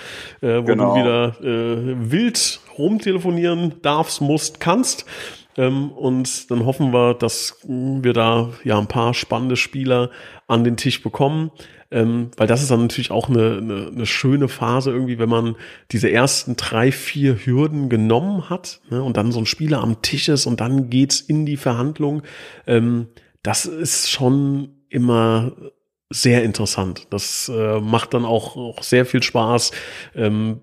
äh, 0.42 0.58
wo 0.58 0.64
genau. 0.64 0.94
du 0.94 1.00
wieder 1.00 1.40
äh, 1.40 2.10
wild 2.10 2.60
rumtelefonieren 2.78 3.74
darfst, 3.82 4.20
musst, 4.20 4.60
kannst. 4.60 5.06
Ähm, 5.56 5.90
und 5.92 6.50
dann 6.50 6.66
hoffen 6.66 6.92
wir, 6.92 7.14
dass 7.14 7.56
wir 7.64 8.12
da 8.12 8.50
ja 8.64 8.78
ein 8.78 8.86
paar 8.86 9.14
spannende 9.14 9.56
Spieler 9.56 10.10
an 10.46 10.62
den 10.62 10.76
Tisch 10.76 11.02
bekommen. 11.02 11.50
Ähm, 11.90 12.30
weil 12.36 12.48
das 12.48 12.60
ist 12.60 12.70
dann 12.70 12.82
natürlich 12.82 13.12
auch 13.12 13.28
eine, 13.28 13.58
eine, 13.58 13.90
eine 13.94 14.06
schöne 14.06 14.48
Phase 14.48 14.90
irgendwie, 14.90 15.18
wenn 15.18 15.28
man 15.28 15.54
diese 15.92 16.10
ersten 16.10 16.56
drei, 16.56 16.90
vier 16.90 17.46
Hürden 17.46 17.88
genommen 17.88 18.50
hat 18.50 18.80
ne, 18.90 19.02
und 19.02 19.16
dann 19.16 19.30
so 19.30 19.38
ein 19.38 19.46
Spieler 19.46 19.80
am 19.80 20.02
Tisch 20.02 20.28
ist 20.28 20.46
und 20.46 20.60
dann 20.60 20.90
geht's 20.90 21.20
in 21.20 21.46
die 21.46 21.56
Verhandlung. 21.56 22.22
Ähm, 22.66 23.06
das 23.44 23.66
ist 23.66 24.10
schon 24.10 24.70
immer 24.88 25.52
sehr 26.10 26.42
interessant. 26.42 27.06
Das 27.10 27.48
äh, 27.54 27.80
macht 27.80 28.14
dann 28.14 28.24
auch, 28.24 28.56
auch 28.56 28.82
sehr 28.82 29.06
viel 29.06 29.22
Spaß. 29.22 29.70
Ähm, 30.16 30.60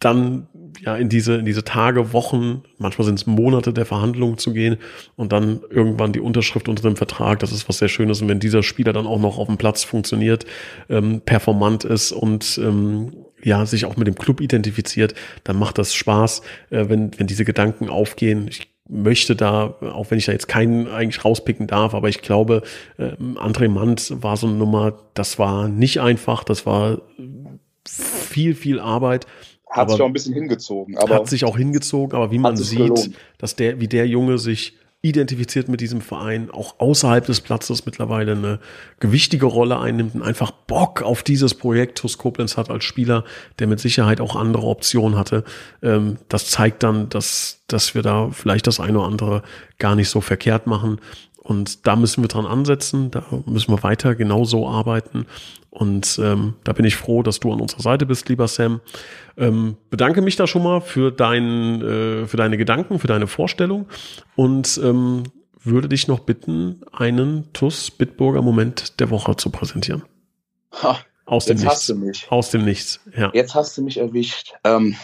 dann 0.00 0.48
ja 0.80 0.96
in 0.96 1.08
diese, 1.08 1.36
in 1.36 1.46
diese 1.46 1.64
Tage, 1.64 2.12
Wochen, 2.12 2.64
manchmal 2.78 3.06
sind 3.06 3.18
es 3.18 3.26
Monate 3.26 3.72
der 3.72 3.86
Verhandlungen 3.86 4.36
zu 4.36 4.52
gehen 4.52 4.76
und 5.14 5.32
dann 5.32 5.60
irgendwann 5.70 6.12
die 6.12 6.20
Unterschrift 6.20 6.68
unter 6.68 6.82
dem 6.82 6.96
Vertrag. 6.96 7.38
Das 7.38 7.52
ist 7.52 7.68
was 7.68 7.78
sehr 7.78 7.88
Schönes. 7.88 8.20
Und 8.20 8.28
wenn 8.28 8.40
dieser 8.40 8.62
Spieler 8.62 8.92
dann 8.92 9.06
auch 9.06 9.20
noch 9.20 9.38
auf 9.38 9.46
dem 9.46 9.56
Platz 9.56 9.84
funktioniert, 9.84 10.44
ähm, 10.90 11.22
performant 11.22 11.84
ist 11.84 12.12
und 12.12 12.58
ähm, 12.62 13.12
ja, 13.42 13.64
sich 13.64 13.84
auch 13.84 13.96
mit 13.96 14.08
dem 14.08 14.16
Club 14.16 14.40
identifiziert, 14.40 15.14
dann 15.44 15.58
macht 15.58 15.78
das 15.78 15.94
Spaß, 15.94 16.42
äh, 16.70 16.88
wenn, 16.88 17.18
wenn 17.18 17.28
diese 17.28 17.44
Gedanken 17.44 17.88
aufgehen. 17.88 18.48
Ich 18.48 18.75
möchte 18.88 19.36
da, 19.36 19.74
auch 19.80 20.10
wenn 20.10 20.18
ich 20.18 20.26
da 20.26 20.32
jetzt 20.32 20.48
keinen 20.48 20.88
eigentlich 20.88 21.24
rauspicken 21.24 21.66
darf, 21.66 21.94
aber 21.94 22.08
ich 22.08 22.22
glaube, 22.22 22.62
äh, 22.98 23.12
André 23.36 23.68
Mant 23.68 24.22
war 24.22 24.36
so 24.36 24.46
eine 24.46 24.56
Nummer, 24.56 24.94
das 25.14 25.38
war 25.38 25.68
nicht 25.68 26.00
einfach, 26.00 26.44
das 26.44 26.66
war 26.66 27.02
viel, 27.86 28.54
viel 28.54 28.80
Arbeit. 28.80 29.26
Hat 29.68 29.90
sich 29.90 30.00
auch 30.00 30.06
ein 30.06 30.12
bisschen 30.12 30.34
hingezogen. 30.34 30.96
Aber 30.96 31.16
hat 31.16 31.28
sich 31.28 31.44
auch 31.44 31.56
hingezogen, 31.56 32.16
aber 32.16 32.30
wie 32.30 32.38
man 32.38 32.56
sieht, 32.56 32.78
gelohnt. 32.78 33.10
dass 33.38 33.56
der, 33.56 33.80
wie 33.80 33.88
der 33.88 34.06
Junge 34.06 34.38
sich 34.38 34.74
identifiziert 35.08 35.68
mit 35.68 35.80
diesem 35.80 36.00
Verein, 36.00 36.50
auch 36.50 36.78
außerhalb 36.78 37.24
des 37.26 37.40
Platzes 37.40 37.86
mittlerweile 37.86 38.32
eine 38.32 38.58
gewichtige 39.00 39.46
Rolle 39.46 39.78
einnimmt 39.78 40.14
und 40.14 40.22
einfach 40.22 40.50
Bock 40.50 41.02
auf 41.02 41.22
dieses 41.22 41.54
Projekt 41.54 41.98
TuS 41.98 42.18
Koblenz 42.18 42.56
hat 42.56 42.70
als 42.70 42.84
Spieler, 42.84 43.24
der 43.58 43.66
mit 43.66 43.80
Sicherheit 43.80 44.20
auch 44.20 44.36
andere 44.36 44.66
Optionen 44.66 45.18
hatte. 45.18 45.44
Ähm, 45.82 46.18
das 46.28 46.50
zeigt 46.50 46.82
dann, 46.82 47.08
dass, 47.08 47.62
dass 47.68 47.94
wir 47.94 48.02
da 48.02 48.30
vielleicht 48.30 48.66
das 48.66 48.80
eine 48.80 48.98
oder 48.98 49.08
andere 49.08 49.42
gar 49.78 49.94
nicht 49.94 50.08
so 50.08 50.20
verkehrt 50.20 50.66
machen. 50.66 51.00
Und 51.46 51.86
da 51.86 51.94
müssen 51.94 52.24
wir 52.24 52.28
dran 52.28 52.44
ansetzen, 52.44 53.12
da 53.12 53.22
müssen 53.46 53.70
wir 53.70 53.84
weiter 53.84 54.16
genauso 54.16 54.68
arbeiten. 54.68 55.26
Und 55.70 56.18
ähm, 56.20 56.54
da 56.64 56.72
bin 56.72 56.84
ich 56.84 56.96
froh, 56.96 57.22
dass 57.22 57.38
du 57.38 57.52
an 57.52 57.60
unserer 57.60 57.82
Seite 57.82 58.04
bist, 58.04 58.28
lieber 58.28 58.48
Sam. 58.48 58.80
Ähm, 59.36 59.76
bedanke 59.88 60.22
mich 60.22 60.34
da 60.34 60.48
schon 60.48 60.64
mal 60.64 60.80
für, 60.80 61.12
dein, 61.12 61.80
äh, 61.82 62.26
für 62.26 62.36
deine 62.36 62.56
Gedanken, 62.56 62.98
für 62.98 63.06
deine 63.06 63.28
Vorstellung 63.28 63.86
und 64.34 64.80
ähm, 64.82 65.22
würde 65.62 65.88
dich 65.88 66.08
noch 66.08 66.20
bitten, 66.20 66.80
einen 66.92 67.52
TUS 67.52 67.92
Bitburger 67.92 68.42
Moment 68.42 68.98
der 68.98 69.10
Woche 69.10 69.36
zu 69.36 69.50
präsentieren. 69.50 70.02
Ha, 70.82 70.98
Aus 71.26 71.44
dem 71.44 71.58
jetzt 71.58 71.62
Nichts. 71.62 71.76
hast 71.76 71.88
du 71.88 71.94
mich. 71.94 72.26
Aus 72.28 72.50
dem 72.50 72.64
Nichts, 72.64 73.00
ja. 73.16 73.30
Jetzt 73.34 73.54
hast 73.54 73.78
du 73.78 73.82
mich 73.82 73.98
erwischt. 73.98 74.54
Ähm, 74.64 74.96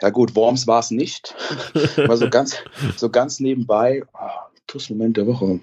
ja 0.00 0.08
gut, 0.08 0.34
Worms 0.34 0.66
war 0.66 0.80
es 0.80 0.90
nicht. 0.90 1.34
Aber 1.98 2.16
so 2.16 2.30
ganz, 2.30 2.56
so 2.96 3.10
ganz 3.10 3.38
nebenbei, 3.38 4.02
oh, 4.14 4.28
TUS 4.66 4.88
Moment 4.88 5.18
der 5.18 5.26
Woche. 5.26 5.60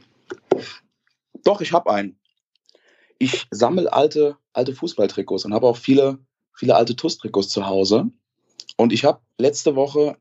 Doch, 1.43 1.61
ich 1.61 1.73
habe 1.73 1.91
einen. 1.91 2.19
Ich 3.17 3.47
sammle 3.51 3.91
alte, 3.91 4.37
alte 4.53 4.73
Fußballtrikots 4.73 5.45
und 5.45 5.53
habe 5.53 5.67
auch 5.67 5.77
viele, 5.77 6.19
viele 6.53 6.75
alte 6.75 6.95
TUS-Trikots 6.95 7.49
zu 7.49 7.65
Hause. 7.67 8.09
Und 8.77 8.93
ich 8.93 9.05
habe 9.05 9.21
letzte 9.37 9.75
Woche 9.75 10.17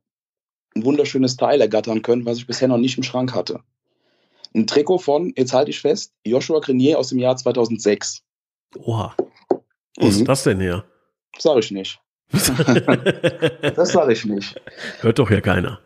ein 0.75 0.85
wunderschönes 0.85 1.37
Teil 1.37 1.61
ergattern 1.61 2.03
können, 2.03 2.27
was 2.27 2.38
ich 2.38 2.47
bisher 2.47 2.69
noch 2.69 2.79
nicht 2.79 2.97
im 2.97 3.03
Schrank 3.03 3.35
hatte. 3.35 3.61
Ein 4.55 4.66
Trikot 4.66 4.99
von, 4.99 5.33
jetzt 5.37 5.53
halte 5.53 5.71
ich 5.71 5.81
fest, 5.81 6.12
Joshua 6.25 6.61
Grenier 6.61 6.99
aus 6.99 7.09
dem 7.09 7.19
Jahr 7.19 7.37
2006. 7.37 8.23
Oha. 8.77 9.14
Wo 9.97 10.05
mhm. 10.05 10.11
ist 10.11 10.25
das 10.29 10.45
denn 10.45 10.61
her? 10.61 10.85
Sag 11.38 11.59
ich 11.59 11.71
nicht. 11.71 12.01
das 12.33 13.93
sage 13.93 14.12
ich 14.12 14.25
nicht. 14.25 14.61
Hört 15.01 15.19
doch 15.19 15.31
ja 15.31 15.40
keiner. 15.40 15.81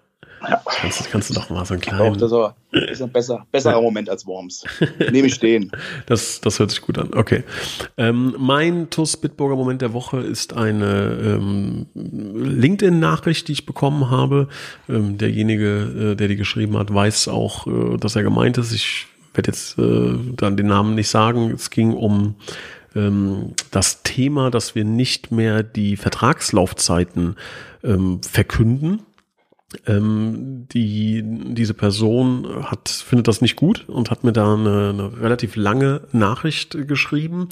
Ja. 0.48 0.62
Kannst, 0.80 1.10
kannst 1.10 1.30
du 1.30 1.34
doch 1.34 1.50
mal 1.50 1.64
so 1.64 1.74
einen 1.74 1.80
kleinen. 1.80 2.18
Doch, 2.18 2.54
das 2.70 2.90
ist 2.90 3.02
ein 3.02 3.10
besser, 3.10 3.46
besserer 3.50 3.80
Moment 3.80 4.08
als 4.10 4.26
Worms. 4.26 4.64
Nehme 5.10 5.28
ich 5.28 5.34
stehen. 5.34 5.70
Das, 6.06 6.40
das 6.40 6.58
hört 6.58 6.70
sich 6.70 6.80
gut 6.80 6.98
an. 6.98 7.10
Okay. 7.14 7.44
Ähm, 7.96 8.34
mein 8.38 8.90
TUS 8.90 9.16
Bitburger 9.16 9.56
Moment 9.56 9.80
der 9.80 9.92
Woche 9.92 10.18
ist 10.18 10.52
eine 10.52 11.40
ähm, 11.40 11.86
LinkedIn-Nachricht, 11.94 13.48
die 13.48 13.52
ich 13.52 13.66
bekommen 13.66 14.10
habe. 14.10 14.48
Ähm, 14.88 15.16
derjenige, 15.16 16.12
äh, 16.12 16.14
der 16.16 16.28
die 16.28 16.36
geschrieben 16.36 16.76
hat, 16.76 16.92
weiß 16.92 17.28
auch, 17.28 17.66
äh, 17.66 17.96
dass 17.96 18.16
er 18.16 18.22
gemeint 18.22 18.58
ist. 18.58 18.72
Ich 18.72 19.06
werde 19.34 19.50
jetzt 19.50 19.78
äh, 19.78 20.14
dann 20.36 20.56
den 20.56 20.66
Namen 20.66 20.94
nicht 20.94 21.08
sagen. 21.08 21.50
Es 21.52 21.70
ging 21.70 21.92
um 21.92 22.34
ähm, 22.94 23.54
das 23.70 24.02
Thema, 24.02 24.50
dass 24.50 24.74
wir 24.74 24.84
nicht 24.84 25.32
mehr 25.32 25.62
die 25.62 25.96
Vertragslaufzeiten 25.96 27.36
ähm, 27.82 28.20
verkünden 28.22 29.00
ähm, 29.86 30.66
die, 30.72 31.22
diese 31.24 31.74
Person 31.74 32.46
hat, 32.64 32.88
findet 32.88 33.28
das 33.28 33.40
nicht 33.40 33.56
gut 33.56 33.88
und 33.88 34.10
hat 34.10 34.24
mir 34.24 34.32
da 34.32 34.54
eine, 34.54 34.90
eine 34.90 35.20
relativ 35.20 35.56
lange 35.56 36.02
Nachricht 36.12 36.76
geschrieben, 36.86 37.48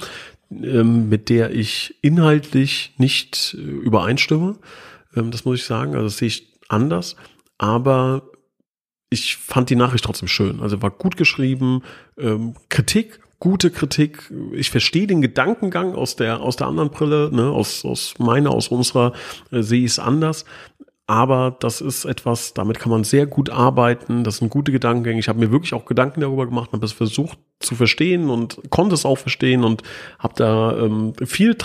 ähm, 0.51 1.09
mit 1.09 1.29
der 1.29 1.53
ich 1.53 1.97
inhaltlich 2.03 2.95
nicht 2.99 3.57
äh, 3.59 3.61
übereinstimme. 3.61 4.57
Ähm, 5.17 5.31
das 5.31 5.45
muss 5.45 5.61
ich 5.61 5.65
sagen. 5.65 5.95
Also 5.95 6.05
das 6.05 6.19
sehe 6.19 6.29
ich 6.29 6.49
anders. 6.69 7.17
Aber 7.59 8.23
ich 9.11 9.37
fand 9.37 9.71
die 9.71 9.77
Nachricht 9.77 10.05
trotzdem 10.05 10.29
schön. 10.29 10.61
Also 10.61 10.83
war 10.83 10.91
gut 10.91 11.17
geschrieben, 11.17 11.83
ähm, 12.19 12.55
Kritik, 12.71 13.21
gute 13.39 13.71
Kritik. 13.71 14.33
Ich 14.53 14.71
verstehe 14.71 15.07
den 15.07 15.21
Gedankengang 15.21 15.95
aus 15.95 16.17
der 16.17 16.41
aus 16.41 16.57
der 16.57 16.69
anderen 16.69 16.91
Brille, 16.91 17.29
ne, 17.33 17.51
aus 17.51 17.85
aus 17.85 18.15
meiner, 18.19 18.51
aus 18.51 18.69
unserer 18.69 19.13
äh, 19.51 19.63
sehe 19.63 19.81
ich 19.81 19.93
es 19.93 19.99
anders 19.99 20.45
aber 21.07 21.57
das 21.59 21.81
ist 21.81 22.05
etwas, 22.05 22.55
damit 22.55 22.79
kann 22.79 22.91
man 22.91 23.05
sehr 23.05 23.27
gut 23.27 23.51
arbeiten. 23.51 24.25
Das 24.25 24.37
sind 24.37 24.51
gute 24.51 24.73
Gedankengänge. 24.73 25.19
Ich 25.19 25.29
habe 25.29 25.41
mir 25.41 25.51
wirklich 25.51 25.75
auch 25.75 25.85
Gedanken 25.85 26.21
darüber 26.21 26.47
gemacht, 26.47 26.73
habe 26.73 26.85
es 26.85 26.93
versucht 26.93 27.39
zu 27.59 27.75
verstehen 27.75 28.31
und 28.31 28.61
konnte 28.71 28.95
es 28.95 29.05
auch 29.05 29.19
verstehen 29.19 29.65
und 29.65 29.83
habe 30.19 30.35
da 30.37 30.77
ähm, 30.79 31.15
viel 31.25 31.57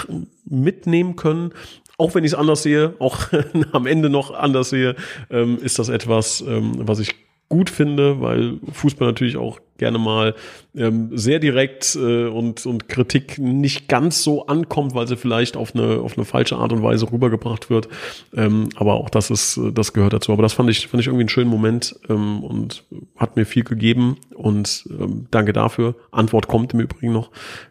mitnehmen 0.45 1.15
können. 1.15 1.53
Auch 1.99 2.13
wenn 2.15 2.23
ich 2.23 2.31
es 2.33 2.37
anders 2.37 2.63
sehe, 2.63 2.95
auch 2.99 3.17
am 3.71 3.85
Ende 3.85 4.09
noch 4.09 4.31
anders 4.31 4.71
sehe, 4.71 4.95
ähm, 5.29 5.57
ist 5.57 5.79
das 5.79 5.89
etwas, 5.89 6.41
ähm, 6.41 6.87
was 6.87 6.99
ich 6.99 7.15
gut 7.49 7.69
finde, 7.69 8.19
weil 8.19 8.59
Fußball 8.71 9.07
natürlich 9.07 9.37
auch 9.37 9.59
gerne 9.77 9.99
mal 9.99 10.35
ähm, 10.75 11.15
sehr 11.15 11.39
direkt 11.39 11.95
äh, 11.95 12.25
und, 12.25 12.65
und 12.65 12.89
Kritik 12.89 13.37
nicht 13.37 13.87
ganz 13.87 14.23
so 14.23 14.47
ankommt, 14.47 14.95
weil 14.95 15.07
sie 15.07 15.15
vielleicht 15.15 15.55
auf 15.55 15.75
eine, 15.75 15.99
auf 15.99 16.17
eine 16.17 16.25
falsche 16.25 16.57
Art 16.57 16.73
und 16.73 16.81
Weise 16.83 17.09
rübergebracht 17.11 17.69
wird. 17.69 17.87
Ähm, 18.35 18.69
aber 18.75 18.95
auch 18.95 19.09
das 19.09 19.29
ist, 19.29 19.59
das 19.73 19.93
gehört 19.93 20.13
dazu. 20.13 20.33
Aber 20.33 20.41
das 20.41 20.53
fand 20.53 20.69
ich, 20.69 20.87
fand 20.87 21.01
ich 21.01 21.07
irgendwie 21.07 21.21
einen 21.21 21.29
schönen 21.29 21.49
Moment 21.49 21.95
ähm, 22.09 22.43
und 22.43 22.83
hat 23.15 23.35
mir 23.35 23.45
viel 23.45 23.63
gegeben. 23.63 24.17
Und 24.33 24.87
ähm, 24.89 25.27
danke 25.31 25.53
dafür. 25.53 25.95
Antwort 26.11 26.47
kommt 26.47 26.73
im 26.73 26.79
Übrigen 26.81 27.13
noch. 27.13 27.29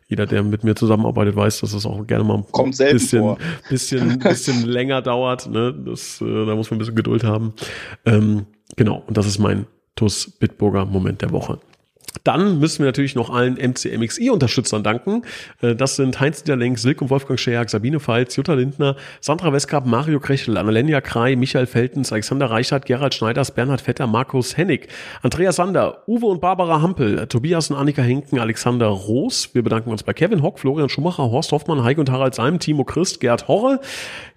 Jeder, 0.09 0.26
der 0.26 0.44
mit 0.44 0.62
mir 0.62 0.76
zusammenarbeitet, 0.76 1.34
weiß, 1.34 1.61
dass 1.61 1.72
es 1.72 1.84
auch 1.84 2.07
gerne 2.07 2.24
mal 2.24 2.44
ein 2.53 2.70
bisschen, 2.70 3.20
vor. 3.20 3.38
bisschen, 3.68 4.20
bisschen 4.20 4.62
länger 4.66 5.03
dauert. 5.03 5.50
Ne? 5.50 5.74
Das, 5.74 6.20
äh, 6.20 6.46
da 6.46 6.55
muss 6.55 6.70
man 6.70 6.76
ein 6.76 6.78
bisschen 6.78 6.94
Geduld 6.94 7.24
haben. 7.24 7.53
Ähm, 8.05 8.46
Genau, 8.74 9.05
und 9.07 9.16
das 9.16 9.26
ist 9.26 9.38
mein 9.38 9.66
TUS 9.97 10.30
Bitburger 10.30 10.84
Moment 10.84 11.22
der 11.22 11.32
Woche. 11.32 11.59
Dann 12.26 12.58
müssen 12.58 12.80
wir 12.80 12.86
natürlich 12.86 13.14
noch 13.14 13.30
allen 13.30 13.54
MCMXI-Unterstützern 13.54 14.82
danken. 14.82 15.22
Äh, 15.62 15.74
das 15.74 15.96
sind 15.96 16.18
Heinz 16.20 16.42
Dieter 16.42 16.58
Silke 16.76 17.04
und 17.04 17.10
Wolfgang 17.10 17.38
Scherk, 17.38 17.70
Sabine 17.70 18.00
Pfalz, 18.00 18.36
Jutta 18.36 18.54
Lindner, 18.54 18.96
Sandra 19.20 19.52
Westkamp, 19.52 19.86
Mario 19.86 20.20
Krechel, 20.20 20.56
Annalenia 20.56 21.00
Krei, 21.00 21.36
Michael 21.36 21.66
Feltens, 21.66 22.12
Alexander 22.12 22.50
Reichert, 22.50 22.86
Gerald 22.86 23.14
Schneiders, 23.14 23.52
Bernhard 23.52 23.80
Vetter, 23.80 24.06
Markus 24.06 24.56
Hennig, 24.56 24.88
Andreas 25.22 25.56
Sander, 25.56 26.02
Uwe 26.06 26.26
und 26.26 26.40
Barbara 26.40 26.82
Hampel, 26.82 27.26
Tobias 27.28 27.70
und 27.70 27.76
Annika 27.76 28.02
Henken, 28.02 28.38
Alexander 28.38 28.88
Roos. 28.88 29.50
Wir 29.54 29.62
bedanken 29.62 29.90
uns 29.90 30.02
bei 30.02 30.12
Kevin 30.12 30.42
Hock, 30.42 30.58
Florian 30.58 30.88
Schumacher, 30.88 31.30
Horst 31.30 31.52
Hoffmann, 31.52 31.84
Heike 31.84 32.00
und 32.00 32.10
Harald 32.10 32.34
Seim, 32.34 32.58
Timo 32.58 32.84
Christ, 32.84 33.20
Gerd 33.20 33.48
Horre, 33.48 33.80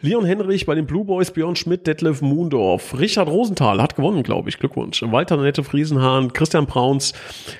Leon 0.01 0.25
Henrich 0.25 0.65
bei 0.65 0.75
den 0.75 0.85
Blue 0.85 1.05
Boys, 1.05 1.31
Björn 1.31 1.55
Schmidt, 1.55 1.87
Detlef 1.87 2.21
Moondorf, 2.21 2.97
Richard 2.99 3.27
Rosenthal 3.27 3.81
hat 3.81 3.95
gewonnen, 3.95 4.23
glaube 4.23 4.49
ich. 4.49 4.59
Glückwunsch. 4.59 5.01
Walter 5.01 5.37
Nette 5.37 5.63
Friesenhahn, 5.63 6.33
Christian 6.33 6.65
Brauns, 6.65 7.13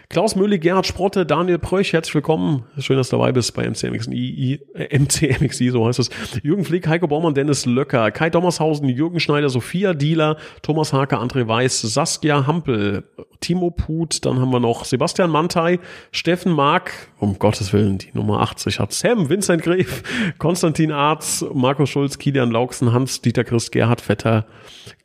Klaus 0.10 0.19
Möhlig, 0.36 0.62
Gerhard 0.62 0.86
Sprotte, 0.86 1.26
Daniel 1.26 1.60
Pröch, 1.60 1.94
herzlich 1.94 2.14
willkommen. 2.14 2.66
Schön, 2.78 2.98
dass 2.98 3.08
du 3.08 3.16
dabei 3.16 3.32
bist 3.32 3.54
bei 3.54 3.64
MCMXI, 3.64 4.60
äh, 4.74 5.00
MCMXI, 5.00 5.70
so 5.70 5.88
heißt 5.88 6.00
es. 6.00 6.10
Jürgen 6.44 6.66
Flick, 6.66 6.90
Heiko 6.90 7.08
Baumann, 7.08 7.34
Dennis 7.34 7.66
Löcker, 7.66 8.12
Kai 8.12 8.30
Dommershausen, 8.30 8.90
Jürgen 8.90 9.22
Schneider, 9.22 9.48
Sophia 9.48 9.94
Dieler, 9.94 10.36
Thomas 10.62 10.92
Hake, 10.92 11.18
André 11.18 11.48
Weiß, 11.48 11.80
Saskia 11.80 12.46
Hampel, 12.46 13.06
Timo 13.40 13.72
Put, 13.72 14.26
dann 14.26 14.42
haben 14.42 14.52
wir 14.52 14.60
noch 14.60 14.84
Sebastian 14.84 15.30
Mantei, 15.30 15.80
Steffen 16.12 16.52
Mark, 16.52 16.92
um 17.20 17.40
Gottes 17.40 17.72
Willen, 17.72 17.98
die 17.98 18.10
Nummer 18.14 18.42
80 18.42 18.82
hat 18.82 18.92
Sam, 18.92 19.30
Vincent 19.30 19.64
Gref, 19.64 20.04
Konstantin 20.38 20.92
Arz, 20.92 21.46
Markus 21.54 21.90
Schulz, 21.90 22.18
Kilian 22.18 22.52
Lauksen, 22.52 22.92
Hans, 22.92 23.22
Dieter 23.22 23.46
Christ, 23.46 23.72
Gerhard 23.72 24.02
Vetter, 24.02 24.48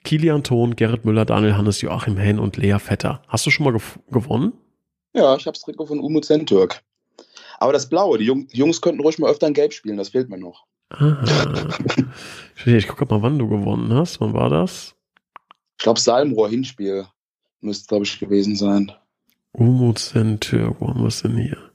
Kilian 0.02 0.42
Thon, 0.42 0.74
Gerrit 0.74 1.04
Müller, 1.04 1.24
Daniel 1.24 1.56
Hannes, 1.56 1.82
Joachim 1.82 2.16
Henn 2.16 2.40
und 2.40 2.56
Lea 2.56 2.80
Vetter. 2.80 3.22
Hast 3.28 3.46
du 3.46 3.50
schon 3.50 3.64
mal 3.64 3.78
gewonnen? 4.10 4.54
Ja, 5.14 5.36
ich 5.36 5.46
habe 5.46 5.54
das 5.54 5.62
Trikot 5.62 5.86
von 5.86 6.00
Umut 6.00 6.24
Zentürk. 6.24 6.82
Aber 7.58 7.72
das 7.72 7.88
Blaue, 7.88 8.18
die 8.18 8.24
Jungs 8.24 8.80
könnten 8.80 9.00
ruhig 9.00 9.18
mal 9.18 9.30
öfter 9.30 9.46
ein 9.46 9.54
Gelb 9.54 9.72
spielen, 9.72 9.96
das 9.96 10.10
fehlt 10.10 10.28
mir 10.28 10.38
noch. 10.38 10.66
Ah. 10.90 11.24
ich 12.66 12.88
gucke 12.88 13.06
mal, 13.06 13.22
wann 13.22 13.38
du 13.38 13.48
gewonnen 13.48 13.92
hast. 13.94 14.20
Wann 14.20 14.34
war 14.34 14.50
das? 14.50 14.94
Ich 15.78 15.84
glaube, 15.84 16.00
Salmrohr 16.00 16.48
Hinspiel 16.48 17.06
müsste, 17.60 17.88
glaube 17.88 18.04
ich, 18.04 18.18
gewesen 18.18 18.56
sein. 18.56 18.92
Umut 19.52 19.98
Zentürk, 19.98 20.80
wo 20.80 20.88
haben 20.88 21.00
wir 21.00 21.08
es 21.08 21.22
denn 21.22 21.36
hier? 21.36 21.70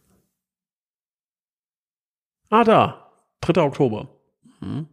Ah, 2.50 2.64
da. 2.64 3.12
3. 3.42 3.62
Oktober. 3.62 4.10
Hm. 4.60 4.88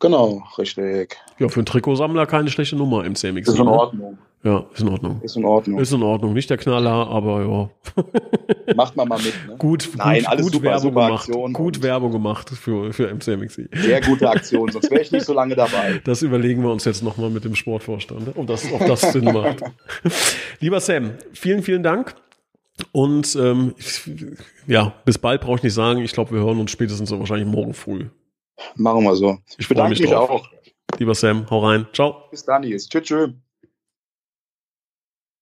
Genau, 0.00 0.44
richtig. 0.56 1.16
Ja, 1.38 1.48
für 1.48 1.60
einen 1.60 1.66
Trikotsammler 1.66 2.26
keine 2.26 2.50
schlechte 2.50 2.76
Nummer 2.76 3.04
im 3.04 3.16
CMX. 3.16 3.48
Ist 3.48 3.58
in? 3.58 3.66
Ordnung. 3.66 4.18
Ja, 4.44 4.64
ist 4.72 4.80
in 4.80 4.88
Ordnung. 4.88 5.20
Ist 5.20 5.36
in 5.36 5.44
Ordnung. 5.44 5.80
Ist 5.80 5.92
in 5.92 6.02
Ordnung. 6.02 6.32
Nicht 6.32 6.48
der 6.48 6.58
Knaller, 6.58 7.08
aber 7.08 7.42
ja. 7.42 8.74
Macht 8.76 8.94
man 8.94 9.08
mal 9.08 9.18
mit. 9.18 9.34
Ne? 9.48 9.56
Gut, 9.58 9.88
Nein, 9.96 10.20
gut, 10.20 10.28
alles 10.28 10.42
gut 10.44 10.52
super, 10.52 10.64
Werbung 10.64 10.82
super 10.82 11.06
gemacht. 11.06 11.28
Aktion 11.28 11.52
gut 11.52 11.82
Werbung 11.82 12.12
gemacht 12.12 12.50
für, 12.50 12.92
für 12.92 13.12
MCMXI. 13.12 13.68
Sehr 13.72 14.00
gute 14.00 14.30
Aktion, 14.30 14.70
sonst 14.70 14.90
wäre 14.92 15.02
ich 15.02 15.10
nicht 15.10 15.24
so 15.24 15.32
lange 15.32 15.56
dabei. 15.56 16.00
Das 16.08 16.22
überlegen 16.22 16.62
wir 16.62 16.70
uns 16.70 16.84
jetzt 16.84 17.02
nochmal 17.02 17.30
mit 17.30 17.44
dem 17.44 17.54
Sportvorstand, 17.54 18.36
ob 18.36 18.46
das, 18.46 18.72
ob 18.72 18.86
das 18.86 19.12
Sinn 19.12 19.24
macht. 19.32 19.62
Lieber 20.60 20.80
Sam, 20.80 21.10
vielen, 21.32 21.62
vielen 21.62 21.82
Dank. 21.82 22.14
Und 22.92 23.36
ähm, 23.36 23.74
ja, 24.66 24.94
bis 25.04 25.18
bald 25.18 25.40
brauche 25.40 25.56
ich 25.56 25.62
nicht 25.64 25.74
sagen. 25.74 26.00
Ich 26.00 26.12
glaube, 26.12 26.30
wir 26.30 26.40
hören 26.40 26.60
uns 26.60 26.70
spätestens 26.70 27.08
so 27.08 27.18
wahrscheinlich 27.18 27.48
morgen 27.48 27.74
früh. 27.74 28.06
Machen 28.76 29.02
wir 29.04 29.16
so. 29.16 29.38
Ich 29.58 29.68
bedanke 29.68 29.90
mich, 29.90 30.00
mich 30.00 30.14
auch. 30.14 30.48
Lieber 30.98 31.14
Sam, 31.14 31.50
hau 31.50 31.66
rein. 31.66 31.86
Ciao. 31.92 32.28
Bis 32.30 32.44
dann, 32.44 32.62
jetzt. 32.62 32.90
Tschüss. 32.90 33.02
tschüss. 33.02 33.30